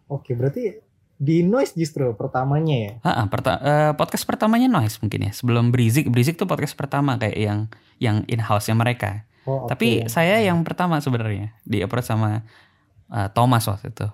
Oke, 0.07 0.33
berarti 0.33 0.88
di 1.19 1.43
noise 1.43 1.75
justru 1.75 2.15
pertamanya 2.15 2.75
ya. 2.79 2.91
Ah, 3.03 3.27
perta- 3.27 3.59
eh, 3.59 3.91
podcast 3.99 4.23
pertamanya 4.23 4.71
noise 4.71 5.03
mungkin 5.03 5.27
ya. 5.27 5.31
Sebelum 5.35 5.69
Brizik, 5.75 6.07
Brizik 6.07 6.39
tuh 6.39 6.47
podcast 6.47 6.79
pertama 6.79 7.19
kayak 7.19 7.35
yang 7.35 7.59
yang 7.99 8.23
in 8.31 8.39
house-nya 8.39 8.73
mereka. 8.79 9.27
Oh, 9.43 9.67
oke. 9.67 9.75
Tapi 9.75 10.07
saya 10.07 10.39
yang 10.39 10.63
pertama 10.63 11.03
sebenarnya 11.03 11.59
di 11.67 11.83
approach 11.83 12.07
sama 12.07 12.47
eh, 13.11 13.27
Thomas 13.35 13.67
waktu 13.67 13.91
itu. 13.91 14.07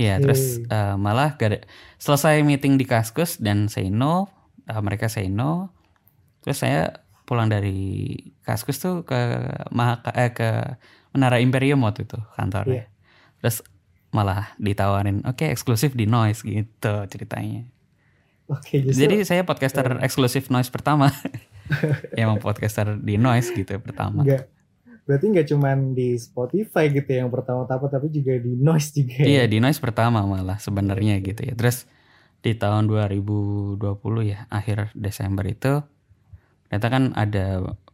Iya, 0.00 0.16
Oke. 0.16 0.22
terus 0.24 0.42
eh, 0.64 0.94
malah 0.96 1.36
gak 1.36 1.48
ada, 1.52 1.58
selesai 2.00 2.40
meeting 2.46 2.80
di 2.80 2.88
Kaskus 2.88 3.36
dan 3.36 3.68
say 3.68 3.92
no, 3.92 4.30
eh, 4.70 4.80
mereka 4.80 5.10
say 5.10 5.28
no. 5.28 5.74
Terus 6.46 6.62
saya 6.62 7.02
pulang 7.26 7.50
dari 7.50 8.14
Kaskus 8.46 8.78
tuh 8.78 9.02
ke 9.02 9.18
Mahaka, 9.74 10.14
eh, 10.14 10.30
ke 10.30 10.48
Menara 11.12 11.42
Imperium 11.42 11.82
waktu 11.84 12.06
itu 12.06 12.16
kantornya. 12.38 12.86
Iya. 12.86 12.86
Terus 13.42 13.56
malah 14.14 14.54
ditawarin, 14.56 15.22
oke 15.26 15.44
eksklusif 15.46 15.92
di 15.92 16.06
Noise 16.06 16.42
gitu 16.46 16.94
ceritanya. 17.10 17.66
Oke, 18.46 18.78
justru 18.78 19.02
Jadi 19.02 19.16
saya 19.26 19.42
podcaster 19.42 19.98
eksklusif 20.02 20.46
Noise 20.54 20.70
pertama. 20.70 21.10
Emang 22.14 22.38
podcaster 22.38 22.94
di 22.94 23.18
Noise 23.18 23.50
gitu 23.54 23.78
pertama. 23.82 24.22
nggak 24.22 24.56
berarti 25.06 25.24
nggak 25.30 25.46
cuman 25.54 25.94
di 25.94 26.18
Spotify 26.18 26.90
gitu 26.90 27.06
yang 27.06 27.30
pertama-tama 27.30 27.86
tapi 27.86 28.10
juga 28.10 28.42
di 28.42 28.58
noise 28.58 28.90
juga. 28.90 29.22
ya? 29.22 29.26
Iya 29.38 29.42
di 29.46 29.62
Noise 29.62 29.78
pertama 29.78 30.26
malah 30.26 30.58
sebenarnya 30.58 31.22
gitu 31.22 31.46
ya. 31.46 31.54
Terus 31.54 31.86
di 32.42 32.58
tahun 32.58 32.90
2020 32.90 33.78
ya 34.26 34.50
akhir 34.50 34.94
Desember 34.98 35.46
itu 35.46 35.82
ternyata 36.66 36.88
kan 36.90 37.02
ada 37.14 37.46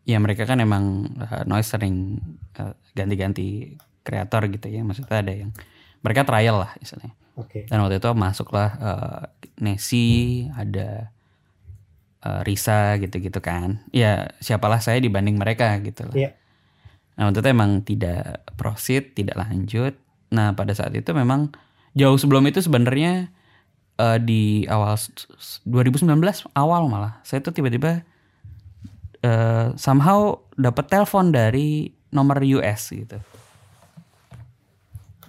ya 0.08 0.18
mereka 0.18 0.48
kan 0.48 0.64
emang 0.64 1.12
uh, 1.20 1.44
Noise 1.44 1.76
sering 1.76 2.16
uh, 2.56 2.72
ganti-ganti 2.96 3.76
kreator 4.00 4.48
gitu 4.48 4.72
ya. 4.72 4.80
Maksudnya 4.80 5.20
ada 5.20 5.32
yang 5.36 5.52
mereka 6.02 6.26
trial 6.26 6.62
lah 6.62 6.74
istilahnya. 6.78 7.14
Oke. 7.38 7.64
Dan 7.64 7.80
waktu 7.80 7.96
itu 7.96 8.10
masuklah 8.12 8.70
uh, 8.76 9.20
Nessie, 9.56 10.50
ada 10.52 11.08
uh, 12.22 12.40
Risa 12.44 13.00
gitu-gitu 13.00 13.40
kan. 13.40 13.80
Ya 13.88 14.36
siapalah 14.38 14.82
saya 14.82 15.00
dibanding 15.00 15.40
mereka 15.40 15.78
gitu 15.80 16.04
lah. 16.10 16.14
Iya. 16.14 16.30
Nah 17.16 17.30
waktu 17.30 17.40
itu 17.40 17.48
emang 17.48 17.70
tidak 17.82 18.44
proceed, 18.56 19.16
tidak 19.16 19.40
lanjut. 19.40 19.96
Nah 20.32 20.52
pada 20.52 20.76
saat 20.76 20.92
itu 20.92 21.08
memang 21.12 21.52
jauh 21.92 22.16
sebelum 22.16 22.44
itu 22.48 22.60
sebenarnya 22.60 23.28
eh, 23.96 24.18
di 24.20 24.64
awal 24.68 24.96
s- 24.96 25.12
s- 25.36 25.60
2019 25.64 26.08
awal 26.56 26.88
malah 26.88 27.20
saya 27.20 27.44
tuh 27.44 27.52
tiba-tiba 27.52 28.00
eh, 29.22 29.66
somehow 29.76 30.40
dapat 30.56 30.88
telepon 30.88 31.32
dari 31.32 31.92
nomor 32.12 32.40
US 32.60 32.92
gitu. 32.92 33.20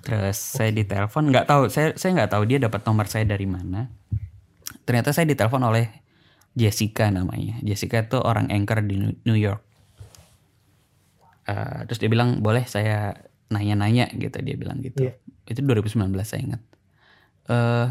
Terus 0.03 0.35
saya 0.35 0.69
ditelepon 0.75 1.31
nggak 1.31 1.47
tahu 1.47 1.71
saya 1.71 1.95
saya 1.95 2.11
nggak 2.19 2.31
tahu 2.35 2.43
dia 2.43 2.59
dapat 2.59 2.83
nomor 2.83 3.07
saya 3.07 3.23
dari 3.23 3.47
mana. 3.47 3.87
Ternyata 4.83 5.15
saya 5.15 5.23
ditelepon 5.31 5.63
oleh 5.63 5.87
Jessica 6.53 7.07
namanya. 7.07 7.57
Jessica 7.63 8.03
itu 8.03 8.19
orang 8.19 8.51
anchor 8.51 8.83
di 8.83 8.99
New- 8.99 9.39
York. 9.39 9.63
Eh, 11.47 11.79
terus 11.87 11.99
dia 12.03 12.11
bilang 12.11 12.43
boleh 12.43 12.67
saya 12.67 13.15
nanya-nanya 13.47 14.11
gitu 14.11 14.43
dia 14.43 14.55
bilang 14.59 14.83
gitu. 14.83 15.07
Iya. 15.07 15.15
Itu 15.47 15.63
2019 15.63 16.11
saya 16.27 16.41
ingat. 16.43 16.61
Eh 17.47 17.87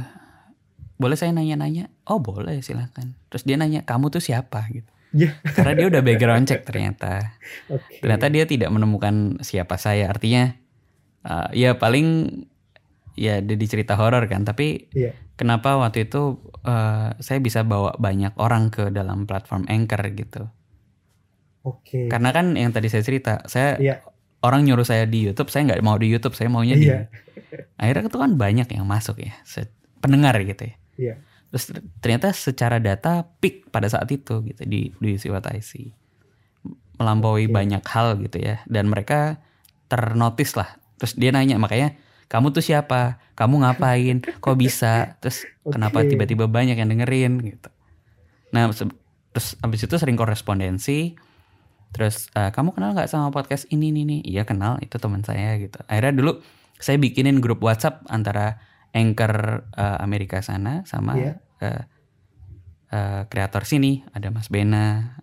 boleh 1.00 1.16
saya 1.16 1.32
nanya-nanya? 1.32 1.88
Oh 2.06 2.20
boleh 2.20 2.60
silakan. 2.60 3.16
Terus 3.32 3.42
dia 3.48 3.56
nanya 3.56 3.82
kamu 3.88 4.12
tuh 4.12 4.20
siapa 4.20 4.68
gitu. 4.68 4.86
Iya. 5.16 5.36
Karena 5.52 5.72
dia 5.76 5.86
udah 5.88 6.02
background 6.04 6.44
check 6.44 6.62
ternyata. 6.68 7.36
Oke. 7.72 8.04
Ternyata 8.04 8.28
dia 8.28 8.44
tidak 8.44 8.68
menemukan 8.68 9.40
siapa 9.40 9.76
saya. 9.76 10.08
Artinya 10.08 10.56
eh, 11.22 11.48
ya 11.54 11.70
paling 11.74 12.28
ya 13.12 13.38
dia 13.38 13.56
di 13.56 13.66
cerita 13.66 13.94
horor 13.94 14.24
kan. 14.24 14.42
Tapi 14.42 14.88
Iya. 14.90 15.12
kenapa 15.34 15.76
waktu 15.76 16.06
itu 16.06 16.40
eh, 16.62 17.08
saya 17.16 17.38
bisa 17.38 17.62
bawa 17.62 17.94
banyak 17.96 18.34
orang 18.36 18.68
ke 18.68 18.88
dalam 18.88 19.26
platform 19.26 19.66
Anchor 19.66 20.02
gitu. 20.12 20.42
Oke. 21.62 22.10
Karena 22.10 22.30
kan 22.30 22.54
yang 22.54 22.70
tadi 22.70 22.90
saya 22.90 23.02
cerita, 23.02 23.38
saya 23.46 23.78
Iya. 23.78 23.94
orang 24.42 24.66
nyuruh 24.66 24.82
saya 24.82 25.06
di 25.06 25.22
YouTube, 25.22 25.46
saya 25.46 25.62
nggak 25.66 25.78
mau 25.80 25.94
di 25.94 26.10
YouTube, 26.10 26.34
saya 26.34 26.50
maunya 26.50 26.74
di. 26.74 26.90
Iya. 26.90 27.06
Akhirnya 27.80 28.10
itu 28.10 28.18
kan 28.18 28.32
banyak 28.34 28.68
yang 28.70 28.82
masuk 28.82 29.22
ya, 29.22 29.34
pendengar 30.02 30.34
gitu 30.42 30.66
ya. 30.66 30.74
Iya. 30.98 31.14
Terus 31.52 31.64
ter- 31.68 31.84
ternyata 32.00 32.28
secara 32.32 32.80
data 32.80 33.28
peak 33.38 33.70
pada 33.70 33.86
saat 33.86 34.08
itu 34.08 34.42
gitu 34.42 34.62
di 34.64 34.90
di 34.96 35.10
See 35.16 35.30
What 35.30 35.46
I 35.46 35.60
See. 35.62 35.94
melampaui 36.92 37.50
Oke. 37.50 37.54
banyak 37.54 37.82
hal 37.82 38.14
gitu 38.22 38.38
ya, 38.38 38.62
dan 38.70 38.86
mereka 38.86 39.42
ternotis 39.86 40.54
lah. 40.54 40.78
Terus 41.02 41.18
dia 41.18 41.34
nanya 41.34 41.58
makanya 41.58 41.98
kamu 42.30 42.54
tuh 42.54 42.62
siapa? 42.62 43.18
Kamu 43.34 43.58
ngapain? 43.60 44.22
Kok 44.22 44.54
bisa? 44.54 45.18
Terus 45.18 45.42
kenapa 45.66 46.06
tiba-tiba 46.06 46.46
banyak 46.46 46.78
yang 46.78 46.88
dengerin 46.88 47.42
gitu. 47.42 47.68
Nah, 48.54 48.70
terus 48.70 49.58
abis 49.58 49.80
itu 49.82 49.94
sering 49.98 50.14
korespondensi. 50.14 51.18
Terus 51.90 52.30
"Eh, 52.32 52.48
kamu 52.48 52.72
kenal 52.72 52.94
nggak 52.94 53.10
sama 53.10 53.28
podcast 53.28 53.68
ini 53.68 53.90
nih 53.90 54.04
nih? 54.06 54.20
Iya 54.24 54.42
kenal, 54.46 54.80
itu 54.80 54.96
teman 54.96 55.20
saya 55.20 55.58
gitu. 55.60 55.76
Akhirnya 55.84 56.14
dulu 56.14 56.40
saya 56.78 56.96
bikinin 56.96 57.42
grup 57.42 57.60
WhatsApp 57.60 58.00
antara 58.08 58.62
anchor 58.94 59.66
eh, 59.76 59.96
Amerika 60.00 60.40
sana 60.40 60.86
sama 60.88 61.18
Iya. 61.20 61.32
eh, 61.60 61.82
eh, 62.92 63.22
kreator 63.28 63.68
sini. 63.68 64.04
Ada 64.12 64.32
Mas 64.32 64.48
Bena, 64.48 65.20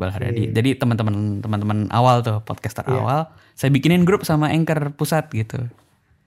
Iqbal 0.00 0.16
Haryadi. 0.16 0.42
Oke. 0.48 0.52
Jadi 0.56 0.70
teman-teman 0.80 1.44
teman-teman 1.44 1.78
awal 1.92 2.24
tuh 2.24 2.40
podcaster 2.40 2.88
Iya. 2.88 2.96
awal, 2.96 3.20
saya 3.52 3.68
bikinin 3.68 4.08
grup 4.08 4.24
sama 4.24 4.48
anchor 4.48 4.96
pusat 4.96 5.28
gitu. 5.28 5.68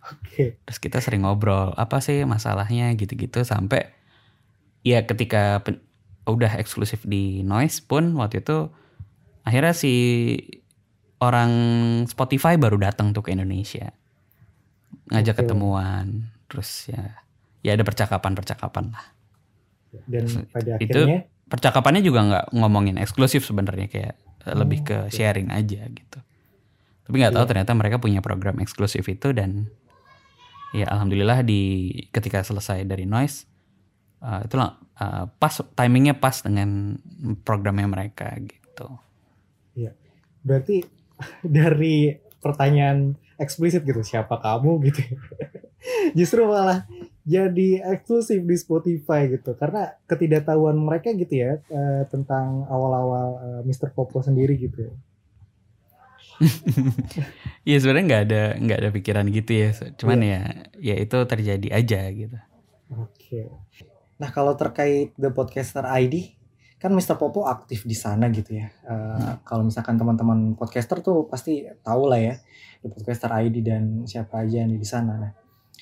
Oke. 0.05 0.61
Terus 0.61 0.77
kita 0.77 1.01
sering 1.01 1.25
ngobrol 1.25 1.73
apa 1.73 1.97
sih 1.97 2.21
masalahnya 2.21 2.93
gitu-gitu 2.93 3.41
sampai 3.41 3.89
ya 4.85 5.01
ketika 5.09 5.65
pen- 5.65 5.81
udah 6.29 6.53
eksklusif 6.61 7.01
di 7.01 7.41
Noise 7.41 7.81
pun 7.81 8.13
waktu 8.15 8.45
itu 8.45 8.69
akhirnya 9.41 9.73
si 9.73 9.93
orang 11.17 11.51
Spotify 12.05 12.59
baru 12.59 12.77
datang 12.77 13.15
tuh 13.15 13.23
ke 13.23 13.31
Indonesia 13.31 13.95
ngajak 15.07 15.35
Oke. 15.35 15.41
ketemuan 15.43 16.31
terus 16.51 16.91
ya 16.91 17.15
ya 17.63 17.75
ada 17.75 17.83
percakapan-percakapan 17.83 18.91
lah 18.91 19.05
Dan 20.07 20.27
pada 20.51 20.79
itu 20.79 20.99
akhirnya 20.99 21.27
percakapannya 21.53 22.01
juga 22.01 22.25
nggak 22.25 22.45
ngomongin 22.57 22.97
eksklusif 22.97 23.45
sebenarnya 23.45 23.85
kayak 23.85 24.17
eh, 24.49 24.55
lebih 24.57 24.81
ke 24.81 24.97
oke. 25.05 25.13
sharing 25.13 25.53
aja 25.53 25.85
gitu 25.85 26.19
tapi 27.05 27.15
nggak 27.21 27.37
tahu 27.37 27.45
Iya. 27.45 27.49
ternyata 27.53 27.71
mereka 27.77 28.01
punya 28.01 28.25
program 28.25 28.57
eksklusif 28.57 29.05
itu 29.05 29.29
dan 29.37 29.69
ya 30.73 30.89
alhamdulillah 30.89 31.45
di 31.45 31.93
ketika 32.09 32.41
selesai 32.41 32.89
dari 32.89 33.05
noise 33.05 33.45
eh, 34.25 34.41
itu 34.49 34.57
eh, 34.57 35.25
pas 35.29 35.53
timingnya 35.77 36.17
pas 36.17 36.41
dengan 36.41 36.97
programnya 37.45 37.85
mereka 37.85 38.33
gitu 38.41 38.97
berarti 40.43 40.83
dari 41.61 42.11
pertanyaan 42.43 43.15
eksplisit 43.39 43.87
gitu 43.87 44.03
siapa 44.03 44.37
kamu 44.37 44.83
gitu 44.91 44.99
ya. 45.01 45.17
justru 46.19 46.43
malah 46.45 46.85
jadi 47.23 47.87
eksklusif 47.95 48.43
di 48.43 48.55
Spotify 48.59 49.31
gitu 49.31 49.55
karena 49.55 49.95
ketidaktahuan 50.07 50.75
mereka 50.75 51.15
gitu 51.15 51.33
ya 51.33 51.59
eh, 51.71 52.03
tentang 52.11 52.67
awal-awal 52.67 53.27
eh, 53.39 53.61
Mr. 53.63 53.95
Popo 53.95 54.19
sendiri 54.19 54.59
gitu 54.59 54.91
ya. 54.91 54.93
Iya 57.63 57.77
sebenarnya 57.79 58.05
nggak 58.09 58.23
ada 58.27 58.41
nggak 58.59 58.79
ada 58.83 58.89
pikiran 58.91 59.25
gitu 59.31 59.51
ya 59.55 59.69
cuman 59.95 60.19
ya 60.19 60.41
ya 60.75 60.95
itu 60.99 61.15
terjadi 61.23 61.67
aja 61.71 62.01
gitu 62.11 62.35
Oke. 62.93 63.49
Nah 64.21 64.29
kalau 64.29 64.53
terkait 64.53 65.15
The 65.17 65.33
Podcaster 65.33 65.81
ID, 65.81 66.37
kan 66.77 66.93
Mr. 66.93 67.17
Popo 67.17 67.47
aktif 67.47 67.87
di 67.87 67.95
sana 67.97 68.29
gitu 68.29 68.53
ya. 68.59 68.69
Eh, 68.69 69.33
Kalau 69.47 69.65
misalkan 69.65 69.97
teman-teman 69.97 70.53
podcaster 70.53 70.99
tuh 71.01 71.25
pasti 71.25 71.65
tahu 71.81 72.11
lah 72.11 72.19
ya 72.21 72.35
The 72.85 72.89
Podcaster 72.91 73.31
ID 73.33 73.65
dan 73.65 74.05
siapa 74.05 74.43
aja 74.45 74.61
nih 74.67 74.77
di 74.77 74.87
sana. 74.87 75.13
Nah 75.17 75.31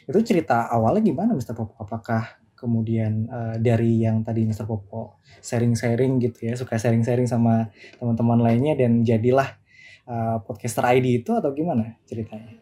itu 0.07 0.19
cerita 0.25 0.69
awalnya 0.69 1.01
gimana 1.05 1.31
Mr. 1.37 1.53
Popo? 1.53 1.77
Apakah 1.81 2.41
kemudian 2.57 3.25
eh, 3.25 3.55
dari 3.57 4.01
yang 4.05 4.21
tadi 4.21 4.45
Mr. 4.45 4.69
Popo 4.69 5.21
sharing-sharing 5.41 6.21
gitu 6.21 6.51
ya, 6.51 6.53
suka 6.53 6.77
sharing-sharing 6.77 7.25
sama 7.25 7.73
teman-teman 7.97 8.41
lainnya 8.41 8.77
dan 8.77 9.01
jadilah 9.01 9.57
eh, 10.05 10.37
Podcaster 10.45 10.85
ID 10.85 11.25
itu 11.25 11.31
atau 11.33 11.49
gimana 11.53 11.97
ceritanya? 12.05 12.61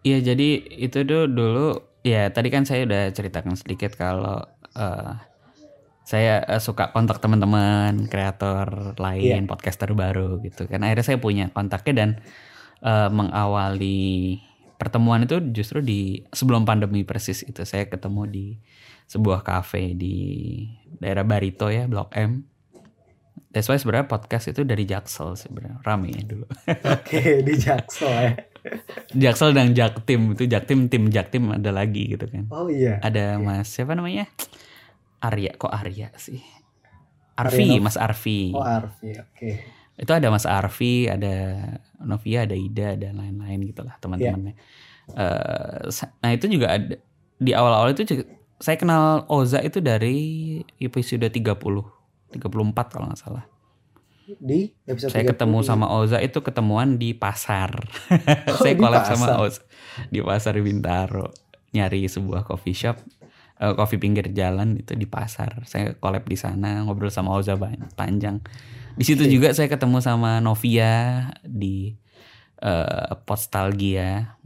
Iya 0.00 0.32
jadi 0.32 0.48
itu 0.80 1.04
tuh 1.04 1.28
dulu 1.28 1.76
ya 2.00 2.32
tadi 2.32 2.48
kan 2.48 2.64
saya 2.64 2.88
udah 2.88 3.12
ceritakan 3.12 3.54
sedikit 3.54 3.92
kalau 3.94 4.40
eh, 4.72 5.12
saya 6.10 6.42
suka 6.58 6.90
kontak 6.90 7.22
teman-teman 7.22 8.10
kreator 8.10 8.98
lain 8.98 9.46
podcaster 9.46 9.94
baru 9.94 10.42
gitu 10.42 10.66
kan 10.66 10.82
akhirnya 10.82 11.06
saya 11.06 11.18
punya 11.22 11.46
kontaknya 11.54 11.94
dan 11.94 12.10
eh, 12.82 13.10
mengawali 13.12 14.40
pertemuan 14.80 15.28
itu 15.28 15.36
justru 15.52 15.84
di 15.84 16.24
sebelum 16.32 16.64
pandemi 16.64 17.04
persis 17.04 17.44
itu 17.44 17.60
saya 17.68 17.84
ketemu 17.84 18.24
di 18.24 18.46
sebuah 19.04 19.44
cafe 19.44 19.92
di 19.92 20.64
daerah 20.96 21.28
Barito 21.28 21.68
ya 21.68 21.84
Blok 21.84 22.16
M. 22.16 22.48
That's 23.52 23.68
why 23.68 23.76
sebenarnya 23.76 24.08
podcast 24.08 24.48
itu 24.48 24.64
dari 24.64 24.88
Jaksel 24.88 25.36
sebenarnya 25.36 25.84
rame 25.84 26.16
ya 26.16 26.22
dulu. 26.24 26.46
Oke 26.96 27.44
di 27.44 27.54
Jaksel 27.60 28.08
ya. 28.08 28.32
Jaksel 29.28 29.52
dan 29.52 29.76
Jaktim 29.76 30.32
itu 30.32 30.48
Jaktim 30.48 30.88
tim 30.88 31.12
Jaktim 31.12 31.52
ada 31.52 31.68
lagi 31.74 32.16
gitu 32.16 32.24
kan. 32.24 32.48
Oh 32.48 32.72
iya. 32.72 32.96
Ada 33.04 33.36
Mas 33.36 33.68
siapa 33.68 33.92
namanya? 33.92 34.30
Arya 35.20 35.52
kok 35.60 35.68
Arya 35.68 36.08
sih? 36.16 36.40
Arfi, 37.36 37.80
Mas 37.80 37.96
Arfi. 37.96 38.52
Oh 38.52 38.64
Arfi, 38.64 39.16
oke. 39.16 39.79
Itu 40.00 40.10
ada 40.10 40.32
Mas 40.32 40.48
Arfi, 40.48 41.04
ada 41.06 41.60
Novia, 42.00 42.48
ada 42.48 42.56
Ida 42.56 42.96
dan 42.96 43.20
lain-lain 43.20 43.68
gitulah 43.68 44.00
teman-temannya. 44.00 44.56
Eh, 45.10 45.80
sa- 45.90 46.16
nah 46.18 46.32
itu 46.32 46.48
juga 46.48 46.72
ada 46.72 46.96
di 47.36 47.52
awal-awal 47.52 47.92
itu 47.92 48.04
juga, 48.06 48.24
saya 48.56 48.76
kenal 48.76 49.28
Oza 49.28 49.60
itu 49.60 49.78
dari 49.78 50.16
episode 50.78 51.24
30 51.24 51.52
34 52.30 52.40
kalau 52.88 53.06
nggak 53.08 53.20
salah. 53.20 53.44
di 54.30 54.70
episode 54.86 55.10
Saya 55.10 55.26
30 55.26 55.30
ketemu 55.34 55.58
sama 55.60 55.90
Oza 55.90 56.22
itu 56.22 56.38
ketemuan 56.38 56.94
di 56.94 57.10
pasar. 57.12 57.74
Oh, 58.46 58.56
saya 58.56 58.78
collab 58.78 59.02
sama. 59.04 59.42
Oza 59.42 59.60
di 60.06 60.22
pasar 60.22 60.54
Bintaro. 60.56 61.34
Nyari 61.70 62.06
sebuah 62.06 62.42
coffee 62.42 62.74
shop, 62.74 62.98
eh, 63.60 63.74
coffee 63.76 64.00
pinggir 64.00 64.32
jalan 64.32 64.80
itu 64.80 64.96
di 64.96 65.04
pasar. 65.04 65.60
Saya 65.68 65.92
collab 66.00 66.24
di 66.24 66.34
sana, 66.40 66.80
ngobrol 66.82 67.12
sama 67.12 67.36
Oza 67.36 67.54
panjang. 67.94 68.40
Di 68.96 69.04
situ 69.04 69.28
juga 69.28 69.52
saya 69.52 69.68
ketemu 69.68 70.00
sama 70.00 70.40
Novia 70.40 71.28
di 71.44 71.94
eh, 72.64 73.12
Postalgia. 73.28 74.40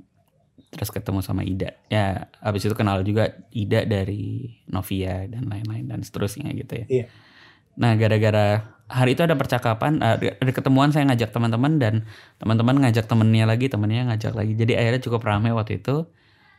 Terus 0.75 0.91
ketemu 0.91 1.23
sama 1.23 1.47
Ida. 1.47 1.79
Ya, 1.87 2.27
habis 2.43 2.67
itu 2.67 2.75
kenal 2.75 3.07
juga 3.07 3.31
Ida 3.55 3.87
dari 3.87 4.59
Novia 4.67 5.23
dan 5.31 5.47
lain-lain 5.47 5.87
dan 5.87 6.03
seterusnya 6.03 6.51
gitu 6.51 6.83
ya. 6.83 6.87
Iya. 6.91 7.07
Nah, 7.79 7.95
gara-gara 7.95 8.75
hari 8.91 9.15
itu 9.15 9.23
ada 9.23 9.39
percakapan, 9.39 10.03
eh, 10.03 10.35
ada 10.39 10.53
ketemuan 10.55 10.91
saya 10.91 11.07
ngajak 11.11 11.31
teman-teman 11.31 11.79
dan 11.79 11.95
teman-teman 12.43 12.83
ngajak 12.83 13.07
temennya 13.07 13.47
lagi, 13.47 13.67
temennya 13.71 14.15
ngajak 14.15 14.35
lagi. 14.35 14.53
Jadi 14.59 14.73
akhirnya 14.75 15.03
cukup 15.03 15.23
ramai 15.27 15.55
waktu 15.55 15.79
itu. 15.79 16.07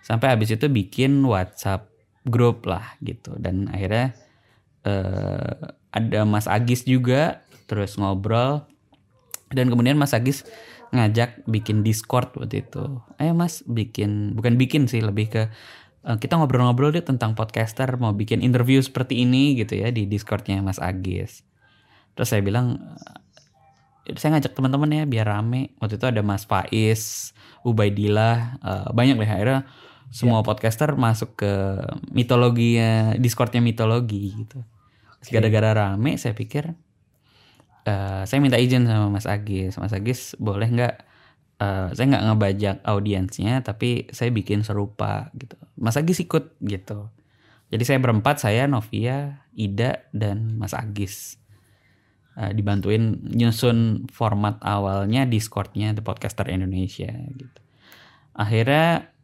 Sampai 0.05 0.31
habis 0.31 0.53
itu 0.53 0.69
bikin 0.69 1.17
WhatsApp 1.25 1.94
grup 2.25 2.65
lah 2.65 2.97
gitu. 2.99 3.37
Dan 3.37 3.69
akhirnya 3.69 4.17
eh, 4.83 5.53
ada 5.93 6.19
Mas 6.27 6.49
Agis 6.49 6.83
juga, 6.83 7.45
terus 7.69 7.95
ngobrol. 7.95 8.65
Dan 9.53 9.69
kemudian 9.71 9.95
Mas 9.95 10.11
Agis 10.11 10.43
ngajak 10.91 11.45
bikin 11.47 11.85
Discord 11.85 12.33
waktu 12.35 12.65
itu. 12.65 12.99
Eh 13.21 13.31
Mas 13.31 13.61
bikin, 13.65 14.33
bukan 14.35 14.57
bikin 14.57 14.89
sih, 14.89 14.99
lebih 15.05 15.29
ke 15.31 15.43
eh, 16.05 16.17
kita 16.17 16.35
ngobrol-ngobrol 16.41 16.91
deh 16.91 17.05
tentang 17.05 17.37
podcaster 17.37 17.87
mau 18.01 18.11
bikin 18.11 18.41
interview 18.41 18.81
seperti 18.81 19.23
ini 19.23 19.55
gitu 19.55 19.77
ya 19.77 19.93
di 19.93 20.09
Discordnya 20.09 20.59
Mas 20.65 20.81
Agis. 20.81 21.45
Terus 22.17 22.27
saya 22.33 22.41
bilang 22.41 22.81
eh, 24.09 24.17
saya 24.17 24.37
ngajak 24.37 24.57
teman-teman 24.57 24.89
ya 24.91 25.03
biar 25.05 25.29
rame. 25.29 25.77
Waktu 25.77 26.01
itu 26.01 26.05
ada 26.09 26.21
Mas 26.25 26.45
Faiz, 26.45 27.33
Ubaidillah, 27.65 28.61
banyak 28.93 29.17
deh 29.17 29.25
akhirnya 29.25 29.65
semua 30.13 30.41
podcaster 30.45 30.93
masuk 30.95 31.37
ke 31.39 31.53
mitologi 32.11 32.79
Discordnya 33.19 33.59
mitologi 33.59 34.31
gitu. 34.33 34.63
Oke. 35.19 35.33
Gara-gara 35.33 35.73
rame 35.73 36.21
saya 36.21 36.37
pikir 36.37 36.73
eh, 37.85 38.23
saya 38.25 38.39
minta 38.41 38.57
izin 38.57 38.85
sama 38.85 39.09
Mas 39.09 39.25
Agis. 39.29 39.77
Mas 39.77 39.93
Agis 39.93 40.37
boleh 40.37 40.69
nggak 40.69 40.95
eh, 41.61 41.87
saya 41.93 42.05
nggak 42.05 42.25
ngebajak 42.31 42.77
audiensnya 42.85 43.61
tapi 43.65 44.09
saya 44.13 44.29
bikin 44.29 44.61
serupa 44.61 45.33
gitu. 45.37 45.57
Mas 45.77 45.97
Agis 45.97 46.21
ikut 46.21 46.57
gitu. 46.61 47.09
Jadi 47.73 47.83
saya 47.83 47.97
berempat 47.97 48.37
saya 48.37 48.69
Novia, 48.69 49.45
Ida 49.57 50.05
dan 50.13 50.61
Mas 50.61 50.77
Agis. 50.77 51.41
Eh, 52.35 52.51
dibantuin 52.51 53.23
nyusun 53.31 54.11
format 54.11 54.59
awalnya 54.59 55.23
Discordnya 55.23 55.95
The 55.95 56.03
Podcaster 56.03 56.51
Indonesia 56.51 57.07
gitu. 57.31 57.61
Akhirnya 58.35 59.14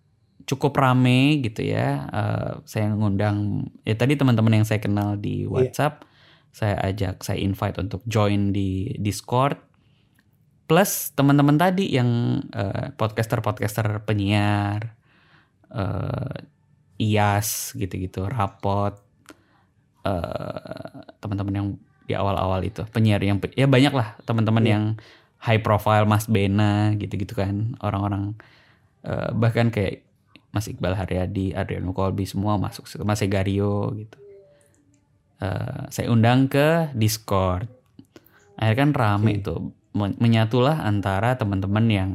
cukup 0.45 0.73
rame 0.77 1.41
gitu 1.41 1.61
ya. 1.65 2.07
Eh, 2.09 2.51
saya 2.65 2.93
ngundang 2.93 3.67
ya 3.83 3.95
tadi 3.95 4.15
teman-teman 4.15 4.61
yang 4.61 4.65
saya 4.67 4.79
kenal 4.79 5.17
di 5.17 5.45
WhatsApp, 5.45 6.03
saya 6.51 6.75
ajak, 6.83 7.23
saya 7.23 7.39
invite 7.39 7.77
untuk 7.79 8.01
join 8.05 8.51
di 8.51 8.95
Discord. 8.97 9.57
Plus 10.65 11.11
teman-teman 11.11 11.59
tadi 11.59 11.91
yang 11.91 12.41
eh, 12.55 12.95
podcaster-podcaster 12.95 14.03
penyiar, 14.07 14.95
eh, 15.71 16.37
IAS 17.01 17.73
gitu-gitu, 17.75 18.29
rapot, 18.29 18.95
eh, 20.05 20.95
teman-teman 21.19 21.53
yang 21.53 21.67
di 22.01 22.13
awal-awal 22.17 22.59
itu 22.65 22.83
penyiar 22.91 23.21
yang 23.23 23.39
ya 23.55 23.69
banyak 23.69 23.93
lah 23.93 24.17
teman-teman 24.25 24.65
Iya. 24.65 24.71
yang 24.75 24.83
high 25.41 25.61
profile 25.61 26.03
Mas 26.09 26.27
Bena 26.27 26.91
gitu-gitu 26.97 27.33
kan 27.37 27.77
orang-orang 27.79 28.35
eh, 29.05 29.29
bahkan 29.33 29.69
kayak 29.73 30.05
Mas 30.51 30.67
Iqbal 30.67 30.93
Haryadi, 30.93 31.51
Adriano 31.51 31.91
Kolbi 31.91 32.23
semua 32.23 32.55
masuk 32.55 32.85
situ, 32.85 33.01
Mas 33.01 33.19
Egario 33.19 33.95
gitu. 33.95 34.17
Eh, 35.37 35.81
saya 35.89 36.07
undang 36.07 36.45
ke 36.45 36.91
Discord. 36.93 37.65
Akhirnya 38.55 38.77
kan 38.77 38.91
rame 38.93 39.39
Oke. 39.39 39.43
tuh 39.43 39.59
Men- 39.91 40.15
menyatulah 40.15 40.79
antara 40.81 41.35
teman-teman 41.35 41.85
yang 41.87 42.09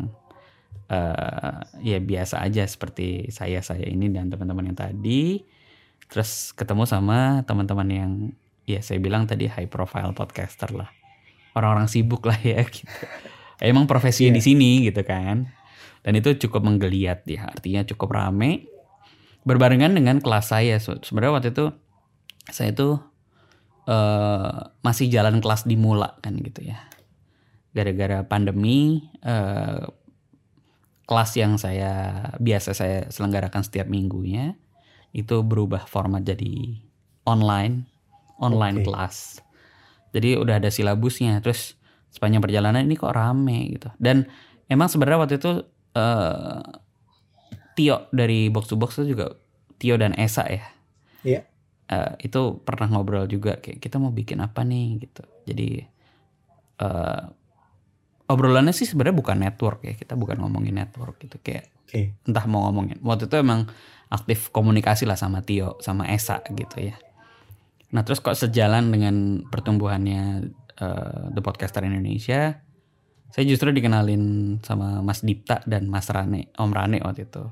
eh, 0.87 1.57
ya 1.83 1.99
biasa 1.99 2.41
aja 2.41 2.63
seperti 2.63 3.29
saya 3.29 3.59
saya 3.59 3.85
ini 3.85 4.07
dan 4.09 4.31
teman-teman 4.31 4.71
yang 4.71 4.79
tadi 4.79 5.43
terus 6.07 6.55
ketemu 6.55 6.87
sama 6.87 7.43
teman-teman 7.43 7.89
yang 7.91 8.11
ya 8.63 8.79
saya 8.79 8.97
bilang 8.97 9.27
tadi 9.27 9.51
high 9.51 9.67
profile 9.67 10.15
podcaster 10.15 10.71
lah 10.71 10.87
orang-orang 11.53 11.91
sibuk 11.91 12.23
lah 12.23 12.39
ya 12.39 12.63
gitu 12.71 12.87
emang 13.59 13.91
profesinya 13.91 14.31
Iya. 14.31 14.39
di 14.39 14.43
sini 14.43 14.71
gitu 14.87 15.03
kan 15.03 15.51
dan 16.07 16.15
itu 16.15 16.39
cukup 16.47 16.63
menggeliat 16.63 17.27
ya 17.27 17.51
artinya 17.51 17.83
cukup 17.83 18.15
rame. 18.15 18.71
Berbarengan 19.43 19.91
dengan 19.99 20.23
kelas 20.23 20.55
saya. 20.55 20.79
Se- 20.79 21.03
sebenarnya 21.03 21.35
waktu 21.35 21.51
itu 21.51 21.67
saya 22.47 22.71
itu 22.71 22.95
eh, 23.91 24.59
masih 24.87 25.11
jalan 25.11 25.43
kelas 25.43 25.67
di 25.67 25.75
Mula 25.75 26.15
kan 26.23 26.39
gitu 26.39 26.63
ya. 26.63 26.79
Gara-gara 27.75 28.23
pandemi 28.23 29.03
eh, 29.27 29.83
kelas 31.11 31.31
yang 31.35 31.59
saya 31.59 32.23
biasa 32.39 32.71
saya 32.71 33.11
selenggarakan 33.11 33.67
setiap 33.67 33.91
minggunya 33.91 34.55
itu 35.11 35.43
berubah 35.43 35.91
format 35.91 36.23
jadi 36.23 36.79
online 37.27 37.91
online 38.39 38.79
Oke. 38.83 38.87
kelas. 38.87 39.17
Jadi 40.15 40.39
udah 40.39 40.63
ada 40.63 40.71
silabusnya. 40.71 41.43
Terus 41.43 41.75
sepanjang 42.15 42.41
perjalanan 42.41 42.87
ini 42.87 42.95
kok 42.95 43.11
rame 43.11 43.75
gitu. 43.75 43.91
Dan 43.99 44.31
emang 44.71 44.87
sebenarnya 44.87 45.19
waktu 45.27 45.37
itu 45.43 45.67
eh, 45.97 46.61
Tio 47.77 48.09
dari 48.13 48.49
box 48.53 48.73
to 48.73 48.77
box 48.77 49.01
itu 49.01 49.17
juga 49.17 49.37
Tio 49.81 49.97
dan 49.97 50.13
Esa 50.17 50.45
ya. 50.49 50.65
Iya. 51.25 51.41
Eh, 51.89 52.13
itu 52.29 52.61
pernah 52.65 52.89
ngobrol 52.93 53.29
juga 53.29 53.57
kayak 53.61 53.81
kita 53.81 53.97
mau 53.97 54.13
bikin 54.13 54.45
apa 54.45 54.65
nih? 54.65 55.01
gitu. 55.09 55.25
Jadi 55.49 55.69
eh 56.77 57.25
obrolannya 58.27 58.75
sih 58.75 58.87
sebenarnya 58.91 59.17
bukan 59.17 59.37
network 59.39 59.87
ya 59.87 59.95
kita 59.95 60.19
bukan 60.19 60.43
ngomongin 60.43 60.83
network 60.83 61.23
gitu 61.23 61.39
kayak 61.41 61.71
Oke. 61.87 62.19
entah 62.27 62.45
mau 62.51 62.67
ngomongin. 62.69 62.99
Waktu 63.01 63.31
itu 63.31 63.37
emang 63.39 63.71
aktif 64.11 64.51
komunikasi 64.51 65.07
lah 65.07 65.19
sama 65.19 65.43
Tio 65.47 65.79
sama 65.79 66.11
Esa 66.11 66.43
gitu 66.51 66.83
ya. 66.83 66.99
Nah 67.95 68.03
terus 68.03 68.19
kok 68.19 68.35
sejalan 68.35 68.91
dengan 68.91 69.47
pertumbuhannya 69.47 70.51
eh, 70.79 71.23
The 71.31 71.41
Podcaster 71.43 71.87
Indonesia 71.87 72.66
saya 73.37 73.45
justru 73.53 73.69
dikenalin 73.69 74.57
sama 74.65 75.05
Mas 75.05 75.21
Dipta 75.21 75.61
dan 75.69 75.93
Mas 75.93 76.09
Rane 76.09 76.49
Om 76.57 76.73
Rane 76.73 77.05
waktu 77.05 77.29
itu 77.29 77.45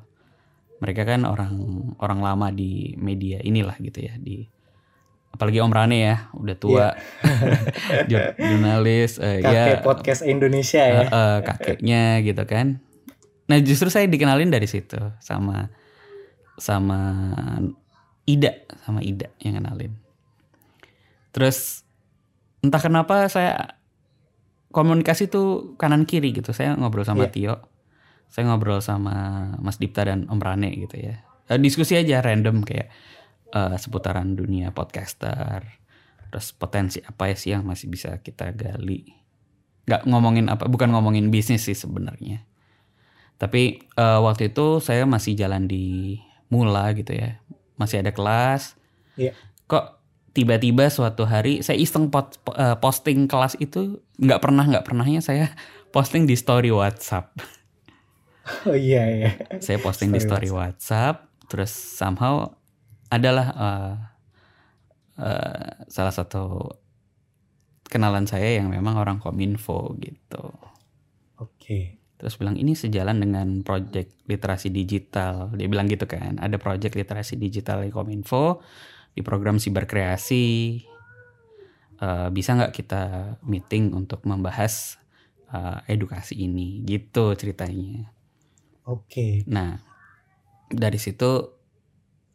mereka 0.80 1.04
kan 1.04 1.28
orang 1.28 1.60
orang 2.00 2.24
lama 2.24 2.48
di 2.48 2.96
media 2.96 3.44
inilah 3.44 3.76
gitu 3.84 4.00
ya 4.00 4.16
di 4.16 4.48
apalagi 5.28 5.60
Om 5.60 5.68
Rane 5.76 5.96
ya 6.00 6.16
udah 6.32 6.56
tua 6.56 6.96
Jur- 8.10 8.32
jurnalis 8.40 9.20
Kakek 9.20 9.44
ya 9.44 9.84
podcast 9.84 10.24
Indonesia 10.24 10.80
ya. 10.80 11.04
Eh, 11.04 11.08
eh, 11.12 11.38
kakeknya 11.44 12.02
gitu 12.24 12.42
kan. 12.48 12.80
Nah 13.44 13.60
justru 13.60 13.92
saya 13.92 14.08
dikenalin 14.08 14.48
dari 14.48 14.64
situ 14.64 14.96
sama 15.20 15.68
sama 16.56 17.00
Ida 18.24 18.56
sama 18.88 19.04
Ida 19.04 19.28
yang 19.44 19.60
kenalin. 19.60 19.92
Terus 21.28 21.84
entah 22.64 22.80
kenapa 22.80 23.28
saya 23.28 23.76
komunikasi 24.74 25.30
tuh 25.30 25.78
kanan 25.78 26.02
kiri 26.04 26.34
gitu. 26.34 26.50
Saya 26.50 26.74
ngobrol 26.74 27.06
sama 27.06 27.30
Iya. 27.30 27.32
Tio, 27.32 27.54
saya 28.26 28.50
ngobrol 28.50 28.82
sama 28.82 29.14
Mas 29.62 29.78
Dipta 29.78 30.02
dan 30.02 30.26
Om 30.26 30.42
Rane 30.42 30.74
gitu 30.74 30.98
ya. 30.98 31.22
Eh, 31.46 31.60
diskusi 31.62 31.94
aja 31.94 32.18
random 32.18 32.66
kayak 32.66 32.90
eh, 33.48 33.76
seputaran 33.78 34.34
dunia 34.34 34.74
podcaster. 34.74 35.62
Terus 36.28 36.50
potensi 36.50 36.98
apa 36.98 37.30
ya 37.30 37.36
sih 37.38 37.54
yang 37.54 37.62
masih 37.62 37.86
bisa 37.86 38.18
kita 38.18 38.50
gali 38.50 39.14
nggak 39.84 40.08
ngomongin 40.08 40.48
apa 40.48 40.64
bukan 40.64 40.88
ngomongin 40.90 41.28
bisnis 41.28 41.68
sih 41.68 41.76
sebenarnya 41.76 42.40
tapi 43.36 43.84
eh, 43.84 44.20
waktu 44.24 44.48
itu 44.48 44.80
saya 44.80 45.04
masih 45.04 45.36
jalan 45.36 45.68
di 45.68 46.16
mula 46.48 46.88
gitu 46.96 47.12
ya 47.12 47.36
masih 47.76 48.00
ada 48.00 48.08
kelas 48.10 48.80
Iya. 49.14 49.36
kok 49.68 50.00
tiba-tiba 50.34 50.90
suatu 50.90 51.24
hari 51.24 51.62
saya 51.62 51.78
iseng 51.78 52.10
pot- 52.10 52.42
po- 52.42 52.58
eh, 52.58 52.74
posting 52.82 53.30
kelas 53.30 53.54
itu 53.62 54.02
nggak 54.18 54.42
pernah 54.42 54.66
nggak 54.66 54.84
pernahnya 54.84 55.22
saya 55.22 55.54
posting 55.94 56.26
di 56.26 56.34
story 56.34 56.74
WhatsApp 56.74 57.32
Oh 58.68 58.76
iya 58.76 59.08
iya. 59.08 59.30
saya 59.64 59.80
posting 59.80 60.12
di 60.12 60.20
Story 60.20 60.50
story 60.50 60.52
WhatsApp 60.52 61.32
terus 61.48 61.72
somehow 61.72 62.52
adalah 63.08 63.46
eh, 63.56 63.94
eh, 65.22 65.70
salah 65.88 66.12
satu 66.12 66.76
kenalan 67.88 68.28
saya 68.28 68.58
yang 68.60 68.68
memang 68.68 69.00
orang 69.00 69.16
kominfo 69.22 69.96
gitu 70.02 70.50
Oke. 71.40 71.96
terus 72.20 72.36
bilang 72.36 72.58
ini 72.60 72.76
sejalan 72.76 73.22
dengan 73.22 73.62
project 73.64 74.26
literasi 74.28 74.68
digital 74.68 75.48
dia 75.56 75.70
bilang 75.70 75.88
gitu 75.88 76.04
kan 76.04 76.36
ada 76.36 76.60
project 76.60 76.98
literasi 77.00 77.40
digital 77.40 77.80
di 77.80 77.88
kominfo 77.94 78.60
di 79.14 79.22
program 79.22 79.62
siberkreasi. 79.62 80.46
Eh, 82.02 82.28
bisa 82.34 82.50
nggak 82.58 82.74
kita 82.74 83.02
meeting 83.46 83.94
untuk 83.94 84.26
membahas 84.26 84.98
eh, 85.54 85.94
edukasi 85.94 86.42
ini? 86.44 86.82
Gitu 86.82 87.32
ceritanya. 87.38 88.10
Oke. 88.84 89.46
Nah, 89.48 89.80
dari 90.68 91.00
situ 91.00 91.56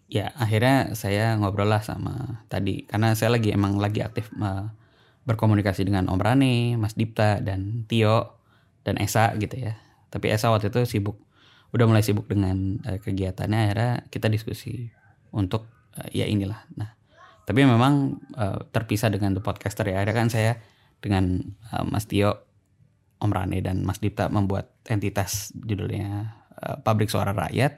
ya 0.10 0.34
akhirnya 0.34 0.98
saya 0.98 1.38
ngobrol 1.38 1.70
lah 1.70 1.86
sama 1.86 2.42
tadi. 2.50 2.88
Karena 2.90 3.14
saya 3.14 3.38
lagi 3.38 3.54
emang 3.54 3.78
lagi 3.78 4.02
aktif 4.02 4.32
eh, 4.34 4.66
berkomunikasi 5.30 5.86
dengan 5.86 6.10
Om 6.10 6.18
Rane, 6.18 6.80
Mas 6.80 6.98
Dipta 6.98 7.38
dan 7.38 7.86
Tio 7.86 8.42
dan 8.82 8.98
Esa 8.98 9.36
gitu 9.38 9.60
ya. 9.60 9.78
Tapi 10.10 10.34
Esa 10.34 10.50
waktu 10.50 10.74
itu 10.74 10.82
sibuk 10.90 11.22
udah 11.70 11.86
mulai 11.86 12.02
sibuk 12.02 12.26
dengan 12.26 12.82
eh, 12.88 12.98
kegiatannya. 12.98 13.60
Akhirnya 13.70 13.92
kita 14.10 14.26
diskusi 14.32 14.90
untuk 15.30 15.70
eh, 15.98 16.22
ya 16.22 16.26
inilah. 16.26 16.62
Nah, 16.76 16.94
tapi 17.46 17.66
memang 17.66 18.20
eh, 18.36 18.60
terpisah 18.70 19.10
dengan 19.10 19.34
The 19.34 19.42
Podcaster 19.42 19.88
ya. 19.88 20.02
Akhirnya 20.02 20.16
kan 20.18 20.30
saya 20.30 20.52
dengan 21.00 21.40
eh, 21.74 21.86
Mas 21.86 22.06
Tio 22.06 22.46
Om 23.20 23.32
Rane 23.32 23.60
dan 23.60 23.84
Mas 23.84 24.00
Dipta 24.00 24.32
membuat 24.32 24.72
entitas 24.86 25.52
judulnya 25.56 26.36
eh, 26.56 26.78
Pabrik 26.80 27.10
Suara 27.10 27.34
Rakyat. 27.34 27.74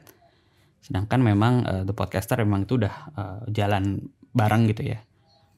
Sedangkan 0.81 1.21
memang 1.21 1.53
eh, 1.63 1.83
The 1.85 1.93
Podcaster 1.93 2.41
memang 2.41 2.65
itu 2.65 2.77
udah 2.77 2.95
eh, 3.15 3.39
jalan 3.53 4.11
bareng 4.31 4.67
gitu 4.71 4.85
ya. 4.85 4.99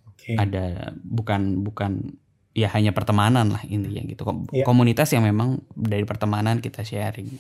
Oke. 0.10 0.34
Ada 0.40 0.94
bukan 1.04 1.62
bukan 1.62 2.16
ya 2.54 2.70
hanya 2.70 2.94
pertemanan 2.94 3.50
lah 3.50 3.62
intinya 3.66 4.02
gitu. 4.06 4.24
Kom- 4.24 4.46
Iya. 4.54 4.62
Komunitas 4.64 5.10
yang 5.12 5.26
memang 5.26 5.62
dari 5.74 6.06
pertemanan 6.06 6.62
kita 6.62 6.86
sharing 6.86 7.34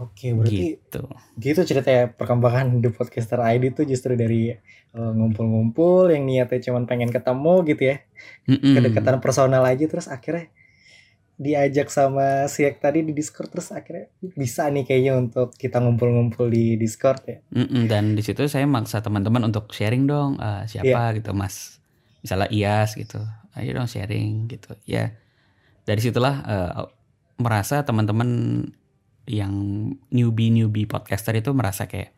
Oke, 0.00 0.32
berarti 0.32 0.80
gitu. 0.80 1.04
gitu 1.36 1.60
ceritanya 1.68 2.08
perkembangan 2.16 2.80
The 2.80 2.90
Podcaster 2.96 3.38
ID 3.44 3.76
itu 3.76 3.82
justru 3.84 4.16
dari 4.16 4.56
eh, 4.56 5.12
ngumpul-ngumpul 5.12 6.08
yang 6.08 6.24
niatnya 6.24 6.64
cuma 6.64 6.82
pengen 6.88 7.12
ketemu 7.12 7.54
gitu 7.68 7.82
ya. 7.92 7.96
Mm-mm. 8.48 8.72
Kedekatan 8.72 9.20
personal 9.20 9.62
aja 9.68 9.84
terus 9.84 10.08
akhirnya 10.08 10.48
diajak 11.42 11.88
sama 11.90 12.46
Siak 12.46 12.78
tadi 12.78 13.02
di 13.02 13.12
Discord 13.12 13.50
terus 13.50 13.68
akhirnya 13.74 14.08
bisa 14.20 14.68
nih 14.70 14.84
kayaknya 14.86 15.12
untuk 15.18 15.52
kita 15.56 15.82
ngumpul-ngumpul 15.82 16.48
di 16.48 16.80
Discord 16.80 17.22
ya. 17.28 17.38
Mm-mm, 17.52 17.88
dan 17.90 18.16
di 18.16 18.22
situ 18.24 18.48
saya 18.48 18.64
maksa 18.64 19.04
teman-teman 19.04 19.44
untuk 19.44 19.68
sharing 19.76 20.08
dong 20.08 20.40
eh, 20.40 20.64
siapa 20.68 21.12
gitu 21.18 21.36
mas 21.36 21.82
misalnya 22.22 22.48
Ias 22.48 22.94
gitu 22.94 23.18
ayo 23.58 23.70
dong 23.76 23.90
sharing 23.90 24.46
gitu 24.48 24.72
ya 24.86 25.12
dari 25.82 26.00
situlah 26.00 26.34
eh, 26.46 26.72
merasa 27.42 27.82
teman-teman 27.82 28.30
yang 29.32 29.52
newbie 30.08 30.52
newbie 30.52 30.84
podcaster 30.84 31.32
itu 31.32 31.50
merasa 31.50 31.88
kayak 31.88 32.12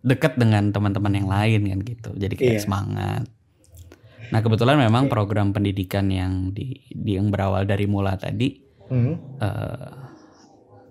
deket 0.00 0.38
dengan 0.38 0.70
teman-teman 0.70 1.12
yang 1.12 1.28
lain 1.28 1.60
kan 1.66 1.80
gitu 1.82 2.10
jadi 2.14 2.34
kayak 2.34 2.56
Iya. 2.56 2.62
semangat 2.62 3.24
nah 4.30 4.40
kebetulan 4.40 4.78
memang 4.78 5.06
Oke. 5.06 5.12
program 5.12 5.50
pendidikan 5.50 6.06
yang 6.08 6.54
di, 6.54 6.86
di 6.88 7.18
yang 7.18 7.28
berawal 7.28 7.66
dari 7.66 7.84
mula 7.84 8.14
tadi 8.14 8.62
Hmm. 8.86 9.14
eh, 9.38 9.90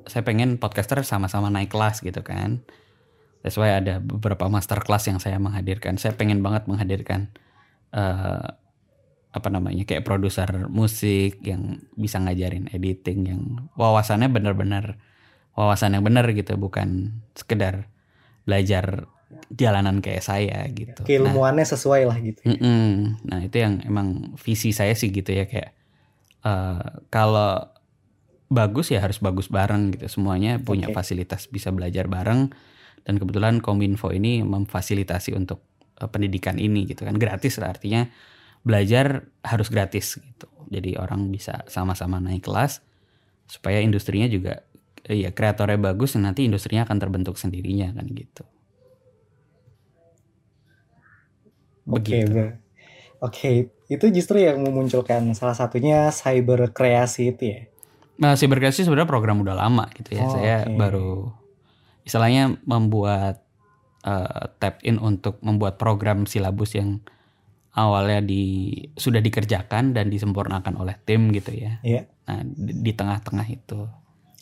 saya 0.07 0.23
pengen 0.23 0.55
podcaster 0.55 1.03
sama-sama 1.03 1.51
naik 1.51 1.67
kelas 1.69 1.99
gitu 1.99 2.23
kan. 2.23 2.63
That's 3.43 3.59
why 3.59 3.75
ada 3.75 3.99
beberapa 3.99 4.47
master 4.47 4.79
class 4.79 5.05
yang 5.05 5.19
saya 5.19 5.35
menghadirkan. 5.35 5.99
Saya 5.99 6.15
pengen 6.15 6.39
banget 6.39 6.63
menghadirkan 6.65 7.27
eh, 7.91 8.47
apa 9.29 9.47
namanya 9.51 9.83
kayak 9.83 10.01
produser 10.01 10.65
musik 10.65 11.43
yang 11.43 11.85
bisa 11.93 12.17
ngajarin 12.17 12.71
editing 12.71 13.19
yang 13.27 13.41
wawasannya 13.75 14.31
benar-benar 14.31 14.95
wawasan 15.59 15.99
yang 15.99 16.07
benar 16.07 16.23
gitu, 16.31 16.55
bukan 16.55 17.19
sekedar 17.35 17.91
belajar 18.47 19.11
jalanan 19.53 19.99
kayak 19.99 20.23
saya 20.23 20.63
gitu. 20.71 21.03
Nah, 21.03 21.07
Keilmuannya 21.07 21.65
sesuai 21.67 22.01
lah 22.07 22.17
gitu. 22.23 22.41
Mm-mm. 22.47 23.19
Nah 23.27 23.39
itu 23.43 23.57
yang 23.61 23.83
emang 23.85 24.33
visi 24.39 24.71
saya 24.71 24.95
sih 24.95 25.11
gitu 25.11 25.29
ya 25.29 25.45
kayak 25.45 25.75
eh, 26.45 26.89
kalau 27.11 27.69
bagus 28.49 28.89
ya 28.89 28.99
harus 29.05 29.21
bagus 29.21 29.45
bareng 29.53 29.93
gitu 29.93 30.09
semuanya 30.09 30.57
punya 30.57 30.89
fasilitas 30.89 31.45
bisa 31.45 31.69
belajar 31.69 32.09
bareng 32.09 32.49
dan 33.05 33.15
kebetulan 33.21 33.61
Kominfo 33.61 34.09
ini 34.09 34.41
memfasilitasi 34.41 35.37
untuk 35.37 35.61
eh, 36.01 36.09
pendidikan 36.09 36.57
ini 36.57 36.89
gitu 36.89 37.05
kan 37.05 37.17
gratis 37.21 37.61
lah 37.61 37.77
artinya 37.77 38.09
belajar 38.65 39.29
harus 39.45 39.69
gratis 39.69 40.17
gitu 40.17 40.49
jadi 40.69 40.97
orang 40.97 41.29
bisa 41.29 41.63
sama-sama 41.69 42.17
naik 42.17 42.45
kelas 42.49 42.81
supaya 43.49 43.81
industrinya 43.81 44.29
juga 44.29 44.65
ya 45.13 45.33
kreatornya 45.33 45.79
bagus 45.79 46.17
nanti 46.17 46.45
industrinya 46.45 46.85
akan 46.85 46.97
terbentuk 46.97 47.35
sendirinya 47.37 47.93
kan 47.93 48.05
gitu 48.09 48.43
Oke, 51.89 52.21
bro. 52.29 52.53
Oke, 53.19 53.73
itu 53.89 54.05
justru 54.13 54.45
yang 54.45 54.63
memunculkan 54.63 55.33
salah 55.35 55.57
satunya 55.57 56.07
cyber 56.13 56.71
kreasi 56.71 57.35
itu 57.35 57.43
ya. 57.57 57.61
Nah, 58.19 58.35
Cyberclass 58.35 58.79
sebenarnya 58.79 59.09
program 59.09 59.43
udah 59.43 59.55
lama 59.55 59.87
gitu 59.95 60.15
ya. 60.15 60.23
Oh, 60.27 60.31
saya 60.31 60.55
oke. 60.67 60.75
baru 60.75 61.11
istilahnya 62.03 62.59
membuat 62.63 63.43
eh, 64.03 64.43
tap 64.59 64.79
in 64.83 64.99
untuk 64.99 65.39
membuat 65.43 65.75
program 65.79 66.27
silabus 66.27 66.75
yang 66.75 67.03
awalnya 67.75 68.23
di 68.23 68.71
sudah 68.95 69.23
dikerjakan 69.23 69.95
dan 69.95 70.11
disempurnakan 70.11 70.79
oleh 70.79 70.95
tim 71.03 71.31
gitu 71.31 71.55
ya. 71.55 71.79
Iya. 71.83 72.07
Nah, 72.27 72.43
di 72.55 72.91
tengah-tengah 72.91 73.47
itu 73.51 73.87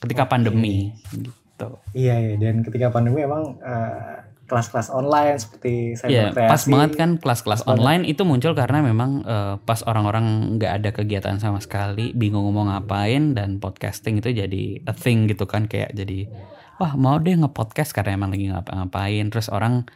ketika 0.03 0.29
pandemi 0.29 0.93
gitu. 1.11 1.69
Iya, 1.97 2.15
iya. 2.21 2.35
Dan 2.37 2.61
ketika 2.61 2.93
pandemi 2.93 3.25
emang 3.25 3.57
eh, 3.61 4.17
kelas-kelas 4.47 4.87
online 4.93 5.35
seperti 5.35 5.99
saya 5.99 6.31
berkreasi. 6.31 6.51
pas 6.53 6.63
banget 6.71 6.91
kan 6.95 7.09
kelas-kelas 7.19 7.61
banget. 7.65 7.73
online 7.75 8.03
itu 8.07 8.21
muncul 8.23 8.53
karena 8.55 8.79
memang 8.79 9.25
eh, 9.27 9.55
pas 9.59 9.81
orang-orang 9.83 10.57
nggak 10.57 10.71
ada 10.81 10.89
kegiatan 10.95 11.35
sama 11.41 11.59
sekali, 11.59 12.15
bingung 12.15 12.47
mau 12.53 12.63
ngapain 12.63 13.35
dan 13.35 13.59
podcasting 13.59 14.23
itu 14.23 14.31
jadi 14.31 14.85
a 14.87 14.93
thing 14.95 15.27
gitu 15.27 15.49
kan 15.49 15.67
kayak 15.67 15.91
jadi 15.91 16.31
wah 16.77 16.93
mau 16.95 17.17
deh 17.17 17.33
nge-podcast 17.35 17.91
karena 17.91 18.15
emang 18.15 18.31
lagi 18.31 18.47
ngapa-ngapain. 18.53 19.27
Terus 19.33 19.51
orang 19.51 19.89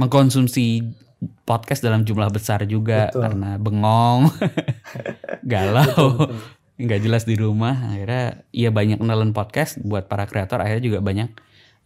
mengkonsumsi 0.00 0.82
podcast 1.46 1.80
dalam 1.80 2.02
jumlah 2.02 2.28
besar 2.34 2.66
juga 2.66 3.08
Betul. 3.08 3.20
karena 3.22 3.50
bengong, 3.56 4.20
galau, 5.52 5.86
Betul, 5.86 6.34
betul. 6.34 6.63
Nggak 6.74 7.00
jelas 7.02 7.22
di 7.24 7.38
rumah. 7.38 7.94
Akhirnya 7.94 8.42
ya 8.50 8.70
banyak 8.74 8.98
nelen 8.98 9.30
podcast 9.30 9.78
buat 9.82 10.10
para 10.10 10.26
kreator 10.26 10.58
akhirnya 10.58 10.82
juga 10.82 10.98
banyak 11.00 11.30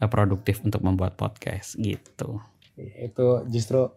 eh, 0.01 0.09
produktif 0.09 0.65
untuk 0.65 0.81
membuat 0.81 1.17
podcast 1.21 1.77
gitu. 1.77 2.41
Iya, 2.79 3.11
Itu 3.13 3.45
justru 3.51 3.91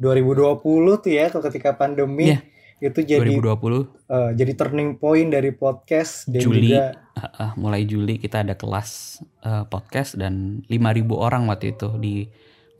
2020 0.00 1.02
tuh 1.02 1.10
ya 1.12 1.28
kalau 1.32 1.44
ketika 1.48 1.76
pandemi 1.76 2.36
Iya. 2.36 2.40
itu 2.80 3.00
jadi 3.04 3.28
2020 3.36 4.08
eh, 4.08 4.30
jadi 4.36 4.52
turning 4.56 4.96
point 4.96 5.28
dari 5.28 5.52
podcast 5.52 6.24
dan 6.28 6.40
Juli. 6.40 6.72
juga 6.72 6.96
uh, 7.16 7.24
uh, 7.24 7.50
mulai 7.60 7.84
Juli 7.84 8.16
kita 8.16 8.40
ada 8.40 8.56
kelas 8.56 9.20
uh, 9.44 9.68
podcast 9.68 10.16
dan 10.16 10.64
5000 10.68 11.04
orang 11.12 11.44
waktu 11.48 11.76
itu 11.76 11.88
di 12.00 12.28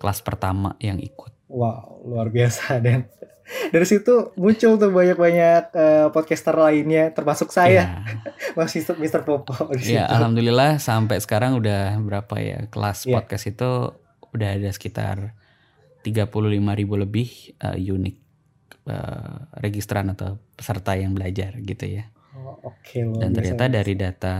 kelas 0.00 0.24
pertama 0.24 0.72
yang 0.80 0.96
ikut. 0.96 1.32
wow 1.52 2.00
luar 2.06 2.32
biasa 2.32 2.80
dan 2.80 3.04
dari 3.70 3.86
situ 3.86 4.30
muncul 4.34 4.78
tuh 4.78 4.90
banyak-banyak 4.90 5.62
eh, 5.72 6.06
podcaster 6.10 6.54
lainnya 6.54 7.10
termasuk 7.10 7.50
saya 7.50 8.02
Mas 8.56 8.74
Mister, 8.74 9.22
Popo 9.22 9.54
di 9.74 9.90
situ. 9.90 9.98
alhamdulillah 9.98 10.78
sampai 10.78 11.18
sekarang 11.18 11.58
udah 11.58 11.98
berapa 11.98 12.34
ya 12.38 12.58
kelas 12.68 13.04
Iya. 13.04 13.14
podcast 13.18 13.44
itu 13.46 13.70
udah 14.30 14.48
ada 14.54 14.70
sekitar 14.70 15.34
35.000 16.00 16.32
lebih 16.96 17.28
uh, 17.60 17.76
unik 17.76 18.16
uh, 18.88 19.36
registran 19.60 20.08
atau 20.10 20.40
peserta 20.56 20.96
yang 20.96 21.12
belajar 21.12 21.60
gitu 21.60 21.84
ya. 21.84 22.08
Oh, 22.32 22.72
Oke 22.72 23.04
luar 23.04 23.20
Dan 23.20 23.30
biasa. 23.30 23.36
ternyata 23.36 23.64
dari 23.68 23.94
data 23.98 24.34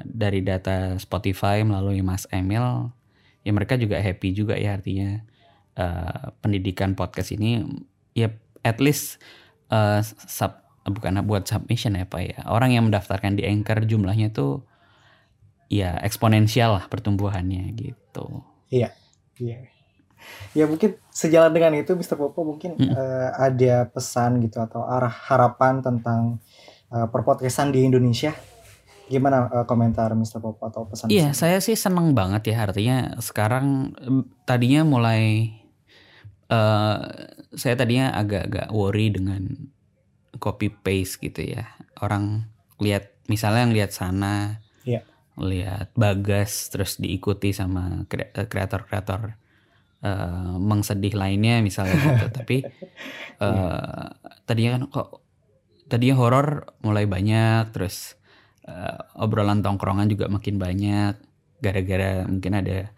dari 0.00 0.40
data 0.40 0.76
Spotify 0.96 1.60
melalui 1.60 2.00
Mas 2.00 2.24
Emil, 2.30 2.64
ya 3.42 3.50
mereka 3.50 3.76
juga 3.76 3.98
happy 3.98 4.28
juga 4.32 4.54
ya 4.54 4.78
artinya 4.78 5.20
eh, 5.74 6.22
pendidikan 6.38 6.94
podcast 6.94 7.34
ini 7.34 7.60
ya 8.14 8.30
at 8.62 8.78
least 8.82 9.18
eh, 9.70 10.00
sub 10.06 10.62
bukan 10.82 11.22
buat 11.22 11.46
submission 11.46 11.94
ya 11.94 12.06
pak 12.10 12.22
ya 12.26 12.38
orang 12.50 12.74
yang 12.74 12.90
mendaftarkan 12.90 13.38
di 13.38 13.46
Anchor 13.46 13.86
jumlahnya 13.86 14.34
tuh 14.34 14.66
ya 15.70 15.96
eksponensial 16.02 16.76
lah 16.76 16.84
pertumbuhannya 16.90 17.70
gitu. 17.72 18.44
Iya. 18.68 18.92
Ya 20.52 20.64
mungkin 20.68 21.00
sejalan 21.08 21.50
dengan 21.50 21.72
itu 21.80 21.96
Mr. 21.96 22.14
Popo 22.14 22.44
mungkin 22.44 22.76
Mm. 22.76 22.92
eh, 22.92 23.28
ada 23.32 23.88
pesan 23.88 24.38
gitu 24.44 24.60
atau 24.60 24.84
arah 24.84 25.10
harapan 25.10 25.80
tentang 25.80 26.38
eh, 26.92 27.06
perpodcastan 27.08 27.72
di 27.72 27.88
Indonesia. 27.88 28.36
Gimana 29.08 29.48
eh, 29.48 29.64
komentar 29.64 30.12
Mr. 30.12 30.44
Popo 30.44 30.68
atau 30.68 30.84
pesan? 30.84 31.08
Iya, 31.08 31.32
saya 31.32 31.58
sih 31.58 31.74
seneng 31.74 32.12
banget 32.12 32.52
ya 32.52 32.68
artinya 32.68 33.16
sekarang 33.18 33.96
tadinya 34.44 34.84
mulai 34.84 35.56
eh 36.52 36.98
saya 37.56 37.74
tadinya 37.80 38.12
agak-agak 38.12 38.68
worry 38.72 39.08
dengan 39.08 39.72
copy 40.36 40.68
paste 40.68 41.20
gitu 41.24 41.56
ya. 41.56 41.64
Orang 42.04 42.52
lihat 42.76 43.16
misalnya 43.30 43.64
yang 43.68 43.74
lihat 43.76 43.90
sana, 43.96 44.60
Iya. 44.82 45.06
lihat 45.38 45.94
Bagas 45.96 46.68
terus 46.68 46.98
diikuti 47.00 47.54
sama 47.56 48.04
eh, 48.10 48.46
kreator-kreator 48.46 49.38
eh 50.02 50.54
mengsedih 50.58 51.14
lainnya 51.14 51.62
misalnya 51.64 51.96
gitu. 51.96 52.26
Tapi 52.42 52.56
eh 53.40 54.06
tadinya 54.44 54.70
kan 54.76 54.82
kok 54.90 55.08
tadinya 55.86 56.16
horor 56.18 56.72
mulai 56.82 57.06
banyak 57.06 57.70
terus 57.72 58.18
eh, 58.66 58.98
obrolan 59.16 59.62
tongkrongan 59.62 60.10
juga 60.10 60.26
makin 60.28 60.56
banyak 60.58 61.14
gara-gara 61.62 62.26
mungkin 62.26 62.58
ada 62.58 62.90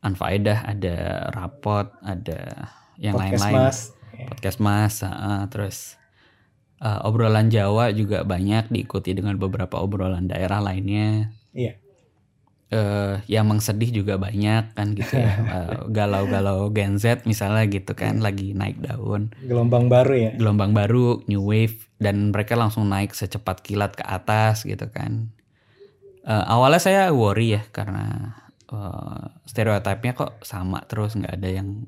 Anfaedah, 0.00 0.64
ada 0.64 0.96
rapot, 1.30 1.92
ada 2.00 2.68
yang 2.96 3.14
Podcast 3.14 3.40
lain-lain 3.42 3.56
Mas. 3.58 3.78
Podcast 4.22 4.58
mas 4.58 4.94
ah, 5.00 5.44
terus 5.46 5.96
ah, 6.78 7.00
obrolan 7.02 7.48
Jawa 7.48 7.88
juga 7.90 8.20
banyak 8.22 8.68
diikuti 8.68 9.12
dengan 9.12 9.36
beberapa 9.36 9.76
obrolan 9.76 10.24
daerah 10.24 10.60
lainnya 10.60 11.32
Iya. 11.50 11.80
eh 12.68 13.16
yang 13.26 13.44
mengsedih 13.44 13.90
juga 13.90 14.14
banyak 14.14 14.72
kan 14.72 14.92
gitu 14.92 15.16
ya 15.16 15.32
Eh, 15.56 15.78
galau-galau 15.88 16.68
Gen 16.68 16.96
Z 16.96 17.24
misalnya 17.24 17.64
gitu 17.66 17.92
kan 17.92 18.20
lagi 18.20 18.52
naik 18.52 18.78
daun 18.78 19.32
Gelombang 19.40 19.88
baru 19.88 20.14
ya. 20.14 20.30
gelombang 20.32 20.70
baru 20.70 21.24
new 21.26 21.42
wave 21.42 21.88
dan 21.96 22.28
mereka 22.28 22.54
langsung 22.54 22.86
naik 22.86 23.10
secepat 23.10 23.60
kilat 23.60 23.92
ke 23.92 24.04
atas 24.04 24.62
gitu 24.62 24.84
kan 24.86 25.32
Eh, 26.20 26.44
awalnya 26.46 26.78
saya 26.78 27.02
worry 27.10 27.56
ya 27.56 27.64
karena 27.66 28.36
eh, 28.70 29.24
stereotipnya 29.44 30.12
kok 30.14 30.42
sama 30.42 30.82
terus 30.86 31.14
nggak 31.14 31.34
ada 31.36 31.50
yang 31.50 31.86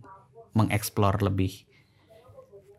mengeksplor 0.53 1.23
lebih 1.25 1.65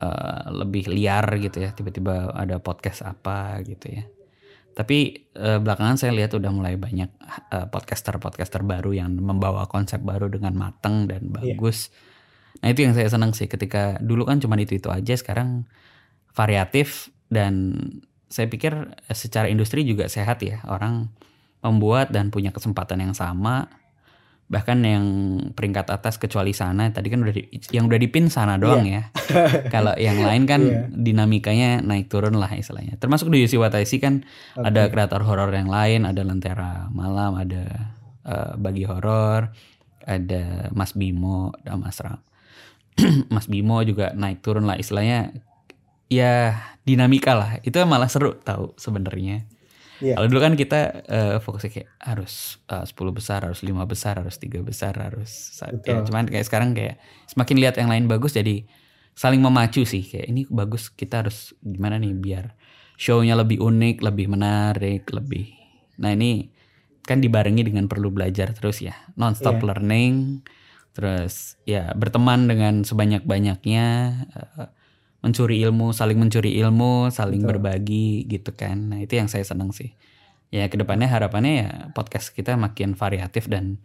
eh, 0.02 0.46
lebih 0.52 0.92
liar 0.92 1.26
gitu 1.40 1.64
ya. 1.64 1.72
Tiba-tiba 1.72 2.32
ada 2.36 2.60
podcast 2.60 3.02
apa 3.08 3.60
gitu 3.64 3.90
ya. 3.90 4.04
Tapi 4.74 5.30
eh, 5.38 5.60
belakangan 5.62 5.98
saya 6.02 6.12
lihat 6.18 6.34
udah 6.34 6.50
mulai 6.50 6.76
banyak 6.76 7.10
eh, 7.54 7.68
podcaster-podcaster 7.70 8.66
baru 8.66 8.92
yang 8.94 9.14
membawa 9.16 9.70
konsep 9.70 10.02
baru 10.02 10.28
dengan 10.30 10.54
matang 10.58 11.06
dan 11.06 11.30
Iya. 11.30 11.56
bagus. 11.56 11.94
Nah 12.62 12.70
itu 12.70 12.86
yang 12.86 12.94
saya 12.98 13.10
senang 13.10 13.34
sih. 13.34 13.46
Ketika 13.50 13.98
dulu 14.02 14.26
kan 14.26 14.42
cuma 14.42 14.58
itu 14.58 14.78
itu 14.78 14.90
aja 14.90 15.14
sekarang 15.18 15.66
variatif 16.34 17.10
dan 17.30 17.74
saya 18.34 18.50
pikir 18.50 18.74
secara 19.14 19.46
industri 19.46 19.86
juga 19.86 20.10
sehat 20.10 20.42
ya. 20.42 20.62
Orang 20.66 21.14
membuat 21.62 22.10
dan 22.10 22.34
punya 22.34 22.50
kesempatan 22.50 23.00
yang 23.00 23.14
sama 23.14 23.70
bahkan 24.54 24.78
yang 24.80 25.06
peringkat 25.52 25.90
atas 25.90 26.16
kecuali 26.16 26.54
sana 26.54 26.86
tadi 26.88 27.10
kan 27.10 27.26
udah 27.26 27.34
di- 27.34 27.50
yang 27.74 27.90
udah 27.90 27.98
dipin 27.98 28.30
sana 28.30 28.56
doang 28.56 28.86
ya. 28.86 29.10
Kalau 29.68 29.98
yang 29.98 30.22
lain 30.30 30.46
kan 30.46 30.62
Iya. 30.62 30.94
dinamikanya 30.94 31.82
naik 31.82 32.06
turun 32.06 32.38
lah 32.38 32.54
istilahnya. 32.54 32.96
Termasuk 32.96 33.28
di 33.28 33.42
UC 33.42 33.58
Wataisi 33.58 33.98
kan 33.98 34.22
Oke. 34.54 34.62
ada 34.64 34.86
kreator 34.88 35.26
horor 35.26 35.50
yang 35.50 35.68
lain 35.68 36.06
ada 36.06 36.22
Lentera 36.22 36.86
Malam 36.88 37.34
ada 37.36 37.64
eh, 38.22 38.52
Bagi 38.56 38.86
Horor 38.86 39.50
ada 40.06 40.70
Mas 40.70 40.94
Bimo 40.94 41.50
dan 41.60 41.82
Mas 41.82 41.98
Ram 41.98 42.22
Mas 43.34 43.48
Bimo 43.48 43.82
juga 43.82 44.14
naik 44.14 44.40
turun 44.40 44.64
lah 44.64 44.78
istilahnya. 44.78 45.34
Ya 46.08 46.62
dinamika 46.84 47.34
lah. 47.34 47.58
Itu 47.62 47.82
malah 47.84 48.06
seru 48.06 48.38
tahu 48.38 48.78
sebenarnya 48.78 49.50
Iya. 50.04 50.20
kalau 50.20 50.28
dulu 50.28 50.40
kan 50.42 50.54
kita 50.54 50.80
eh, 51.08 51.36
fokusnya 51.40 51.72
kayak 51.72 51.90
harus 51.98 52.60
eh, 52.68 52.84
10 52.84 53.10
besar 53.10 53.40
harus 53.42 53.64
lima 53.64 53.88
besar 53.88 54.20
harus 54.20 54.36
tiga 54.36 54.60
besar 54.60 54.92
harus 54.94 55.32
sa- 55.32 55.72
Betul. 55.72 55.88
ya, 55.90 56.00
cuman 56.04 56.26
kayak 56.28 56.46
sekarang 56.46 56.76
kayak 56.76 57.00
semakin 57.26 57.56
lihat 57.58 57.76
yang 57.80 57.88
lain 57.88 58.06
bagus 58.06 58.36
jadi 58.36 58.68
saling 59.16 59.40
memacu 59.40 59.88
sih 59.88 60.04
kayak 60.04 60.28
ini 60.28 60.44
bagus 60.52 60.92
kita 60.92 61.24
harus 61.24 61.56
gimana 61.62 61.96
nih 61.96 62.12
biar 62.14 62.46
show-nya 62.96 63.34
lebih 63.34 63.58
unik 63.58 64.04
lebih 64.04 64.28
menarik 64.28 65.08
lebih 65.08 65.56
nah 65.96 66.12
ini 66.12 66.52
kan 67.04 67.20
dibarengi 67.20 67.64
dengan 67.64 67.88
perlu 67.88 68.10
belajar 68.10 68.52
terus 68.52 68.80
ya 68.80 68.92
non-stop 69.16 69.56
Iya. 69.56 69.66
learning 69.70 70.14
terus 70.92 71.58
ya 71.64 71.90
berteman 71.94 72.46
dengan 72.46 72.84
sebanyak-banyaknya 72.84 73.86
eh, 74.34 74.68
mencuri 75.24 75.64
ilmu 75.64 75.96
saling 75.96 76.20
mencuri 76.20 76.60
ilmu 76.60 77.08
saling 77.10 77.42
Betul. 77.42 77.52
berbagi 77.64 78.28
gitu 78.28 78.52
kan. 78.52 78.92
Nah 78.92 79.00
itu 79.00 79.16
yang 79.16 79.32
saya 79.32 79.48
senang 79.48 79.72
sih. 79.72 79.96
Ya 80.54 80.68
ke 80.70 80.76
depannya 80.78 81.08
harapannya 81.10 81.54
ya 81.66 81.70
podcast 81.96 82.36
kita 82.36 82.54
makin 82.60 82.94
variatif 82.94 83.48
dan 83.48 83.80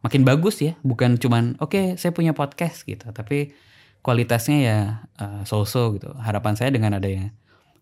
makin 0.00 0.24
bagus 0.24 0.58
ya. 0.58 0.74
Bukan 0.80 1.20
cuman 1.20 1.60
oke 1.60 2.00
saya 2.00 2.10
punya 2.10 2.32
podcast 2.32 2.82
gitu. 2.88 3.12
Tapi 3.12 3.52
kualitasnya 4.00 4.58
ya 4.58 4.78
eh, 5.20 5.42
so-so 5.44 5.92
gitu. 5.94 6.16
Harapan 6.16 6.56
saya 6.56 6.72
dengan 6.72 6.96
adanya 6.96 7.30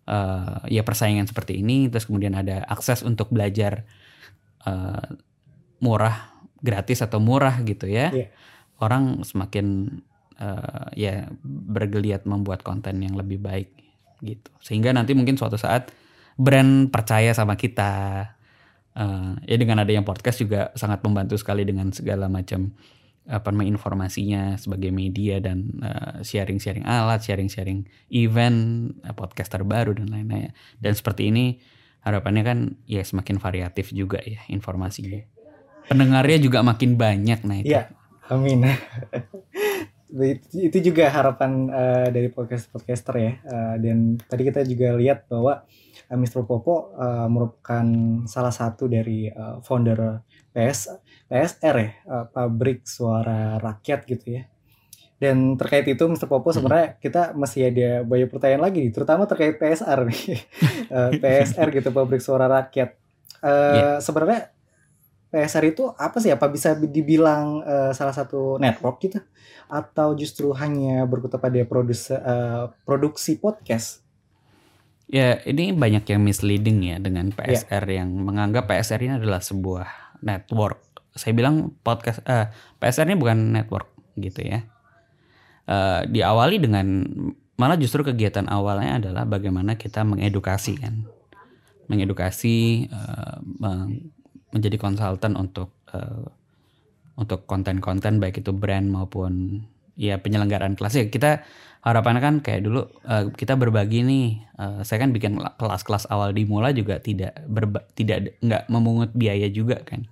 eh, 0.03 0.57
ya 0.67 0.83
persaingan 0.83 1.25
seperti 1.25 1.63
ini 1.63 1.87
terus 1.87 2.05
kemudian 2.05 2.35
ada 2.35 2.67
akses 2.67 3.01
untuk 3.01 3.31
belajar 3.31 3.87
eh, 4.67 5.07
murah 5.79 6.35
gratis 6.59 6.99
atau 6.99 7.23
murah 7.23 7.63
gitu 7.63 7.87
ya 7.87 8.11
Iya. 8.11 8.27
orang 8.83 9.23
semakin 9.23 9.95
eh, 10.39 10.85
ya 10.95 11.27
bergeliat 11.43 12.23
membuat 12.25 12.63
konten 12.63 13.03
yang 13.03 13.13
lebih 13.19 13.39
baik 13.43 13.69
gitu 14.19 14.51
sehingga 14.59 14.91
nanti 14.91 15.15
mungkin 15.15 15.39
suatu 15.39 15.55
saat 15.55 15.91
brand 16.39 16.91
percaya 16.91 17.35
sama 17.35 17.59
kita 17.59 18.23
uh, 18.95 19.35
ya 19.43 19.55
dengan 19.59 19.83
adanya 19.83 20.03
podcast 20.03 20.39
juga 20.39 20.71
sangat 20.75 21.03
membantu 21.03 21.35
sekali 21.39 21.63
dengan 21.67 21.91
segala 21.91 22.31
macam 22.31 22.75
apa 23.29 23.53
namanya 23.53 23.77
informasinya 23.77 24.57
sebagai 24.57 24.89
media 24.89 25.37
dan 25.37 25.69
uh, 25.85 26.25
sharing-sharing 26.25 26.81
alat, 26.81 27.21
sharing-sharing 27.21 27.85
event, 28.09 28.89
uh, 29.05 29.13
podcast 29.13 29.53
terbaru 29.53 29.93
dan 29.93 30.09
lain-lain. 30.09 30.49
Dan 30.81 30.93
seperti 30.97 31.29
ini 31.29 31.61
harapannya 32.01 32.41
kan 32.41 32.59
ya 32.89 33.05
semakin 33.05 33.37
variatif 33.37 33.93
juga 33.93 34.17
ya 34.25 34.41
informasinya. 34.49 35.21
Pendengarnya 35.85 36.41
juga 36.41 36.65
makin 36.65 36.97
banyak 36.97 37.39
nah 37.45 37.57
itu. 37.61 37.69
Iya, 37.69 37.93
amin. 38.33 38.65
itu 40.57 40.77
juga 40.81 41.05
harapan 41.13 41.69
uh, 41.69 42.07
dari 42.09 42.33
podcast 42.33 42.65
podcaster 42.73 43.15
ya. 43.17 43.33
Uh, 43.45 43.75
dan 43.77 44.17
tadi 44.25 44.41
kita 44.49 44.65
juga 44.65 44.97
lihat 44.97 45.29
bahwa 45.29 45.61
uh, 46.09 46.17
Mr. 46.17 46.41
Popo 46.49 46.97
uh, 46.97 47.29
merupakan 47.29 47.85
salah 48.25 48.53
satu 48.53 48.89
dari 48.89 49.29
uh, 49.29 49.61
founder 49.61 50.25
PS 50.49 50.97
PSR 51.29 51.75
ya, 51.77 51.89
uh, 52.09 52.25
pabrik 52.25 52.89
suara 52.89 53.61
rakyat 53.61 54.09
gitu 54.09 54.41
ya. 54.41 54.43
Dan 55.19 55.59
terkait 55.59 55.85
itu 55.85 56.01
Mr. 56.09 56.25
Popo 56.25 56.49
sebenarnya 56.49 56.97
kita 56.97 57.37
masih 57.37 57.69
ada 57.69 58.01
banyak 58.01 58.31
pertanyaan 58.33 58.63
lagi 58.65 58.87
nih, 58.87 58.93
terutama 58.95 59.29
terkait 59.29 59.61
PSR 59.61 59.99
nih. 60.09 60.21
uh, 60.95 61.11
PSR 61.21 61.67
gitu 61.69 61.89
pabrik 61.93 62.23
suara 62.23 62.49
rakyat. 62.49 62.97
Uh, 63.39 63.47
yeah. 63.47 63.97
sebenarnya 64.01 64.51
PSR 65.29 65.77
itu 65.77 65.93
apa 65.93 66.17
sih? 66.17 66.33
Apa 66.33 66.49
bisa 66.49 66.73
dibilang 66.73 67.61
uh, 67.61 67.91
salah 67.93 68.13
satu 68.13 68.57
network 68.57 68.97
gitu? 69.05 69.21
Atau 69.69 70.17
justru 70.17 70.49
hanya 70.57 71.05
berkutat 71.05 71.37
pada 71.37 71.61
produksi 71.69 72.17
uh, 72.17 72.73
produksi 72.81 73.37
podcast? 73.37 74.01
Ya, 75.09 75.41
ini 75.45 75.73
banyak 75.73 76.05
yang 76.05 76.21
misleading 76.21 76.85
ya 76.85 76.97
dengan 77.01 77.33
PSR 77.33 77.81
yeah. 77.89 78.05
yang 78.05 78.09
menganggap 78.13 78.69
PSR 78.69 79.01
ini 79.05 79.13
adalah 79.17 79.41
sebuah 79.41 79.89
network. 80.21 80.81
Saya 81.17 81.33
bilang 81.33 81.73
podcast 81.81 82.21
uh, 82.29 82.49
PSR 82.77 83.09
ini 83.09 83.17
bukan 83.17 83.53
network 83.53 83.89
gitu 84.17 84.45
ya. 84.45 84.65
Uh, 85.69 86.05
diawali 86.09 86.57
dengan 86.57 87.05
malah 87.57 87.77
justru 87.77 88.01
kegiatan 88.01 88.49
awalnya 88.49 89.01
adalah 89.01 89.25
bagaimana 89.29 89.77
kita 89.77 90.01
mengedukasi 90.01 90.77
kan, 90.77 91.05
mengedukasi 91.89 92.89
uh, 92.89 93.41
menjadi 94.53 94.77
konsultan 94.81 95.37
untuk 95.37 95.73
uh, 95.93 96.25
untuk 97.19 97.43
konten-konten 97.45 98.23
baik 98.23 98.39
itu 98.39 98.55
brand 98.55 98.87
maupun 98.87 99.63
ya 99.99 100.15
penyelenggaraan 100.17 100.79
kelas. 100.79 100.95
Ya 100.95 101.05
kita 101.11 101.43
harapannya 101.83 102.23
kan 102.23 102.35
kayak 102.39 102.63
dulu 102.63 102.87
uh, 103.03 103.29
kita 103.35 103.59
berbagi 103.59 104.07
nih. 104.07 104.27
Uh, 104.55 104.79
saya 104.87 105.03
kan 105.03 105.11
bikin 105.11 105.35
kelas-kelas 105.35 106.07
awal 106.07 106.31
dimulai 106.31 106.71
juga 106.71 107.03
tidak 107.03 107.35
berba 107.45 107.83
tidak 107.93 108.39
nggak 108.39 108.63
memungut 108.71 109.11
biaya 109.11 109.51
juga 109.51 109.83
kan. 109.83 110.07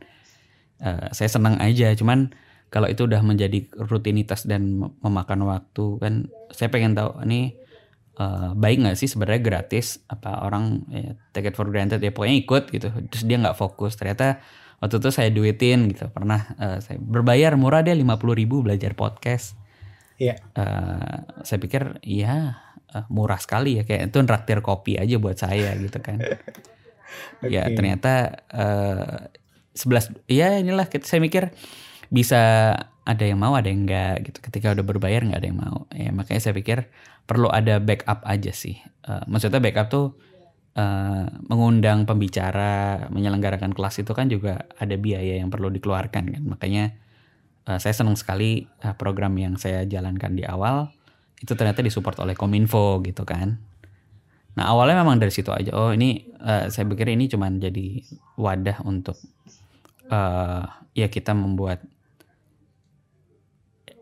Uh, 0.83 1.07
saya 1.15 1.31
senang 1.31 1.55
aja. 1.63 1.95
Cuman 1.95 2.35
kalau 2.67 2.91
itu 2.91 3.07
udah 3.07 3.23
menjadi 3.23 3.63
rutinitas 3.79 4.43
dan 4.43 4.91
memakan 4.99 5.47
waktu 5.47 5.85
kan 6.03 6.13
saya 6.51 6.67
pengen 6.67 6.99
tahu 6.99 7.23
ini 7.23 7.55
uh, 8.19 8.51
baik 8.57 8.83
nggak 8.83 8.97
sih 8.97 9.09
sebenarnya 9.09 9.41
gratis 9.41 10.01
apa 10.11 10.43
orang 10.45 10.83
ya, 10.91 11.13
take 11.33 11.49
it 11.49 11.55
for 11.55 11.69
granted 11.69 12.01
ya 12.01 12.11
pokoknya 12.11 12.37
ikut 12.43 12.63
gitu 12.73 12.87
terus 13.09 13.23
dia 13.23 13.37
nggak 13.39 13.57
fokus 13.57 13.95
ternyata 13.95 14.41
waktu 14.77 15.01
itu 15.01 15.09
saya 15.09 15.29
duitin 15.33 15.89
gitu 15.93 16.09
pernah 16.13 16.53
uh, 16.57 16.77
saya 16.81 17.01
berbayar 17.01 17.57
murah 17.57 17.81
deh 17.81 17.97
lima 17.97 18.21
puluh 18.21 18.37
ribu 18.37 18.61
belajar 18.61 18.93
podcast 18.93 19.57
Iya. 20.17 20.35
Uh, 20.57 21.45
saya 21.45 21.61
pikir 21.61 22.01
ya 22.01 22.57
uh, 22.89 23.05
murah 23.13 23.37
sekali 23.37 23.77
ya 23.77 23.85
kayak 23.85 24.09
itu 24.09 24.17
traktir 24.25 24.59
kopi 24.65 24.97
aja 24.97 25.15
buat 25.21 25.37
saya 25.37 25.77
gitu 25.77 26.01
kan. 26.01 26.17
okay. 26.21 26.41
Ya 27.47 27.63
ternyata 27.71 28.43
sebelas 29.71 30.11
uh, 30.11 30.19
ya 30.27 30.59
inilah 30.59 30.91
saya 31.07 31.23
mikir 31.23 31.55
bisa 32.11 32.41
ada 33.07 33.23
yang 33.23 33.39
mau 33.39 33.55
ada 33.55 33.71
yang 33.71 33.87
enggak 33.87 34.27
gitu. 34.27 34.37
Ketika 34.43 34.75
udah 34.75 34.83
berbayar 34.83 35.23
nggak 35.23 35.39
ada 35.39 35.47
yang 35.47 35.61
mau. 35.61 35.87
Ya 35.95 36.11
makanya 36.11 36.41
saya 36.43 36.57
pikir 36.57 36.91
perlu 37.27 37.51
ada 37.51 37.83
backup 37.83 38.23
aja 38.23 38.55
sih. 38.55 38.79
Uh, 39.03 39.21
maksudnya 39.27 39.59
backup 39.59 39.91
tuh 39.91 40.15
uh, 40.79 41.27
mengundang 41.51 42.07
pembicara, 42.07 43.05
menyelenggarakan 43.11 43.75
kelas 43.75 43.99
itu 43.99 44.11
kan 44.15 44.31
juga 44.31 44.65
ada 44.79 44.95
biaya 44.95 45.37
yang 45.37 45.51
perlu 45.51 45.67
dikeluarkan 45.67 46.23
kan. 46.31 46.43
Makanya 46.47 46.95
uh, 47.67 47.77
saya 47.77 47.91
senang 47.91 48.15
sekali 48.15 48.65
uh, 48.87 48.95
program 48.95 49.35
yang 49.35 49.59
saya 49.59 49.83
jalankan 49.83 50.33
di 50.33 50.47
awal 50.47 50.95
itu 51.37 51.53
ternyata 51.53 51.85
disupport 51.85 52.25
oleh 52.25 52.33
Kominfo 52.33 53.03
gitu 53.05 53.21
kan. 53.27 53.61
Nah 54.57 54.73
awalnya 54.73 55.05
memang 55.05 55.21
dari 55.21 55.29
situ 55.29 55.53
aja. 55.53 55.69
Oh 55.77 55.93
ini 55.93 56.25
uh, 56.41 56.71
saya 56.71 56.87
pikir 56.89 57.13
ini 57.13 57.29
cuman 57.29 57.61
jadi 57.61 58.01
wadah 58.39 58.81
untuk 58.87 59.19
uh, 60.09 60.65
ya 60.97 61.07
kita 61.11 61.37
membuat 61.37 61.85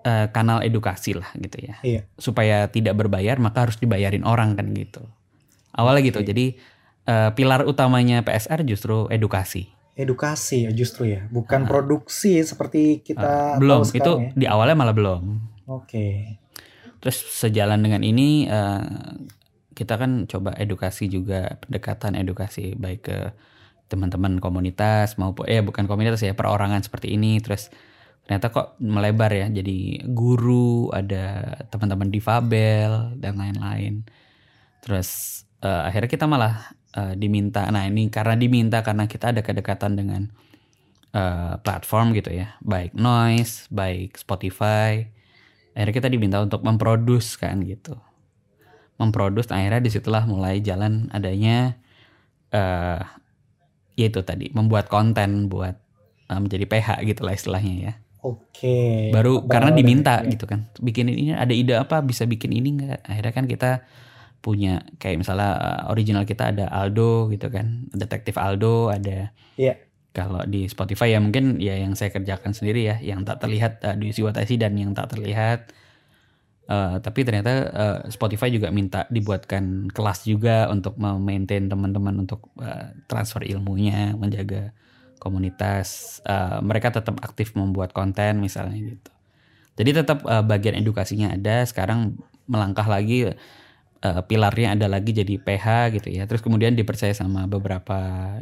uh, 0.06 0.30
kanal 0.30 0.62
edukasi 0.62 1.18
lah 1.18 1.28
gitu 1.36 1.58
ya. 1.66 1.76
Iya. 1.82 2.02
Supaya 2.16 2.70
tidak 2.70 2.96
berbayar 2.96 3.42
maka 3.42 3.68
harus 3.68 3.82
dibayarin 3.82 4.24
orang 4.24 4.54
kan 4.54 4.70
gitu. 4.72 5.02
Awalnya 5.74 6.02
gitu. 6.06 6.20
Iya. 6.22 6.28
Jadi 6.32 6.46
uh, 7.10 7.30
pilar 7.34 7.66
utamanya 7.66 8.22
PSR 8.22 8.62
justru 8.64 9.10
edukasi. 9.10 9.74
Edukasi 9.96 10.68
ya 10.68 10.72
justru 10.76 11.08
ya, 11.08 11.24
bukan 11.32 11.64
uh, 11.64 11.68
produksi 11.72 12.44
seperti 12.44 13.00
kita 13.00 13.56
uh, 13.56 13.60
belum 13.64 13.88
itu 13.88 14.14
ya. 14.28 14.30
di 14.36 14.46
awalnya 14.46 14.76
malah 14.76 14.96
belum. 14.96 15.24
Oke. 15.72 15.88
Okay. 15.88 16.14
Terus 17.00 17.18
sejalan 17.32 17.80
dengan 17.80 18.04
ini 18.04 18.44
uh, 18.52 18.84
kita 19.72 19.96
kan 19.96 20.28
coba 20.28 20.56
edukasi 20.56 21.08
juga 21.08 21.60
pendekatan 21.64 22.16
edukasi 22.16 22.76
baik 22.76 23.02
ke 23.08 23.20
teman-teman 23.86 24.42
komunitas 24.42 25.16
maupun 25.22 25.46
eh 25.46 25.62
bukan 25.62 25.86
komunitas 25.86 26.26
ya 26.26 26.34
perorangan 26.34 26.82
seperti 26.82 27.14
ini 27.14 27.38
terus 27.38 27.70
ternyata 28.26 28.50
kok 28.50 28.68
melebar 28.82 29.30
ya 29.30 29.48
jadi 29.54 30.02
guru 30.10 30.90
ada 30.90 31.56
teman-teman 31.70 32.10
difabel 32.10 33.14
dan 33.22 33.38
lain-lain. 33.38 34.02
Terus 34.82 35.42
uh, 35.62 35.86
akhirnya 35.86 36.10
kita 36.10 36.26
malah 36.26 36.74
uh, 36.98 37.14
diminta 37.14 37.70
nah 37.70 37.86
ini 37.86 38.10
karena 38.10 38.34
diminta 38.34 38.82
karena 38.82 39.06
kita 39.06 39.30
ada 39.30 39.46
kedekatan 39.46 39.94
dengan 39.94 40.22
uh, 41.14 41.62
platform 41.62 42.18
gitu 42.18 42.34
ya 42.34 42.58
baik 42.66 42.98
noise 42.98 43.70
baik 43.70 44.18
Spotify 44.18 45.06
akhirnya 45.78 45.94
kita 45.94 46.10
diminta 46.10 46.42
untuk 46.42 46.66
memproduce 46.66 47.38
kan 47.38 47.62
gitu. 47.62 47.94
Memproduce 48.96 49.52
akhirnya 49.52 49.84
di 49.84 49.92
situlah 49.92 50.24
mulai 50.24 50.64
jalan 50.64 51.12
adanya 51.12 51.78
uh, 52.56 53.04
yaitu 54.00 54.24
tadi 54.24 54.50
membuat 54.56 54.88
konten 54.88 55.52
buat 55.52 55.76
uh, 56.32 56.40
menjadi 56.40 56.66
PH 56.66 56.90
gitu 57.04 57.22
lah 57.28 57.36
istilahnya 57.36 57.76
ya 57.76 57.94
Oke. 58.26 59.14
Baru 59.14 59.46
karena 59.46 59.70
diminta 59.70 60.26
ya. 60.26 60.34
gitu 60.34 60.50
kan. 60.50 60.66
Bikin 60.82 61.14
ini 61.14 61.30
ada 61.38 61.54
ide 61.54 61.78
apa 61.78 62.02
bisa 62.02 62.26
bikin 62.26 62.58
ini 62.58 62.74
enggak? 62.74 63.06
Akhirnya 63.06 63.34
kan 63.38 63.46
kita 63.46 63.72
punya 64.42 64.82
kayak 64.98 65.22
misalnya 65.22 65.58
uh, 65.58 65.82
original 65.94 66.26
kita 66.26 66.50
ada 66.50 66.66
Aldo 66.74 67.30
gitu 67.30 67.54
kan. 67.54 67.86
Detektif 67.94 68.42
Aldo 68.42 68.90
ada. 68.90 69.30
Iya. 69.62 69.78
Kalau 70.10 70.42
di 70.48 70.66
Spotify 70.66 71.14
ya 71.14 71.20
mungkin 71.22 71.62
ya 71.62 71.78
yang 71.78 71.94
saya 71.94 72.10
kerjakan 72.10 72.58
sendiri 72.58 72.88
ya, 72.88 72.98
yang 72.98 73.22
tak 73.28 73.46
terlihat 73.46 73.84
uh, 73.86 73.94
di 73.94 74.10
Siwatasi 74.10 74.58
dan 74.58 74.74
yang 74.74 74.98
tak 74.98 75.14
terlihat. 75.14 75.70
Uh, 76.66 76.98
tapi 76.98 77.22
ternyata 77.22 77.54
uh, 77.70 77.98
Spotify 78.10 78.50
juga 78.50 78.74
minta 78.74 79.06
dibuatkan 79.14 79.94
kelas 79.94 80.26
juga 80.26 80.66
untuk 80.74 80.98
memaintain 80.98 81.70
teman-teman 81.70 82.26
untuk 82.26 82.50
uh, 82.58 82.90
transfer 83.06 83.46
ilmunya, 83.46 84.18
menjaga 84.18 84.74
komunitas 85.18 86.20
uh, 86.28 86.60
mereka 86.62 86.92
tetap 86.94 87.20
aktif 87.24 87.56
membuat 87.56 87.92
konten 87.92 88.44
misalnya 88.44 88.78
gitu. 88.78 89.12
Jadi 89.76 89.90
tetap 89.92 90.24
uh, 90.24 90.44
bagian 90.44 90.80
edukasinya 90.80 91.36
ada 91.36 91.64
sekarang 91.68 92.16
melangkah 92.48 92.88
lagi 92.88 93.28
uh, 93.28 94.22
pilarnya 94.24 94.78
ada 94.78 94.88
lagi 94.88 95.12
jadi 95.12 95.36
PH 95.36 95.98
gitu 96.00 96.10
ya. 96.14 96.24
Terus 96.30 96.40
kemudian 96.40 96.78
dipercaya 96.78 97.12
sama 97.12 97.48
beberapa 97.50 97.98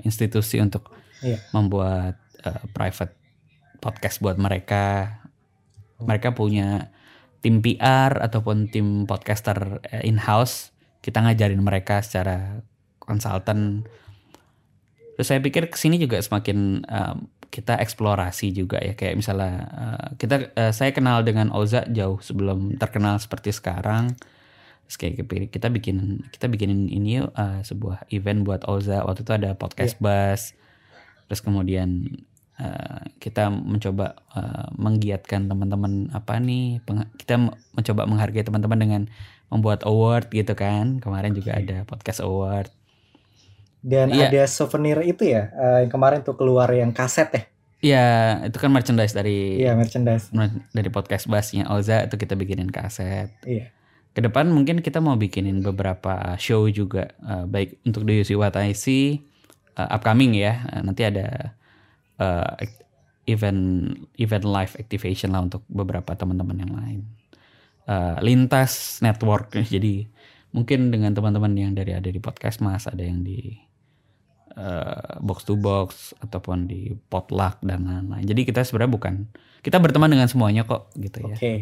institusi 0.05 0.61
untuk 0.61 0.93
iya. 1.25 1.41
membuat 1.55 2.21
uh, 2.45 2.63
private 2.73 3.17
podcast 3.81 4.21
buat 4.21 4.37
mereka. 4.37 5.17
Mereka 6.03 6.35
punya 6.35 6.91
tim 7.43 7.59
PR 7.59 8.19
ataupun 8.23 8.71
tim 8.71 9.03
podcaster 9.03 9.83
in 10.03 10.19
house 10.19 10.73
kita 11.03 11.19
ngajarin 11.19 11.59
mereka 11.59 11.99
secara 11.99 12.63
konsultan 13.03 13.83
Terus 15.13 15.27
saya 15.29 15.39
pikir 15.39 15.69
ke 15.69 15.77
sini 15.77 16.01
juga 16.01 16.17
semakin 16.17 16.81
um, 16.89 17.17
kita 17.53 17.77
eksplorasi 17.77 18.49
juga 18.49 18.81
ya 18.81 18.97
kayak 18.97 19.13
misalnya 19.13 19.53
uh, 19.69 20.07
kita 20.17 20.49
uh, 20.57 20.73
saya 20.73 20.89
kenal 20.89 21.21
dengan 21.21 21.53
Oza 21.53 21.85
jauh 21.85 22.17
sebelum 22.17 22.81
terkenal 22.81 23.21
seperti 23.21 23.53
sekarang. 23.53 24.17
Terus 24.89 24.97
kayak 24.97 25.13
kita 25.53 25.69
bikin 25.69 26.25
kita 26.33 26.49
bikinin 26.49 26.89
ini 26.89 27.21
yuk 27.21 27.29
uh, 27.37 27.61
sebuah 27.61 28.09
event 28.09 28.41
buat 28.41 28.65
Oza 28.65 29.05
waktu 29.05 29.21
itu 29.21 29.33
ada 29.37 29.53
podcast 29.53 30.01
yeah. 30.01 30.03
bass. 30.03 30.41
Terus 31.29 31.45
kemudian 31.45 32.09
uh, 32.57 33.05
kita 33.21 33.53
mencoba 33.53 34.17
uh, 34.33 34.73
menggiatkan 34.73 35.45
teman-teman 35.45 36.09
apa 36.09 36.41
nih 36.41 36.81
kita 37.21 37.37
mencoba 37.77 38.09
menghargai 38.09 38.41
teman-teman 38.41 38.79
dengan 38.81 39.01
membuat 39.53 39.85
award 39.85 40.33
gitu 40.33 40.57
kan. 40.57 40.97
Kemarin 40.97 41.37
juga 41.37 41.53
ada 41.53 41.85
podcast 41.85 42.17
award 42.25 42.73
Dan 43.83 44.15
Iya. 44.15 44.31
ada 44.31 44.41
souvenir 44.47 45.03
itu 45.03 45.27
ya, 45.27 45.51
eh, 45.51 45.77
yang 45.83 45.91
kemarin 45.91 46.23
tuh 46.23 46.33
keluar 46.33 46.71
yang 46.71 46.89
kaset 46.89 47.27
ya. 47.29 47.43
Iya, 47.83 48.05
itu 48.47 48.55
kan 48.55 48.71
merchandise 48.71 49.11
dari 49.11 49.59
Iya, 49.59 49.75
merchandise. 49.75 50.31
dari 50.71 50.87
podcast 50.87 51.27
bassnya 51.27 51.67
Oza 51.67 51.99
itu 52.01 52.15
kita 52.15 52.31
bikinin 52.33 52.71
kaset. 52.71 53.27
Iya. 53.43 53.75
Ke 54.13 54.23
depan 54.23 54.47
mungkin 54.47 54.79
kita 54.79 55.03
mau 55.03 55.19
bikinin 55.19 55.59
beberapa 55.59 56.39
show 56.39 56.63
juga 56.67 57.11
eh, 57.19 57.43
baik 57.43 57.83
untuk 57.83 58.07
The 58.07 58.23
UC 58.23 58.31
What 58.33 58.55
I 58.55 58.71
See 58.71 59.19
eh, 59.75 59.89
upcoming 59.91 60.31
ya. 60.31 60.63
Eh, 60.69 60.81
nanti 60.81 61.03
ada 61.03 61.59
act- 62.55 62.87
event 63.25 63.91
event 64.15 64.45
live 64.45 64.75
activation 64.77 65.31
lah 65.31 65.41
untuk 65.41 65.63
beberapa 65.67 66.15
teman-teman 66.15 66.55
yang 66.55 66.71
lain. 66.71 66.99
Eh, 67.83 68.15
lintas 68.23 69.03
network 69.03 69.51
jadi 69.75 70.07
mungkin 70.55 70.87
dengan 70.87 71.11
teman-teman 71.11 71.51
yang 71.51 71.75
dari 71.75 71.91
ada 71.91 72.07
di 72.07 72.21
podcast 72.21 72.63
Mas, 72.63 72.87
ada 72.87 73.03
yang 73.03 73.27
di 73.27 73.59
eh, 74.57 75.17
box 75.21 75.45
to 75.45 75.57
box 75.57 76.13
ataupun 76.21 76.69
di 76.69 76.93
potluck 77.09 77.59
dan 77.61 77.85
lain-lain. 77.85 78.25
Jadi 78.25 78.41
kita 78.47 78.61
sebenarnya 78.65 78.91
bukan 78.93 79.13
kita 79.63 79.79
berteman 79.79 80.11
dengan 80.11 80.27
semuanya 80.27 80.67
kok 80.67 80.91
gitu 80.99 81.23
ya. 81.23 81.35
Oke. 81.37 81.53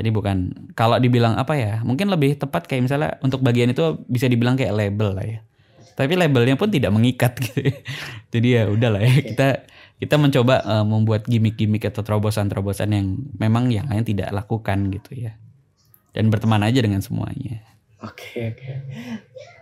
Jadi 0.00 0.08
bukan 0.08 0.36
kalau 0.72 0.96
dibilang 0.98 1.36
apa 1.36 1.54
ya, 1.54 1.84
mungkin 1.84 2.08
lebih 2.08 2.40
tepat 2.40 2.66
kayak 2.66 2.88
misalnya 2.88 3.10
untuk 3.20 3.44
bagian 3.44 3.70
itu 3.70 4.00
bisa 4.08 4.26
dibilang 4.26 4.58
kayak 4.58 4.72
label 4.74 5.14
lah 5.14 5.26
ya. 5.26 5.40
Tapi 5.92 6.16
labelnya 6.16 6.56
pun 6.56 6.72
tidak 6.72 6.90
mengikat 6.90 7.36
gitu. 7.44 7.70
Jadi 8.32 8.48
ya 8.48 8.66
udahlah 8.66 9.00
ya 9.04 9.14
kita 9.20 9.48
kita 10.02 10.18
mencoba 10.18 10.64
eh, 10.64 10.84
membuat 10.84 11.28
gimmick-gimmick 11.30 11.86
atau 11.86 12.02
terobosan-terobosan 12.02 12.90
yang 12.90 13.06
memang 13.38 13.70
yang 13.70 13.86
lain 13.86 14.02
tidak 14.02 14.32
lakukan 14.34 14.90
gitu 14.90 15.14
ya. 15.14 15.38
Dan 16.12 16.28
berteman 16.28 16.60
aja 16.66 16.82
dengan 16.82 17.00
semuanya. 17.00 17.71
Oke, 18.02 18.50
oke. 18.50 18.72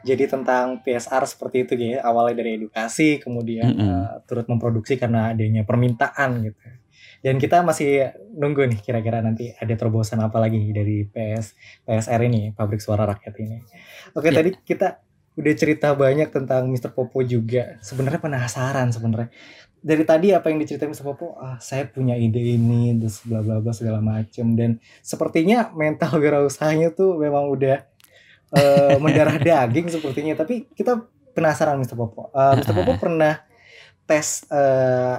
Jadi 0.01 0.25
tentang 0.25 0.81
PSR 0.81 1.29
seperti 1.29 1.69
itu 1.69 1.73
ya, 1.77 2.01
awalnya 2.01 2.41
dari 2.41 2.57
edukasi, 2.57 3.21
kemudian 3.21 3.69
Mm-mm. 3.69 3.85
eh, 3.85 4.09
turut 4.25 4.49
memproduksi 4.49 4.97
karena 4.97 5.37
adanya 5.37 5.63
permintaan 5.69 6.41
gitu. 6.41 6.57
Dan 7.21 7.37
kita 7.37 7.61
masih 7.61 8.17
nunggu 8.33 8.65
nih 8.65 8.81
kira-kira 8.81 9.21
nanti 9.21 9.53
ada 9.53 9.77
terobosan 9.77 10.25
apa 10.25 10.41
lagi 10.41 10.73
dari 10.73 11.05
PS 11.05 11.53
PSR 11.85 12.21
ini, 12.25 12.57
Pabrik 12.57 12.81
Suara 12.81 13.05
Rakyat 13.05 13.35
ini. 13.45 13.61
Oke, 14.17 14.33
Ya. 14.33 14.41
tadi 14.41 14.57
kita 14.57 15.05
udah 15.37 15.55
cerita 15.55 15.93
banyak 15.93 16.33
tentang 16.33 16.73
Mr. 16.73 16.97
Popo 16.97 17.21
juga. 17.21 17.77
Sebenarnya 17.85 18.25
penasaran 18.25 18.89
sebenarnya. 18.89 19.29
Dari 19.81 20.05
tadi 20.05 20.33
apa 20.33 20.49
yang 20.49 20.65
diceritain 20.65 20.93
Mr. 20.93 21.05
Popo, 21.05 21.37
ah 21.37 21.61
saya 21.61 21.85
punya 21.89 22.17
ide 22.17 22.41
ini, 22.41 22.97
terus 22.97 23.21
bla 23.25 23.45
bla 23.45 23.61
bla 23.61 23.73
segala 23.77 24.01
macem. 24.01 24.57
Dan 24.57 24.81
sepertinya 25.05 25.69
mental 25.77 26.17
wirausahanya 26.17 26.97
tuh 26.97 27.21
memang 27.21 27.53
udah 27.53 27.85
eh, 28.53 28.97
mendarah 29.03 29.37
daging 29.37 29.89
sepertinya. 29.89 30.35
Tapi 30.35 30.71
kita 30.71 31.01
penasaran 31.31 31.79
Mr. 31.79 31.95
Popo. 31.95 32.31
Eh, 32.31 32.55
Mr. 32.57 32.73
Popo 32.73 32.93
pernah 33.03 33.39
tes 34.05 34.43
eh, 34.47 35.17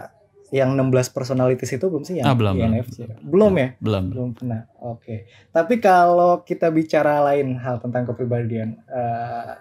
yang 0.51 0.75
16 0.75 0.91
personalities 1.09 1.71
itu 1.71 1.87
belum 1.87 2.03
sih 2.03 2.19
yang 2.19 2.27
Ah, 2.27 2.35
belum, 2.35 2.59
belum. 2.59 2.71
INFJ? 2.75 2.97
Belum 3.23 3.53
ya? 3.55 3.67
Belum. 3.79 4.03
Belum 4.11 4.29
pernah. 4.35 4.67
Oke. 4.83 5.23
Tapi 5.47 5.79
kalau 5.79 6.43
kita 6.43 6.67
bicara 6.67 7.23
lain 7.23 7.55
hal 7.55 7.79
tentang 7.79 8.03
kepribadian, 8.03 8.75
eh, 8.85 9.55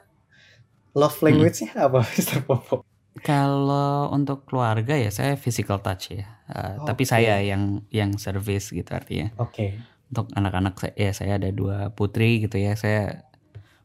love 0.92 1.14
Hmm. 1.16 1.30
language-nya 1.30 1.78
apa, 1.78 2.02
Mr. 2.10 2.42
Popo? 2.42 2.82
Kalau 3.20 4.10
untuk 4.10 4.46
keluarga 4.46 4.94
ya 4.94 5.10
saya 5.10 5.34
physical 5.34 5.78
touch 5.78 6.10
ya. 6.10 6.26
Eh, 6.46 6.74
Tapi 6.80 7.02
Oke. 7.02 7.10
saya 7.10 7.38
yang 7.38 7.86
yang 7.88 8.14
service 8.16 8.70
gitu 8.70 8.90
artinya. 8.90 9.30
Oke. 9.36 9.78
untuk 10.10 10.26
anak-anak 10.34 10.74
saya 10.74 10.90
ya 10.98 11.10
saya 11.14 11.32
ada 11.38 11.54
dua 11.54 11.94
putri 11.94 12.42
gitu 12.42 12.58
ya 12.58 12.74
saya 12.74 13.29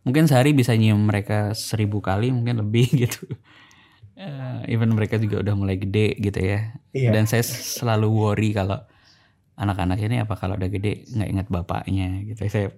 mungkin 0.06 0.30
sehari 0.30 0.54
bisa 0.54 0.78
nyium 0.78 1.02
mereka 1.02 1.52
seribu 1.52 2.00
kali 2.00 2.30
mungkin 2.32 2.62
lebih 2.62 2.88
gitu 3.04 3.26
Eh, 4.16 4.72
even 4.72 4.96
mereka 4.96 5.20
juga 5.20 5.44
udah 5.44 5.60
mulai 5.60 5.76
gede 5.76 6.16
gitu 6.16 6.40
ya 6.40 6.72
Iya. 6.96 7.12
dan 7.12 7.28
saya 7.28 7.44
selalu 7.44 8.08
worry 8.08 8.56
kalau 8.56 8.80
anak-anak 9.60 10.00
ini 10.00 10.24
apa 10.24 10.40
kalau 10.40 10.56
udah 10.56 10.72
gede 10.72 11.04
nggak 11.12 11.30
ingat 11.36 11.48
bapaknya 11.52 12.24
gitu 12.24 12.48
saya 12.48 12.72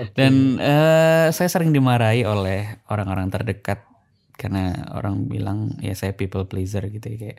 Oke. 0.00 0.16
dan 0.18 0.56
eh, 0.56 1.28
saya 1.28 1.48
sering 1.52 1.76
dimarahi 1.76 2.24
oleh 2.24 2.80
orang-orang 2.88 3.28
terdekat 3.28 3.84
karena 4.32 4.88
orang 4.96 5.28
bilang 5.28 5.76
ya 5.84 5.92
saya 5.92 6.16
people 6.16 6.48
pleaser 6.48 6.88
gitu 6.88 7.04
ya 7.04 7.18
kayak 7.20 7.38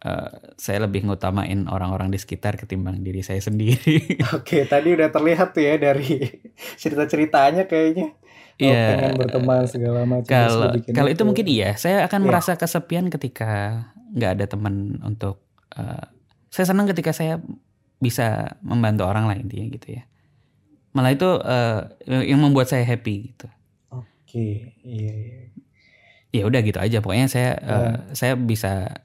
eh, 0.00 0.28
saya 0.56 0.84
lebih 0.84 1.04
ngutamain 1.04 1.64
orang-orang 1.66 2.08
di 2.08 2.16
sekitar 2.16 2.56
ketimbang 2.56 3.00
diri 3.00 3.20
saya 3.20 3.38
sendiri 3.38 4.16
Oke, 4.36 4.64
tadi 4.64 4.92
udah 4.92 5.08
terlihat 5.08 5.52
tuh 5.52 5.62
ya 5.62 5.76
dari 5.76 6.18
cerita-ceritanya 6.76 7.64
kayaknya. 7.64 8.16
Oh, 8.60 8.68
Iya. 8.68 8.92
pengen 8.92 9.12
berteman 9.16 9.64
segala 9.64 10.04
macam. 10.04 10.28
Kalau 10.28 10.68
kalau 10.86 11.08
itu 11.08 11.22
mungkin 11.24 11.48
iya, 11.48 11.72
saya 11.74 12.04
akan 12.04 12.20
Iya. 12.20 12.28
merasa 12.28 12.52
kesepian 12.54 13.08
ketika 13.08 13.84
nggak 14.12 14.30
ada 14.36 14.44
teman 14.46 14.74
untuk. 15.00 15.40
eh, 15.72 16.04
saya 16.50 16.66
senang 16.66 16.84
ketika 16.84 17.14
saya 17.14 17.38
bisa 17.96 18.58
membantu 18.60 19.06
orang 19.06 19.30
lain 19.30 19.46
intinya 19.46 19.70
gitu 19.70 19.96
ya. 19.96 20.02
Malah 20.92 21.14
itu 21.14 21.30
eh, 21.38 21.80
yang 22.26 22.42
membuat 22.42 22.66
saya 22.66 22.82
happy 22.82 23.32
gitu. 23.32 23.46
Oke, 23.88 24.76
iya, 24.82 25.12
iya. 25.14 25.40
Ya 26.30 26.42
udah 26.44 26.60
gitu 26.60 26.76
aja. 26.76 27.00
Pokoknya 27.00 27.26
saya 27.26 27.50
eh, 27.56 27.70
Iya. 27.70 27.90
saya 28.12 28.32
bisa 28.36 28.98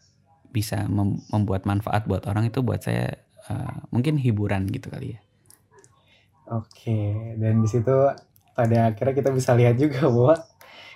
bisa 0.57 0.77
mem- 0.97 1.21
membuat 1.33 1.61
manfaat 1.69 2.03
buat 2.09 2.23
orang 2.31 2.43
itu 2.51 2.59
buat 2.67 2.81
saya 2.87 3.05
eh, 3.51 3.75
mungkin 3.93 4.15
hiburan 4.25 4.63
gitu 4.75 4.87
kali 4.93 5.07
ya. 5.15 5.19
Oke, 6.45 6.99
dan 7.41 7.53
di 7.65 7.67
situ 7.73 7.89
pada 8.53 8.77
akhirnya 8.93 9.13
kita 9.17 9.29
bisa 9.33 9.51
lihat 9.57 9.75
juga 9.81 10.05
bahwa 10.15 10.35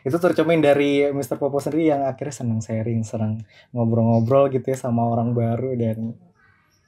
itu 0.08 0.18
tercermin 0.24 0.62
dari 0.62 1.10
Mr. 1.12 1.38
Popo 1.42 1.58
sendiri 1.62 1.90
yang 1.94 2.02
akhirnya 2.06 2.36
senang 2.42 2.62
sharing, 2.66 3.02
senang 3.06 3.34
ngobrol-ngobrol 3.74 4.50
gitu 4.54 4.74
ya 4.74 4.78
sama 4.80 5.04
orang 5.10 5.34
baru 5.34 5.74
dan 5.78 5.98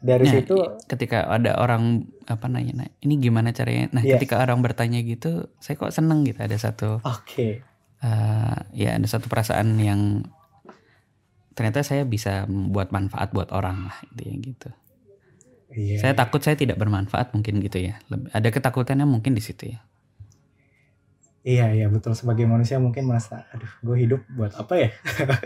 dari 0.01 0.25
Nah, 0.25 0.35
situ 0.35 0.57
ketika 0.91 1.17
ada 1.35 1.57
orang 1.63 2.05
apa 2.29 2.45
nanya, 2.53 2.73
nah, 2.85 2.89
ini 3.05 3.13
gimana 3.25 3.49
caranya? 3.57 3.89
Nah, 3.95 4.03
Iya. 4.03 4.13
ketika 4.13 4.35
orang 4.43 4.59
bertanya 4.65 4.99
gitu, 5.11 5.49
saya 5.63 5.75
kok 5.81 5.93
seneng 5.97 6.19
gitu 6.29 6.39
ada 6.45 6.57
satu 6.65 7.01
oke, 7.03 7.47
eh, 8.01 8.57
ya 8.73 8.89
ada 8.97 9.07
satu 9.07 9.25
perasaan 9.31 9.77
yang 9.81 10.01
ternyata 11.51 11.81
saya 11.81 12.03
bisa 12.03 12.45
membuat 12.45 12.89
manfaat 12.89 13.29
buat 13.29 13.51
orang 13.51 13.85
lah 13.85 13.95
intinya 14.07 14.35
gitu. 14.41 14.69
iya. 15.71 15.97
Saya 15.97 16.13
takut 16.13 16.39
saya 16.39 16.53
tidak 16.53 16.75
bermanfaat 16.75 17.31
mungkin 17.31 17.59
gitu 17.59 17.79
ya. 17.81 17.99
Lebih- 18.07 18.31
Ada 18.31 18.49
ketakutannya 18.49 19.03
mungkin 19.05 19.31
di 19.31 19.39
situ 19.39 19.69
ya. 19.69 19.79
Iya 21.41 21.73
iya 21.73 21.87
betul 21.87 22.13
sebagai 22.13 22.45
manusia 22.45 22.77
mungkin 22.77 23.03
merasa 23.03 23.49
aduh 23.49 23.65
gue 23.81 23.97
hidup 23.99 24.21
buat 24.31 24.53
apa 24.53 24.77
ya 24.77 24.89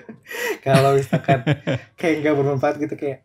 kalau 0.65 0.91
misalkan 0.91 1.39
kayak 1.99 2.15
nggak 2.19 2.35
bermanfaat 2.35 2.75
gitu 2.77 2.95
kayak 2.95 3.23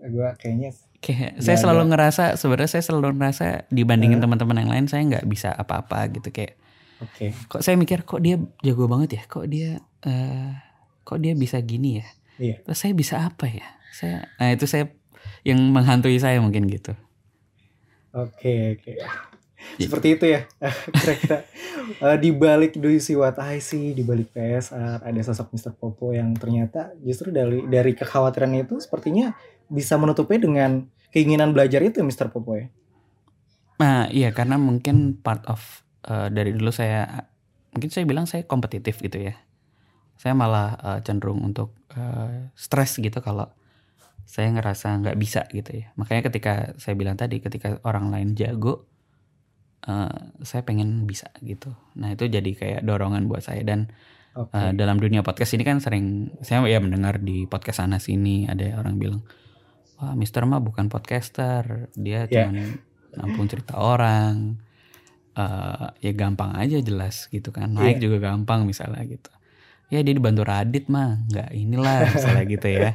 gue 0.00 0.28
kayaknya 0.36 0.74
Kayak 0.98 1.38
saya 1.38 1.54
selalu 1.54 1.80
ada. 1.80 1.90
ngerasa 1.92 2.24
sebenarnya 2.34 2.70
saya 2.72 2.82
selalu 2.82 3.14
ngerasa 3.14 3.46
dibandingin 3.70 4.18
Eh. 4.18 4.22
teman-teman 4.24 4.58
yang 4.58 4.70
lain 4.72 4.86
saya 4.90 5.06
nggak 5.06 5.30
bisa 5.30 5.54
apa-apa 5.54 6.10
gitu 6.10 6.34
kayak 6.34 6.58
oke 6.98 7.26
kok 7.46 7.62
saya 7.62 7.78
mikir 7.78 8.02
kok 8.02 8.18
dia 8.18 8.34
jago 8.60 8.90
banget 8.90 9.10
ya 9.14 9.22
kok 9.24 9.46
dia 9.46 9.78
eh 10.02 10.50
kok 11.06 11.22
dia 11.22 11.38
bisa 11.38 11.62
gini 11.62 12.02
ya 12.02 12.08
Iya. 12.36 12.60
terus 12.66 12.76
saya 12.82 12.92
bisa 12.92 13.16
apa 13.22 13.48
ya 13.48 13.64
saya 13.94 14.28
nah 14.36 14.52
itu 14.52 14.68
saya 14.68 14.92
yang 15.40 15.56
menghantui 15.72 16.20
saya 16.20 16.36
mungkin 16.42 16.68
gitu 16.68 16.92
oke 18.12 18.76
oke 18.76 18.92
seperti 19.80 20.20
itu 20.20 20.24
ya 20.36 20.40
kira-kira 21.00 21.46
Eh, 21.86 22.18
di 22.18 22.34
balik 22.34 22.74
Do 22.74 22.90
You 22.90 22.98
See 22.98 23.14
What 23.14 23.38
I 23.38 23.62
See 23.62 23.94
di 23.94 24.02
balik 24.02 24.34
PSR 24.34 25.06
ada 25.06 25.20
sosok 25.22 25.54
Mr. 25.54 25.70
Popo 25.70 26.10
yang 26.10 26.34
ternyata 26.34 26.90
justru 26.98 27.30
dari 27.30 27.62
dari 27.62 27.94
kekhawatiran 27.94 28.50
itu 28.58 28.82
sepertinya 28.82 29.30
bisa 29.70 29.94
menutupi 29.94 30.42
dengan 30.42 30.82
keinginan 31.14 31.54
belajar 31.54 31.86
itu 31.86 32.02
Mr. 32.02 32.34
Popo 32.34 32.58
ya 32.58 32.66
nah 33.78 34.10
iya 34.10 34.34
karena 34.34 34.58
mungkin 34.58 35.14
part 35.14 35.46
of 35.46 35.62
eh, 36.10 36.26
dari 36.34 36.58
dulu 36.58 36.74
saya 36.74 37.30
mungkin 37.70 37.86
saya 37.94 38.02
bilang 38.02 38.26
saya 38.26 38.42
kompetitif 38.42 38.98
gitu 38.98 39.22
ya 39.22 39.38
saya 40.16 40.32
malah 40.32 40.68
eh, 40.76 41.00
cenderung 41.00 41.40
untuk 41.40 41.76
eh, 41.92 42.50
stres 42.52 42.96
gitu 42.96 43.20
kalau 43.20 43.48
saya 44.26 44.50
ngerasa 44.50 45.06
nggak 45.06 45.16
bisa 45.16 45.46
gitu 45.50 45.84
ya. 45.84 45.94
Makanya 45.94 46.26
ketika 46.26 46.52
saya 46.76 46.98
bilang 46.98 47.14
tadi 47.14 47.38
ketika 47.38 47.78
orang 47.84 48.10
lain 48.10 48.34
jago 48.34 48.84
eh, 49.86 50.18
saya 50.42 50.66
pengen 50.66 51.06
bisa 51.06 51.30
gitu. 51.40 51.70
Nah 51.94 52.10
itu 52.10 52.26
jadi 52.26 52.50
kayak 52.50 52.82
dorongan 52.82 53.30
buat 53.30 53.44
saya. 53.44 53.62
Dan 53.62 53.86
oke. 54.34 54.50
Eh, 54.50 54.72
dalam 54.74 54.98
dunia 54.98 55.22
podcast 55.22 55.54
ini 55.54 55.62
kan 55.62 55.78
sering 55.78 56.34
saya 56.42 56.64
ya 56.66 56.82
mendengar 56.82 57.22
di 57.22 57.46
podcast 57.46 57.84
sana 57.84 58.02
sini 58.02 58.48
ada 58.48 58.66
orang 58.76 58.98
bilang 58.98 59.22
wah 59.96 60.12
Mister 60.12 60.42
mah 60.42 60.58
bukan 60.58 60.90
podcaster. 60.90 61.88
Dia 61.94 62.26
Ya. 62.26 62.50
cuma 62.50 62.66
nampung 63.14 63.46
cerita 63.46 63.78
orang. 63.78 64.58
Eh, 65.36 65.86
ya 66.02 66.12
gampang 66.16 66.56
aja 66.56 66.80
jelas 66.80 67.28
gitu 67.28 67.52
kan. 67.52 67.76
Naik 67.76 68.00
Iya. 68.00 68.10
juga 68.10 68.32
gampang 68.32 68.64
misalnya 68.64 69.04
gitu 69.04 69.28
ya 69.86 70.02
dia 70.02 70.14
dibantu 70.14 70.42
Radit 70.42 70.90
mah. 70.90 71.22
Nggak 71.30 71.50
inilah 71.54 71.98
misalnya 72.10 72.44
gitu 72.54 72.68
ya. 72.68 72.90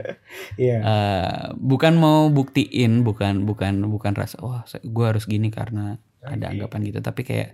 Iya. 0.60 0.78
Eh, 0.80 1.44
bukan 1.58 1.94
mau 1.96 2.28
buktiin 2.28 3.02
bukan 3.08 3.48
bukan 3.48 3.88
bukan 3.88 4.14
rasa 4.16 4.38
wah 4.44 4.64
gue 4.68 5.06
harus 5.06 5.24
gini 5.28 5.48
karena 5.52 6.00
ada 6.24 6.52
Oke. 6.52 6.52
anggapan 6.58 6.80
gitu. 6.92 7.00
Tapi 7.00 7.22
kayak 7.24 7.50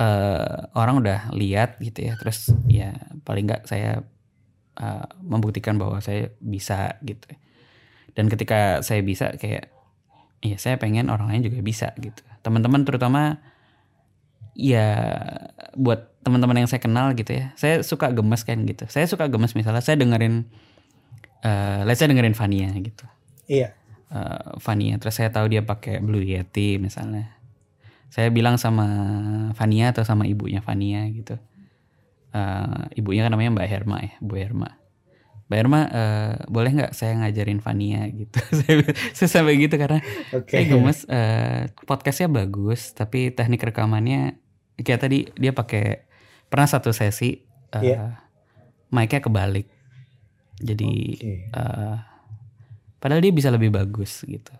uh, 0.00 0.72
orang 0.76 1.04
udah 1.04 1.32
lihat 1.36 1.78
gitu 1.80 2.08
ya. 2.08 2.16
Terus 2.16 2.52
ya 2.68 2.96
paling 3.22 3.48
nggak 3.48 3.68
saya 3.68 4.00
uh, 4.80 5.06
membuktikan 5.20 5.76
bahwa 5.76 6.00
saya 6.00 6.32
bisa 6.40 6.96
gitu. 7.04 7.28
Dan 8.12 8.28
ketika 8.28 8.84
saya 8.84 9.00
bisa 9.00 9.32
kayak 9.36 9.72
ya 10.42 10.58
saya 10.58 10.76
pengen 10.76 11.08
orang 11.08 11.30
lain 11.32 11.48
juga 11.48 11.60
bisa 11.60 11.94
gitu. 12.00 12.20
Teman-teman 12.42 12.82
terutama 12.82 13.51
ya 14.52 14.88
buat 15.74 16.12
teman-teman 16.22 16.64
yang 16.64 16.68
saya 16.70 16.78
kenal 16.78 17.12
gitu 17.18 17.34
ya. 17.34 17.50
Saya 17.58 17.82
suka 17.82 18.12
gemes 18.14 18.46
kan 18.46 18.62
gitu. 18.62 18.86
Saya 18.86 19.08
suka 19.10 19.26
gemes 19.26 19.56
misalnya 19.58 19.82
saya 19.82 19.98
dengerin 19.98 20.46
uh, 21.42 21.82
let's 21.84 21.98
say 21.98 22.08
dengerin 22.08 22.36
Fania 22.36 22.70
gitu. 22.78 23.04
Iya. 23.50 23.74
Uh, 24.12 24.60
Fania 24.60 25.00
terus 25.00 25.18
saya 25.18 25.32
tahu 25.32 25.50
dia 25.50 25.64
pakai 25.64 25.98
Blue 25.98 26.22
Yeti 26.22 26.78
misalnya. 26.78 27.34
Saya 28.12 28.28
bilang 28.28 28.60
sama 28.60 28.86
Fania 29.56 29.90
atau 29.90 30.04
sama 30.04 30.28
ibunya 30.28 30.60
Fania 30.60 31.08
gitu. 31.10 31.40
Uh, 32.32 32.88
ibunya 32.96 33.24
kan 33.24 33.32
namanya 33.32 33.52
Mbak 33.56 33.68
Herma 33.68 33.98
ya 34.00 34.14
Bu 34.20 34.36
Herma. 34.36 34.82
Mbak 35.48 35.58
Herma 35.58 35.80
uh, 35.84 36.34
boleh 36.48 36.70
nggak 36.72 36.92
saya 36.96 37.18
ngajarin 37.20 37.60
Fania 37.60 38.08
gitu? 38.08 38.40
Saya, 39.12 39.28
sampai 39.28 39.60
gitu 39.60 39.76
karena 39.76 40.00
okay. 40.32 40.48
saya 40.48 40.64
gemes 40.64 41.04
uh, 41.12 41.68
podcastnya 41.84 42.32
bagus 42.32 42.96
tapi 42.96 43.28
teknik 43.28 43.60
rekamannya 43.60 44.41
kayak 44.80 45.00
tadi 45.00 45.18
dia 45.36 45.52
pakai 45.52 46.08
pernah 46.48 46.68
satu 46.68 46.92
sesi 46.92 47.40
uh, 47.76 47.82
yeah. 47.82 48.20
mic-nya 48.92 49.20
kebalik 49.20 49.68
jadi 50.60 50.92
okay. 51.16 51.38
uh, 51.52 51.96
padahal 53.02 53.20
dia 53.20 53.32
bisa 53.34 53.48
lebih 53.50 53.72
bagus 53.72 54.24
gitu 54.24 54.52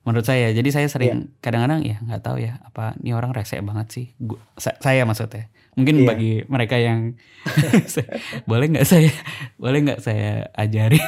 menurut 0.00 0.24
saya 0.24 0.50
jadi 0.50 0.68
saya 0.72 0.88
sering 0.88 1.28
yeah. 1.28 1.40
kadang-kadang 1.44 1.80
ya 1.84 1.96
nggak 2.00 2.22
tahu 2.24 2.40
ya 2.40 2.58
apa 2.64 2.96
ini 3.04 3.12
orang 3.12 3.36
rese 3.36 3.60
banget 3.60 3.86
sih 3.92 4.06
gua, 4.16 4.40
saya 4.56 5.04
maksudnya 5.04 5.52
mungkin 5.78 6.02
yeah. 6.02 6.08
bagi 6.08 6.32
mereka 6.50 6.76
yang 6.80 7.14
boleh 8.50 8.66
nggak 8.74 8.86
saya 8.88 9.12
boleh 9.60 9.78
nggak 9.86 10.00
saya 10.02 10.50
ajarin 10.56 11.04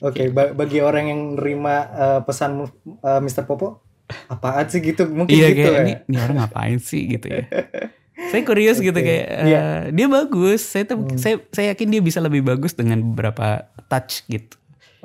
oke 0.00 0.14
okay, 0.14 0.30
bagi 0.32 0.78
orang 0.80 1.10
yang 1.10 1.20
nerima 1.36 1.76
uh, 1.92 2.20
pesan 2.22 2.64
uh, 3.02 3.20
Mr. 3.20 3.44
Popo 3.44 3.85
apaan 4.32 4.66
sih 4.70 4.80
gitu 4.82 5.08
mungkin 5.10 5.34
iya, 5.34 5.50
gitu 5.50 5.70
kayak, 5.70 5.74
ya 5.74 5.82
ini, 5.82 5.92
ini 6.06 6.16
orang 6.22 6.36
ngapain 6.42 6.78
sih 6.78 7.02
gitu 7.10 7.26
ya 7.26 7.44
saya 8.32 8.42
kurios 8.46 8.78
okay. 8.80 8.88
gitu 8.90 8.98
kayak 9.02 9.26
uh, 9.28 9.46
yeah. 9.46 9.72
dia 9.92 10.06
bagus 10.08 10.62
saya 10.62 10.84
hmm. 10.88 11.18
saya 11.18 11.42
saya 11.52 11.74
yakin 11.74 11.88
dia 11.92 12.02
bisa 12.02 12.18
lebih 12.22 12.46
bagus 12.46 12.72
dengan 12.72 13.02
beberapa 13.02 13.68
touch 13.90 14.24
gitu 14.30 14.56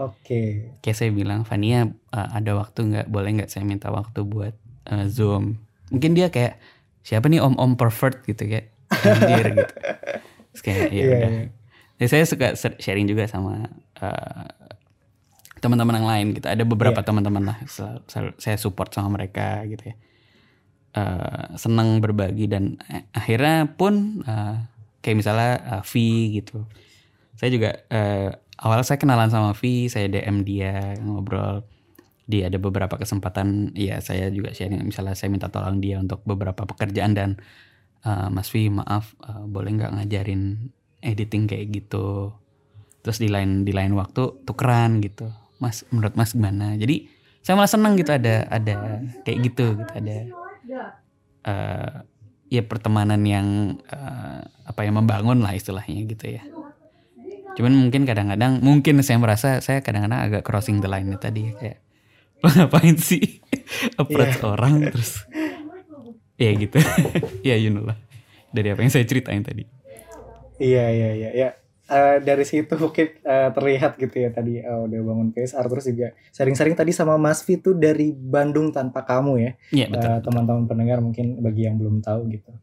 Oke. 0.01 0.17
Okay. 0.25 0.47
Kayak 0.81 0.97
saya 0.97 1.11
bilang, 1.13 1.45
Fania 1.45 1.85
uh, 2.09 2.29
ada 2.33 2.57
waktu 2.57 2.89
nggak? 2.89 3.07
Boleh 3.13 3.37
nggak 3.37 3.53
saya 3.53 3.61
minta 3.61 3.93
waktu 3.93 4.25
buat 4.25 4.57
uh, 4.89 5.05
zoom? 5.05 5.61
Mungkin 5.93 6.17
dia 6.17 6.33
kayak 6.33 6.57
siapa 7.05 7.29
nih 7.29 7.37
om-om 7.37 7.77
pervert 7.77 8.25
gitu 8.25 8.49
kayak 8.49 8.73
anjir 8.89 9.45
gitu. 9.61 9.75
Terus 10.51 10.61
kayak 10.65 10.81
ya 10.89 10.97
yeah, 10.97 11.05
udah. 11.05 11.31
Yeah. 11.31 11.47
Ya, 12.01 12.05
saya 12.09 12.25
suka 12.25 12.57
sharing 12.57 13.05
juga 13.05 13.29
sama 13.29 13.69
uh, 14.01 14.45
teman-teman 15.61 16.01
yang 16.01 16.09
lain 16.09 16.27
gitu. 16.35 16.45
Ada 16.49 16.63
beberapa 16.65 16.99
yeah. 16.99 17.07
teman-teman 17.07 17.43
lah 17.53 17.57
saya 18.35 18.57
support 18.57 18.91
sama 18.91 19.13
mereka 19.13 19.61
gitu 19.69 19.93
ya. 19.93 19.95
Uh, 20.91 21.55
senang 21.55 22.03
berbagi 22.03 22.51
dan 22.51 22.75
akhirnya 23.15 23.63
pun 23.79 24.25
uh, 24.27 24.59
kayak 24.99 25.17
misalnya 25.23 25.53
uh, 25.79 25.83
V 25.85 25.93
gitu. 26.41 26.67
Saya 27.39 27.49
juga 27.53 27.69
uh, 27.87 28.35
awal 28.61 28.85
saya 28.85 29.01
kenalan 29.01 29.31
sama 29.31 29.55
Vi, 29.57 29.87
saya 29.87 30.11
DM 30.11 30.43
dia 30.43 30.97
ngobrol. 31.01 31.65
Dia 32.29 32.47
ada 32.47 32.61
beberapa 32.61 32.95
kesempatan, 32.95 33.75
ya 33.75 33.99
saya 33.99 34.31
juga 34.31 34.55
sharing 34.55 34.87
misalnya 34.87 35.17
saya 35.17 35.33
minta 35.33 35.51
tolong 35.51 35.83
dia 35.83 35.99
untuk 35.99 36.23
beberapa 36.23 36.63
pekerjaan 36.63 37.11
dan 37.11 37.29
uh, 38.05 38.29
Mas 38.31 38.47
Vi 38.53 38.69
maaf 38.71 39.17
uh, 39.25 39.43
boleh 39.49 39.75
nggak 39.75 39.91
ngajarin 39.99 40.71
editing 41.01 41.49
kayak 41.49 41.71
gitu. 41.71 42.31
Terus 43.01 43.17
di 43.17 43.27
lain 43.27 43.65
di 43.65 43.73
lain 43.73 43.97
waktu 43.97 44.45
tukeran 44.45 45.01
gitu. 45.01 45.40
Mas 45.61 45.85
menurut 45.93 46.17
Mas 46.17 46.33
gimana? 46.33 46.73
Jadi 46.75 47.07
saya 47.45 47.53
malah 47.53 47.69
seneng 47.69 47.93
gitu 47.95 48.09
ada 48.11 48.49
ada 48.49 49.05
kayak 49.21 49.37
gitu 49.45 49.77
gitu 49.77 49.93
ada 49.93 50.17
uh, 51.45 51.95
ya 52.51 52.61
pertemanan 52.65 53.21
yang 53.23 53.77
uh, 53.93 54.41
apa 54.65 54.81
yang 54.83 54.97
membangun 54.97 55.45
lah 55.45 55.53
istilahnya 55.53 56.03
gitu 56.09 56.41
ya. 56.41 56.43
Cuman 57.55 57.77
mungkin 57.77 58.09
kadang-kadang 58.09 58.59
mungkin 58.59 59.05
saya 59.05 59.21
merasa 59.21 59.61
saya 59.61 59.85
kadang-kadang 59.85 60.19
agak 60.19 60.41
crossing 60.41 60.81
the 60.81 60.89
line 60.89 61.13
tadi 61.21 61.53
kayak 61.55 61.79
lo 62.41 62.49
ngapain 62.49 62.97
sih 62.97 63.21
approach 64.01 64.41
yeah. 64.41 64.49
orang 64.49 64.89
terus 64.89 65.29
ya 66.41 66.51
gitu 66.57 66.81
ya 67.47 67.53
you 67.53 67.69
know 67.69 67.85
lah 67.85 67.97
dari 68.49 68.73
apa 68.73 68.81
yang 68.81 68.89
saya 68.89 69.05
ceritain 69.05 69.45
tadi 69.45 69.69
iya 70.57 70.89
iya 70.89 71.09
iya 71.13 71.29
ya 71.37 71.49
uh, 71.91 72.17
dari 72.23 72.47
situ 72.47 72.71
mungkin 72.79 73.19
uh, 73.27 73.51
terlihat 73.51 73.99
gitu 73.99 74.15
ya 74.15 74.31
tadi 74.31 74.63
uh, 74.63 74.87
udah 74.87 74.99
bangun 75.03 75.35
PSR 75.35 75.65
terus 75.67 75.85
juga 75.91 76.07
sering-sering 76.31 76.73
tadi 76.79 76.95
sama 76.95 77.19
Mas 77.19 77.43
Fitu 77.43 77.75
dari 77.75 78.15
Bandung 78.15 78.71
tanpa 78.71 79.03
kamu 79.03 79.33
ya 79.37 79.51
Iya 79.75 79.85
betul 79.91 80.09
uh, 80.09 80.19
teman-teman 80.23 80.65
pendengar 80.65 81.03
mungkin 81.03 81.43
bagi 81.43 81.67
yang 81.67 81.75
belum 81.75 81.99
tahu 81.99 82.31
gitu 82.31 82.55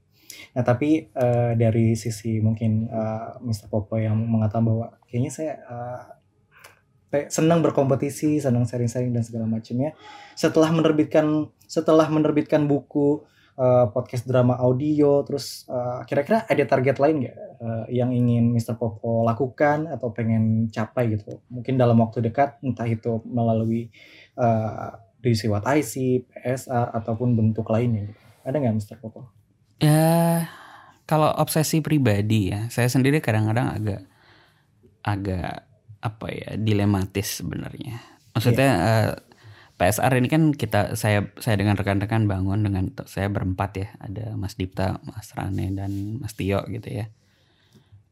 Nah 0.54 0.62
tapi 0.64 1.06
uh, 1.12 1.52
dari 1.54 1.94
sisi 1.94 2.40
mungkin 2.40 2.88
uh, 2.88 3.38
Mr. 3.42 3.68
Popo 3.68 3.98
yang 4.00 4.16
mengatakan 4.16 4.64
bahwa 4.64 4.86
kayaknya 5.06 5.32
saya 5.32 5.52
uh, 5.68 6.02
senang 7.32 7.64
berkompetisi, 7.64 8.36
senang 8.36 8.68
sharing-sharing 8.68 9.12
dan 9.16 9.24
segala 9.24 9.48
macamnya. 9.48 9.96
Setelah 10.36 10.68
menerbitkan 10.72 11.48
setelah 11.64 12.08
menerbitkan 12.08 12.68
buku 12.68 13.24
uh, 13.58 13.90
podcast 13.90 14.24
drama 14.24 14.54
audio, 14.62 15.26
terus 15.26 15.66
kira 16.06 16.22
kira-kira 16.24 16.38
ada 16.46 16.64
target 16.64 16.96
lain 17.02 17.26
nggak 17.26 17.36
uh, 17.58 17.84
yang 17.90 18.14
ingin 18.14 18.54
Mr. 18.54 18.78
Popo 18.78 19.26
lakukan 19.26 19.90
atau 19.90 20.14
pengen 20.14 20.70
capai 20.70 21.18
gitu? 21.18 21.42
Mungkin 21.50 21.74
dalam 21.74 21.98
waktu 21.98 22.22
dekat, 22.22 22.62
entah 22.62 22.86
itu 22.86 23.20
melalui 23.26 23.90
uh, 24.38 24.94
diisi 25.18 25.50
What 25.50 25.66
IC, 25.66 26.24
PSR 26.30 26.94
ataupun 26.94 27.34
bentuk 27.34 27.66
lainnya. 27.68 28.06
Gitu. 28.06 28.22
Ada 28.46 28.56
nggak 28.62 28.76
Mr. 28.78 28.96
Popo? 29.02 29.28
Ya, 29.82 30.46
kalau 31.04 31.30
obsesi 31.38 31.82
pribadi 31.82 32.54
ya, 32.54 32.70
saya 32.70 32.86
sendiri 32.86 33.18
kadang-kadang 33.18 33.74
agak 33.74 34.02
agak 35.02 35.66
apa 35.98 36.26
ya 36.30 36.50
dilematis 36.54 37.42
sebenarnya. 37.42 37.98
Maksudnya 38.34 38.70
yeah. 38.70 38.78
Iya. 38.78 38.94
uh, 39.10 39.27
PSR 39.78 40.12
ini 40.18 40.26
kan 40.26 40.50
kita 40.50 40.98
saya 40.98 41.30
saya 41.38 41.54
dengan 41.54 41.78
rekan-rekan 41.78 42.26
bangun 42.26 42.66
dengan 42.66 42.90
saya 43.06 43.30
berempat 43.30 43.70
ya, 43.78 43.88
ada 44.02 44.34
Mas 44.34 44.58
Dipta, 44.58 44.98
Mas 45.06 45.30
Rane 45.38 45.70
dan 45.70 46.18
Mas 46.18 46.34
Tio 46.34 46.66
gitu 46.66 46.88
ya. 46.90 47.06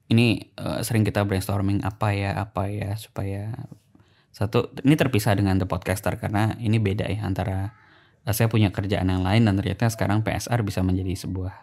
Ini 0.06 0.54
uh, 0.62 0.80
sering 0.86 1.02
kita 1.02 1.26
brainstorming 1.26 1.82
apa 1.82 2.14
ya, 2.14 2.38
apa 2.38 2.70
ya 2.70 2.94
supaya 2.94 3.50
satu 4.30 4.70
ini 4.86 4.94
terpisah 4.94 5.34
dengan 5.34 5.58
The 5.58 5.66
Podcaster 5.66 6.14
karena 6.22 6.54
ini 6.62 6.78
beda 6.78 7.10
ya 7.10 7.26
antara 7.26 7.74
Eh, 8.26 8.34
saya 8.34 8.50
punya 8.50 8.74
kerjaan 8.74 9.06
yang 9.06 9.22
lain 9.22 9.46
dan 9.46 9.54
ternyata 9.54 9.86
sekarang 9.86 10.26
PSR 10.26 10.66
bisa 10.66 10.82
menjadi 10.82 11.14
sebuah 11.14 11.54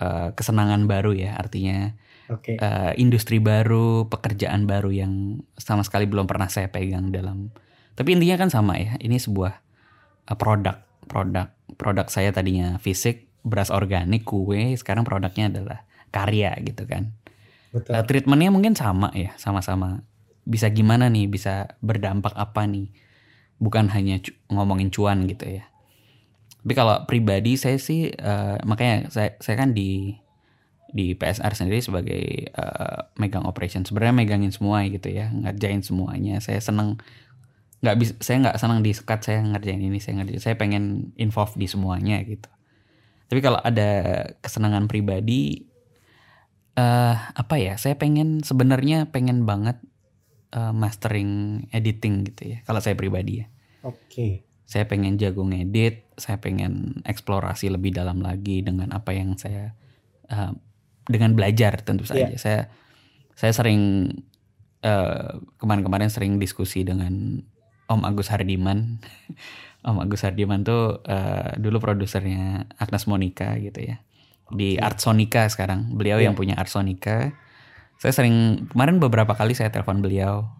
uh, 0.00 0.28
kesenangan 0.32 0.88
baru 0.88 1.12
ya 1.12 1.36
artinya 1.36 1.92
okay. 2.32 2.56
uh, 2.56 2.96
industri 2.96 3.36
baru 3.36 4.08
pekerjaan 4.08 4.64
baru 4.64 4.88
yang 4.88 5.44
sama 5.60 5.84
sekali 5.84 6.08
belum 6.08 6.24
pernah 6.24 6.48
saya 6.48 6.72
pegang 6.72 7.12
dalam 7.12 7.52
tapi 7.94 8.18
intinya 8.18 8.36
kan 8.38 8.50
sama 8.50 8.78
ya 8.78 8.98
ini 8.98 9.18
sebuah 9.18 9.52
uh, 10.30 10.36
produk 10.36 10.82
produk 11.06 11.50
produk 11.78 12.06
saya 12.10 12.34
tadinya 12.34 12.78
fisik 12.82 13.30
beras 13.44 13.68
organik 13.68 14.24
kue 14.24 14.72
sekarang 14.74 15.04
produknya 15.04 15.52
adalah 15.52 15.78
karya 16.08 16.56
gitu 16.64 16.88
kan. 16.88 17.12
Betul. 17.74 17.92
Uh, 17.92 18.04
treatmentnya 18.06 18.50
mungkin 18.54 18.74
sama 18.78 19.12
ya 19.12 19.36
sama-sama. 19.36 20.02
Bisa 20.46 20.72
gimana 20.72 21.10
nih 21.12 21.28
bisa 21.28 21.76
berdampak 21.84 22.32
apa 22.34 22.64
nih? 22.64 22.88
Bukan 23.60 23.92
hanya 23.92 24.18
cu 24.22 24.32
ngomongin 24.50 24.88
cuan 24.94 25.28
gitu 25.28 25.60
ya. 25.60 25.64
Tapi 26.64 26.72
kalau 26.72 27.04
pribadi 27.04 27.60
saya 27.60 27.76
sih 27.76 28.08
uh, 28.14 28.56
makanya 28.64 29.12
saya 29.12 29.36
saya 29.42 29.60
kan 29.60 29.76
di 29.76 30.16
di 30.94 31.18
PSR 31.18 31.52
sendiri 31.58 31.82
sebagai 31.82 32.54
uh, 32.54 33.10
megang 33.18 33.44
operation. 33.44 33.82
Sebenarnya 33.82 34.14
megangin 34.14 34.54
semua 34.54 34.86
gitu 34.86 35.10
ya 35.10 35.28
ngerjain 35.34 35.82
semuanya. 35.82 36.38
Saya 36.40 36.62
seneng 36.62 37.02
nggak 37.84 37.96
bisa 38.00 38.12
saya 38.24 38.48
nggak 38.48 38.56
senang 38.56 38.80
disekat 38.80 39.20
saya 39.20 39.44
ngerjain 39.44 39.84
ini 39.84 40.00
saya 40.00 40.24
ngerjain 40.24 40.40
saya 40.40 40.56
pengen 40.56 41.12
involve 41.20 41.52
di 41.60 41.68
semuanya 41.68 42.24
gitu 42.24 42.48
tapi 43.28 43.40
kalau 43.44 43.60
ada 43.60 44.24
kesenangan 44.40 44.88
pribadi 44.88 45.68
uh, 46.80 47.14
apa 47.36 47.60
ya 47.60 47.76
saya 47.76 48.00
pengen 48.00 48.40
sebenarnya 48.40 49.12
pengen 49.12 49.44
banget 49.44 49.76
uh, 50.56 50.72
mastering 50.72 51.64
editing 51.76 52.24
gitu 52.24 52.56
ya 52.56 52.58
kalau 52.64 52.80
saya 52.80 52.96
pribadi 52.96 53.44
ya 53.44 53.46
oke 53.84 54.00
okay 54.08 54.32
saya 54.64 54.88
pengen 54.88 55.20
jago 55.20 55.44
ngedit, 55.44 56.08
saya 56.16 56.40
pengen 56.40 57.04
eksplorasi 57.04 57.68
lebih 57.68 57.92
dalam 57.92 58.24
lagi 58.24 58.64
dengan 58.64 58.96
apa 58.96 59.12
yang 59.12 59.36
saya 59.36 59.76
uh, 60.32 60.56
dengan 61.04 61.36
belajar 61.36 61.84
tentu 61.84 62.08
saja. 62.08 62.32
Yeah. 62.32 62.40
Saya 62.40 62.60
saya 63.36 63.52
sering 63.52 64.08
uh, 64.80 65.36
kemarin-kemarin 65.60 66.08
sering 66.08 66.40
diskusi 66.40 66.80
dengan 66.80 67.44
Om 67.90 68.00
Agus 68.04 68.32
Hardiman. 68.32 68.98
Om 69.88 70.00
Agus 70.00 70.24
Hardiman 70.24 70.64
tuh 70.64 71.04
uh, 71.04 71.50
dulu 71.60 71.80
produsernya 71.80 72.68
Agnes 72.80 73.04
Monica 73.04 73.56
gitu 73.60 73.80
ya. 73.94 73.98
di 74.52 74.76
Art 74.76 75.00
Sonica 75.00 75.48
sekarang. 75.48 75.96
Beliau 75.96 76.20
Iya. 76.20 76.28
yang 76.30 76.36
punya 76.36 76.54
Art 76.54 76.68
Sonica. 76.68 77.32
Saya 77.96 78.12
sering 78.12 78.68
kemarin 78.68 79.00
beberapa 79.00 79.32
kali 79.32 79.56
saya 79.56 79.72
telepon 79.72 80.04
beliau. 80.04 80.52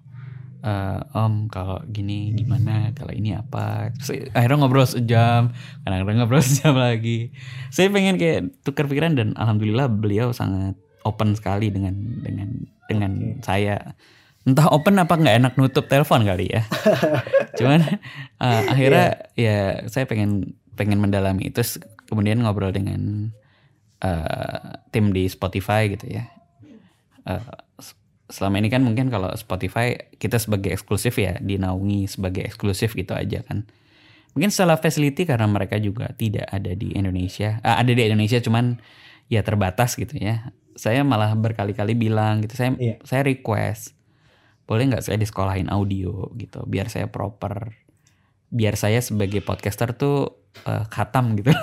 Eh, 0.65 1.01
om 1.13 1.45
kalau 1.53 1.77
gini 1.93 2.33
gimana 2.33 2.89
kalau 2.97 3.13
ini 3.13 3.37
apa 3.37 3.93
Terus 4.01 4.33
akhirnya 4.33 4.65
ngobrol 4.65 4.89
sejam 4.89 5.53
kadang-kadang 5.85 6.25
ngobrol 6.25 6.41
sejam 6.49 6.73
lagi 6.81 7.37
saya 7.69 7.93
pengen 7.93 8.17
kayak 8.17 8.65
tukar 8.65 8.89
pikiran 8.89 9.13
dan 9.13 9.37
alhamdulillah 9.37 9.93
beliau 9.93 10.33
sangat 10.33 10.73
open 11.05 11.37
sekali 11.37 11.69
dengan 11.69 11.93
dengan 12.25 12.65
dengan 12.89 13.13
saya 13.45 13.93
entah 14.45 14.69
open 14.69 15.01
apa 15.01 15.17
nggak 15.17 15.37
enak 15.41 15.53
nutup 15.57 15.89
telepon 15.89 16.23
kali 16.23 16.53
ya. 16.53 16.63
Cuman 17.59 17.81
eh, 18.39 18.63
akhirnya 18.69 19.07
ya 19.35 19.59
saya 19.89 20.05
pengen 20.05 20.53
pengen 20.75 21.01
mendalami 21.01 21.49
itu 21.49 21.65
kemudian 22.05 22.45
ngobrol 22.45 22.69
dengan 22.71 23.33
eh, 24.01 24.69
tim 24.93 25.11
di 25.11 25.25
Spotify 25.27 25.89
gitu 25.89 26.07
ya. 26.13 26.29
Eh, 27.25 27.41
s- 27.81 27.97
selama 28.29 28.61
ini 28.61 28.69
kan 28.69 28.85
mungkin 28.85 29.09
kalau 29.09 29.33
Spotify 29.33 29.97
kita 30.17 30.37
sebagai 30.37 30.77
eksklusif 30.77 31.17
ya 31.17 31.41
dinaungi 31.41 32.05
sebagai 32.05 32.45
eksklusif 32.45 32.93
gitu 32.93 33.17
aja 33.17 33.41
kan. 33.45 33.65
Mungkin 34.35 34.51
setelah 34.51 34.77
facility 34.77 35.25
karena 35.25 35.47
mereka 35.47 35.79
juga 35.79 36.11
tidak 36.13 36.51
ada 36.51 36.75
di 36.75 36.91
Indonesia 36.93 37.63
Ah, 37.63 37.79
ada 37.79 37.95
di 37.95 38.03
Indonesia 38.03 38.43
cuman 38.43 38.83
ya 39.31 39.41
terbatas 39.41 39.95
gitu 39.97 40.19
ya. 40.19 40.53
Saya 40.75 41.07
malah 41.07 41.39
berkali-kali 41.39 41.95
bilang 41.95 42.43
gitu 42.43 42.59
saya 42.59 42.75
Iya. 42.75 42.99
saya 43.07 43.23
request 43.25 43.94
boleh 44.65 44.89
nggak 44.89 45.05
saya 45.05 45.21
disekolahin 45.21 45.69
audio 45.69 46.33
gitu 46.41 46.65
biar 46.65 46.89
saya 46.89 47.09
proper 47.13 47.85
biar 48.55 48.79
saya 48.79 49.03
sebagai 49.03 49.43
podcaster 49.43 49.99
tuh 49.99 50.47
eh, 50.65 50.85
khatam 50.89 51.35
gitu. 51.39 51.51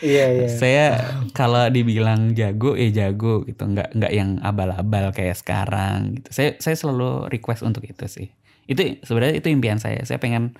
Iya 0.00 0.24
iya. 0.32 0.48
saya 0.48 0.86
kalau 1.34 1.66
dibilang 1.66 2.32
jago 2.32 2.78
ya 2.78 2.88
jago 2.94 3.42
gitu. 3.42 3.66
Nggak 3.66 3.90
nggak 3.98 4.12
yang 4.14 4.38
abal-abal 4.38 5.10
kayak 5.10 5.34
sekarang 5.34 6.14
gitu. 6.14 6.30
Saya 6.30 6.50
saya 6.62 6.78
selalu 6.78 7.26
request 7.28 7.66
untuk 7.66 7.84
itu 7.84 8.06
sih. 8.06 8.30
Itu 8.70 8.80
sebenarnya 9.02 9.42
itu 9.42 9.50
impian 9.50 9.82
saya. 9.82 10.00
Saya 10.06 10.22
pengen 10.22 10.54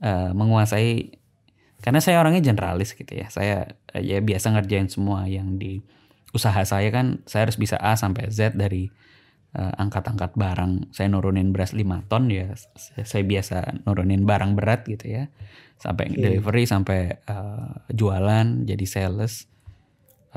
eh, 0.00 0.30
menguasai 0.32 1.18
karena 1.82 1.98
saya 1.98 2.22
orangnya 2.22 2.40
generalis 2.46 2.94
gitu 2.94 3.10
ya. 3.10 3.26
Saya 3.28 3.74
ya 3.90 4.22
biasa 4.22 4.54
ngerjain 4.54 4.86
semua 4.86 5.26
yang 5.26 5.58
di 5.58 5.82
usaha 6.30 6.62
saya 6.62 6.94
kan 6.94 7.26
saya 7.26 7.50
harus 7.50 7.58
bisa 7.58 7.74
A 7.74 7.98
sampai 7.98 8.30
Z 8.30 8.54
dari 8.54 8.88
angkat-angkat 9.50 10.38
barang 10.38 10.94
saya 10.94 11.10
nurunin 11.10 11.50
beras 11.50 11.74
5 11.74 12.06
ton 12.06 12.30
ya 12.30 12.54
saya, 13.02 13.22
biasa 13.26 13.82
nurunin 13.82 14.22
barang 14.22 14.54
berat 14.54 14.86
gitu 14.86 15.10
ya 15.10 15.26
sampai 15.74 16.14
Oke. 16.14 16.22
delivery 16.22 16.64
sampai 16.70 17.18
eh, 17.18 17.70
jualan 17.90 18.46
jadi 18.62 18.86
sales 18.86 19.50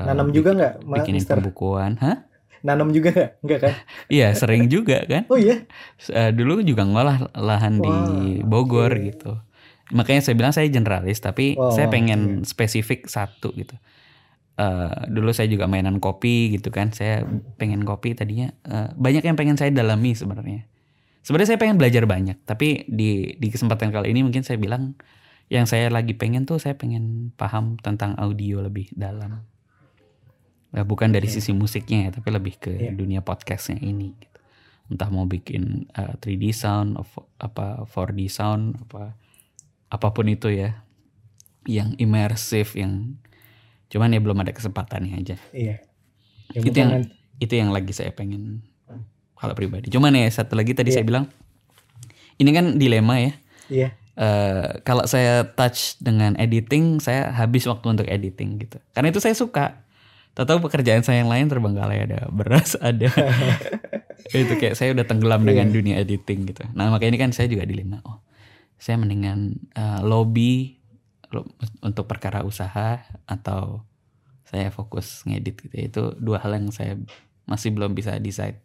eh, 0.02 0.06
Nanam 0.06 0.34
juga 0.34 0.50
nggak, 0.58 0.74
bikinin 0.82 1.22
Mister? 1.22 1.38
pembukuan 1.38 1.94
hah 2.02 2.26
Nanam 2.64 2.90
juga 2.90 3.12
nggak? 3.12 3.30
Nggak 3.44 3.58
kan? 3.62 3.72
iya 4.18 4.34
sering 4.34 4.66
juga 4.66 5.06
kan 5.06 5.30
Oh 5.30 5.38
iya. 5.38 5.62
Eh, 6.10 6.30
dulu 6.34 6.64
juga 6.66 6.82
ngolah 6.82 7.30
lahan 7.38 7.78
di 7.78 8.42
Wah, 8.42 8.50
Bogor 8.50 8.90
oke. 8.98 9.04
gitu 9.14 9.32
makanya 9.94 10.26
saya 10.26 10.34
bilang 10.34 10.50
saya 10.50 10.66
generalis 10.66 11.22
tapi 11.22 11.54
Wah, 11.54 11.70
saya 11.70 11.86
pengen 11.86 12.42
spesifik 12.42 13.06
satu 13.06 13.54
gitu 13.54 13.78
Eh, 14.54 15.10
dulu 15.10 15.34
saya 15.34 15.50
juga 15.50 15.66
mainan 15.66 15.98
kopi 15.98 16.54
gitu 16.54 16.70
kan. 16.70 16.94
Saya 16.94 17.26
pengen 17.58 17.82
kopi 17.82 18.14
tadinya 18.14 18.54
eh, 18.62 18.94
banyak 18.94 19.26
yang 19.26 19.34
pengen 19.34 19.58
saya 19.58 19.74
dalami 19.74 20.14
sebenarnya. 20.14 20.70
Sebenarnya 21.26 21.56
saya 21.56 21.60
pengen 21.60 21.74
belajar 21.74 22.06
banyak 22.06 22.38
tapi 22.44 22.86
di 22.86 23.34
di 23.34 23.48
kesempatan 23.50 23.90
kali 23.90 24.14
ini 24.14 24.22
mungkin 24.22 24.44
saya 24.44 24.60
bilang 24.60 24.94
yang 25.50 25.66
saya 25.66 25.90
lagi 25.90 26.14
pengen 26.14 26.46
tuh 26.46 26.62
saya 26.62 26.78
pengen 26.78 27.34
paham 27.34 27.80
tentang 27.82 28.14
audio 28.14 28.62
lebih 28.62 28.94
dalam. 28.94 29.42
Eh, 30.70 30.82
bukan 30.82 31.10
dari 31.10 31.26
sisi 31.26 31.50
musiknya 31.50 32.06
ya 32.06 32.10
tapi 32.14 32.28
lebih 32.30 32.54
ke 32.56 32.70
Iya. 32.70 32.92
dunia 32.94 33.20
podcastnya 33.20 33.78
ini 33.78 34.14
gitu. 34.14 34.30
entah 34.84 35.08
mau 35.08 35.24
bikin 35.24 35.88
eh, 35.90 36.14
3D 36.20 36.52
sound 36.52 36.94
of- 36.94 37.24
apa 37.40 37.88
4D 37.88 38.28
sound 38.28 38.76
apa 38.84 39.16
apa 39.88 40.08
pun 40.12 40.28
itu 40.28 40.46
ya. 40.46 40.84
Yang 41.64 41.96
imersif 41.98 42.76
yang 42.76 43.16
cuman 43.88 44.08
ya 44.08 44.20
belum 44.20 44.38
ada 44.38 44.50
kesempatannya 44.50 45.14
aja 45.16 45.36
Iya. 45.50 45.76
Ya, 46.50 46.60
Itu 46.60 46.74
yang- 46.74 46.92
nanti- 46.94 47.14
itu 47.36 47.54
yang 47.54 47.70
lagi 47.70 47.90
saya 47.90 48.10
pengen 48.10 48.62
kalau 49.34 49.52
pribadi 49.52 49.88
cuman 49.88 50.12
ya 50.12 50.28
satu 50.28 50.54
lagi 50.54 50.72
tadi 50.72 50.88
Iya. 50.88 50.96
saya 50.96 51.04
bilang 51.04 51.24
ini 52.36 52.50
kan 52.50 52.76
dilema 52.76 53.16
ya 53.18 53.32
Iya. 53.66 53.88
Eh, 54.14 54.66
kalau 54.82 55.02
saya 55.04 55.42
touch 55.48 55.98
dengan 55.98 56.36
editing 56.36 56.98
saya 56.98 57.30
habis 57.30 57.66
waktu 57.66 57.86
untuk 57.88 58.06
editing 58.06 58.58
gitu 58.58 58.78
karena 58.92 59.10
itu 59.10 59.18
saya 59.18 59.34
suka 59.34 59.82
tahu 60.32 60.58
pekerjaan 60.60 61.02
saya 61.02 61.18
yang 61.18 61.28
lain 61.28 61.46
terbengkalai 61.46 62.06
ada 62.06 62.26
beras 62.28 62.78
ada 62.80 63.10
itu 64.30 64.54
kayak 64.54 64.74
saya 64.74 64.90
udah 64.90 65.02
tenggelam 65.02 65.42
dengan 65.42 65.66
Iya. 65.66 65.74
dunia 65.74 65.94
editing 65.98 66.46
gitu 66.46 66.62
nah 66.72 66.88
makanya 66.88 67.10
ini 67.10 67.20
kan 67.20 67.30
saya 67.30 67.46
juga 67.46 67.66
dilema 67.66 67.98
oh 68.02 68.22
saya 68.76 68.96
mendingan 68.96 69.58
eh, 69.72 70.00
lobby 70.02 70.78
lo- 70.78 70.83
untuk 71.82 72.06
perkara 72.06 72.46
usaha 72.46 73.02
atau 73.26 73.82
saya 74.46 74.70
fokus 74.70 75.26
ngedit 75.26 75.56
gitu 75.66 75.76
itu 75.76 76.02
dua 76.22 76.38
hal 76.38 76.54
yang 76.54 76.70
saya 76.70 76.94
masih 77.48 77.74
belum 77.74 77.96
bisa 77.96 78.16
decide 78.22 78.62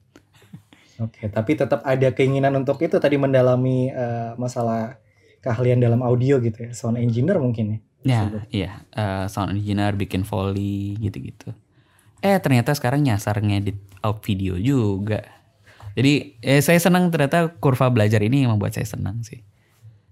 Oke, 0.99 1.31
tapi 1.31 1.55
tetap 1.55 1.79
ada 1.87 2.11
keinginan 2.11 2.59
untuk 2.59 2.75
itu 2.83 2.99
tadi 2.99 3.15
mendalami 3.15 3.87
eh, 3.87 4.35
masalah 4.35 4.99
keahlian 5.39 5.79
dalam 5.79 6.03
audio 6.03 6.43
gitu 6.43 6.67
ya, 6.67 6.71
sound 6.75 6.99
engineer 6.99 7.39
mungkin 7.39 7.65
ya. 7.71 7.79
Ya, 7.99 8.21
iya, 8.51 8.71
Eh, 8.95 9.25
sound 9.31 9.55
engineer 9.55 9.95
bikin 9.95 10.27
foley 10.27 10.99
gitu-gitu. 10.99 11.55
Eh 12.19 12.35
ternyata 12.43 12.75
sekarang 12.75 13.07
nyasar 13.07 13.39
ngedit 13.39 13.79
out 14.03 14.19
video 14.27 14.59
juga. 14.59 15.23
Jadi 15.95 16.35
eh, 16.43 16.59
saya 16.59 16.83
senang 16.83 17.07
ternyata 17.15 17.55
kurva 17.63 17.87
belajar 17.87 18.19
ini 18.19 18.43
membuat 18.43 18.75
saya 18.75 18.87
senang 18.87 19.23
sih. 19.23 19.39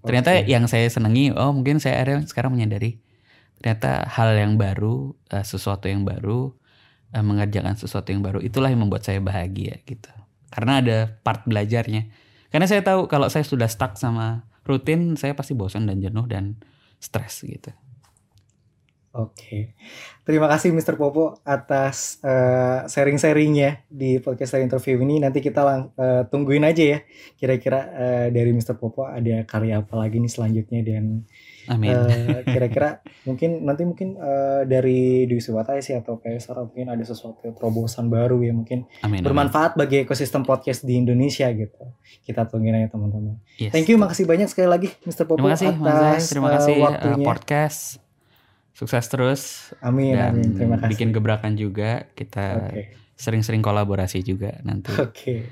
Ternyata 0.08 0.40
Oke. 0.40 0.48
yang 0.48 0.64
saya 0.64 0.88
senangi, 0.88 1.36
oh 1.36 1.52
mungkin 1.52 1.76
saya 1.84 2.00
akhirnya 2.00 2.24
sekarang 2.24 2.56
menyadari 2.56 3.04
ternyata 3.58 4.06
hal 4.06 4.38
yang 4.38 4.54
baru, 4.54 5.12
eh, 5.34 5.44
sesuatu 5.44 5.90
yang 5.90 6.06
baru, 6.06 6.54
eh, 7.12 7.20
mengerjakan 7.20 7.74
sesuatu 7.74 8.14
yang 8.14 8.22
baru, 8.22 8.38
itulah 8.40 8.70
yang 8.70 8.86
membuat 8.86 9.04
saya 9.04 9.18
bahagia 9.18 9.82
gitu. 9.84 10.08
Karena 10.48 10.80
ada 10.80 11.12
part 11.20 11.44
belajarnya. 11.44 12.08
Karena 12.48 12.64
saya 12.64 12.80
tahu 12.80 13.10
kalau 13.10 13.28
saya 13.28 13.44
sudah 13.44 13.68
stuck 13.68 14.00
sama 14.00 14.48
rutin, 14.64 15.18
saya 15.20 15.36
pasti 15.36 15.52
bosan 15.52 15.84
dan 15.84 16.00
jenuh 16.00 16.24
dan 16.24 16.56
stres 17.02 17.44
gitu. 17.44 17.68
Oke. 19.18 19.74
Terima 20.22 20.46
kasih 20.46 20.70
Mr. 20.70 20.94
Popo 20.94 21.42
atas 21.42 22.22
eh, 22.22 22.86
sharing-sharingnya 22.86 23.88
di 23.88 24.22
podcast 24.22 24.54
interview 24.56 25.00
ini. 25.00 25.18
Nanti 25.18 25.40
kita 25.40 25.60
lang- 25.60 25.90
eh, 25.92 26.22
tungguin 26.28 26.62
aja 26.62 26.84
ya. 26.94 26.98
Kira-kira 27.34 27.80
eh, 27.90 28.26
dari 28.30 28.52
Mr. 28.52 28.78
Popo 28.78 29.02
ada 29.02 29.42
karya 29.42 29.80
apa 29.80 29.94
lagi 29.96 30.20
nih 30.20 30.28
selanjutnya 30.28 30.80
dan 30.84 31.26
Amin. 31.66 31.92
kira-kira 32.46 33.02
mungkin 33.24 33.64
nanti 33.64 33.82
mungkin 33.84 34.14
eh, 34.14 34.62
dari 34.64 35.26
Dwi 35.26 35.40
Suwata 35.40 35.74
sih 35.78 35.92
atau 35.92 36.16
Kaisar 36.16 36.56
mungkin 36.62 36.88
ada 36.88 37.02
sesuatu 37.02 37.42
terobosan 37.50 38.06
baru 38.06 38.40
ya 38.40 38.52
mungkin 38.52 38.86
Amin. 39.00 39.18
amin. 39.18 39.22
bermanfaat 39.24 39.74
bagi 39.74 40.04
ekosistem 40.04 40.44
podcast 40.44 40.84
di 40.84 40.94
Indonesia 40.94 41.50
gitu. 41.50 41.84
Kita 42.22 42.46
tungguin 42.46 42.76
aja 42.76 42.88
teman-teman. 42.88 43.36
Yes. 43.58 43.72
Thank 43.72 43.90
you, 43.90 43.98
makasih 43.98 44.24
banyak 44.24 44.46
sekali 44.46 44.68
lagi 44.68 44.88
Mr. 45.02 45.26
Popo 45.26 45.42
Terima 45.42 45.56
kasih, 45.56 45.68
atas 45.74 46.22
Terima 46.30 46.48
kasih 46.54 46.72
eh, 46.72 46.80
waktunya. 46.80 47.26
podcast. 47.26 48.07
Sukses 48.78 49.10
terus 49.10 49.40
amin, 49.82 50.14
dan 50.14 50.38
amin. 50.38 50.54
Terima 50.54 50.76
kasih. 50.78 50.90
bikin 50.94 51.10
gebrakan 51.10 51.58
juga. 51.58 52.06
Kita 52.14 52.70
Oke. 52.70 52.94
sering-sering 53.18 53.58
kolaborasi 53.58 54.22
juga 54.22 54.54
nanti 54.62 54.94
Oke. 54.94 55.50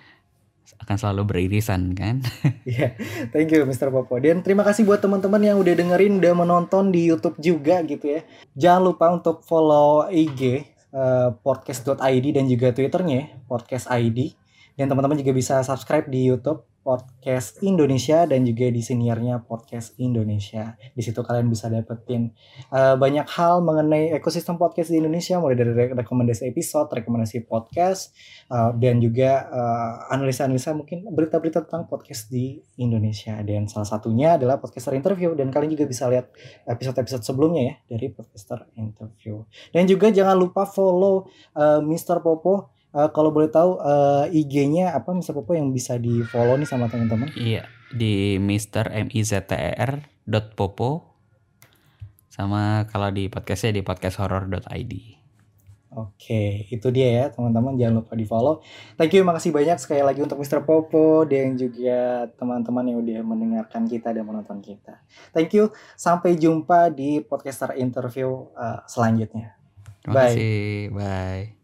akan 0.86 0.94
selalu 0.94 1.22
beririsan 1.34 1.90
kan. 1.98 2.22
Iya, 2.66 2.94
thank 3.34 3.50
you 3.50 3.66
Mr. 3.66 3.90
Popo. 3.90 4.14
Dan 4.22 4.46
terima 4.46 4.62
kasih 4.62 4.86
buat 4.86 5.02
teman-teman 5.02 5.42
yang 5.42 5.58
udah 5.58 5.74
dengerin, 5.74 6.22
udah 6.22 6.34
menonton 6.38 6.94
di 6.94 7.10
YouTube 7.10 7.34
juga 7.42 7.82
gitu 7.82 8.06
ya. 8.06 8.20
Jangan 8.54 8.82
lupa 8.94 9.10
untuk 9.10 9.42
follow 9.42 10.06
IG 10.06 10.62
eh, 10.94 11.28
podcast.id 11.42 12.26
dan 12.30 12.46
juga 12.46 12.70
Twitternya 12.70 13.16
ya, 13.18 13.26
podcast 13.50 13.90
ID. 13.90 14.38
Dan 14.78 14.86
teman-teman 14.86 15.18
juga 15.18 15.34
bisa 15.34 15.66
subscribe 15.66 16.06
di 16.06 16.30
YouTube 16.30 16.62
Podcast 16.86 17.58
Indonesia 17.66 18.22
dan 18.30 18.46
juga 18.46 18.70
di 18.70 18.78
seniornya 18.78 19.42
Podcast 19.42 19.98
Indonesia. 19.98 20.78
Di 20.94 21.02
situ 21.02 21.18
kalian 21.26 21.50
bisa 21.50 21.66
dapetin 21.66 22.30
eh, 22.70 22.94
banyak 22.94 23.26
hal 23.26 23.66
mengenai 23.66 24.14
ekosistem 24.14 24.54
podcast 24.54 24.94
di 24.94 25.02
Indonesia, 25.02 25.42
mulai 25.42 25.58
dari 25.58 25.74
re- 25.74 25.98
rekomendasi 25.98 26.46
episode, 26.46 26.86
rekomendasi 26.94 27.42
podcast, 27.50 28.14
Uh, 28.46 28.70
dan 28.78 29.02
juga 29.02 29.50
uh, 29.50 30.14
analisa-analisa 30.14 30.70
mungkin 30.70 31.02
berita-berita 31.10 31.66
tentang 31.66 31.90
podcast 31.90 32.30
di 32.30 32.62
Indonesia 32.78 33.34
dan 33.42 33.66
salah 33.66 33.90
satunya 33.90 34.38
adalah 34.38 34.62
podcaster 34.62 34.94
interview 34.94 35.34
dan 35.34 35.50
kalian 35.50 35.74
juga 35.74 35.82
bisa 35.90 36.06
lihat 36.06 36.30
episode-episode 36.62 37.26
sebelumnya 37.26 37.62
ya 37.66 37.74
dari 37.90 38.06
podcaster 38.14 38.70
interview 38.78 39.42
dan 39.74 39.90
juga 39.90 40.14
jangan 40.14 40.38
lupa 40.38 40.62
follow 40.62 41.26
uh, 41.58 41.82
Mr. 41.82 42.22
Popo 42.22 42.75
Uh, 42.96 43.12
kalau 43.12 43.28
boleh 43.28 43.52
tahu 43.52 43.76
uh, 43.76 44.24
IG-nya 44.32 44.96
apa 44.96 45.12
Mr. 45.12 45.36
Popo 45.36 45.52
yang 45.52 45.68
bisa 45.68 46.00
di 46.00 46.24
follow 46.24 46.56
nih 46.56 46.64
sama 46.64 46.88
teman-teman 46.88 47.28
Iya, 47.36 47.68
di 47.92 48.40
Mr. 48.40 48.88
M 48.88 49.12
I 49.12 49.20
Z 49.20 49.44
T 49.44 49.52
E 49.52 49.76
R 49.76 50.00
dot 50.24 50.56
popo 50.56 51.12
sama 52.32 52.88
kalau 52.88 53.12
di 53.12 53.28
podcastnya 53.28 53.80
di 53.80 53.82
podcasthorror.id. 53.84 54.92
Oke, 55.96 56.68
itu 56.68 56.92
dia 56.92 57.08
ya 57.08 57.24
teman-teman. 57.32 57.72
Jangan 57.80 58.04
lupa 58.04 58.12
di 58.12 58.28
follow. 58.28 58.60
Thank 59.00 59.16
you, 59.16 59.24
makasih 59.24 59.48
banyak 59.48 59.80
sekali 59.80 60.04
lagi 60.04 60.20
untuk 60.20 60.36
Mr. 60.36 60.60
Popo 60.60 61.24
dan 61.24 61.56
juga 61.56 62.28
teman-teman 62.36 62.84
yang 62.92 63.00
udah 63.00 63.20
mendengarkan 63.24 63.88
kita 63.88 64.12
dan 64.12 64.28
menonton 64.28 64.60
kita. 64.60 65.00
Thank 65.32 65.56
you. 65.56 65.72
Sampai 65.96 66.36
jumpa 66.36 66.92
di 66.92 67.24
podcaster 67.24 67.72
interview 67.80 68.28
uh, 68.52 68.84
selanjutnya. 68.84 69.56
Terima 70.04 70.28
kasih. 70.28 70.92
Bye. 70.92 71.55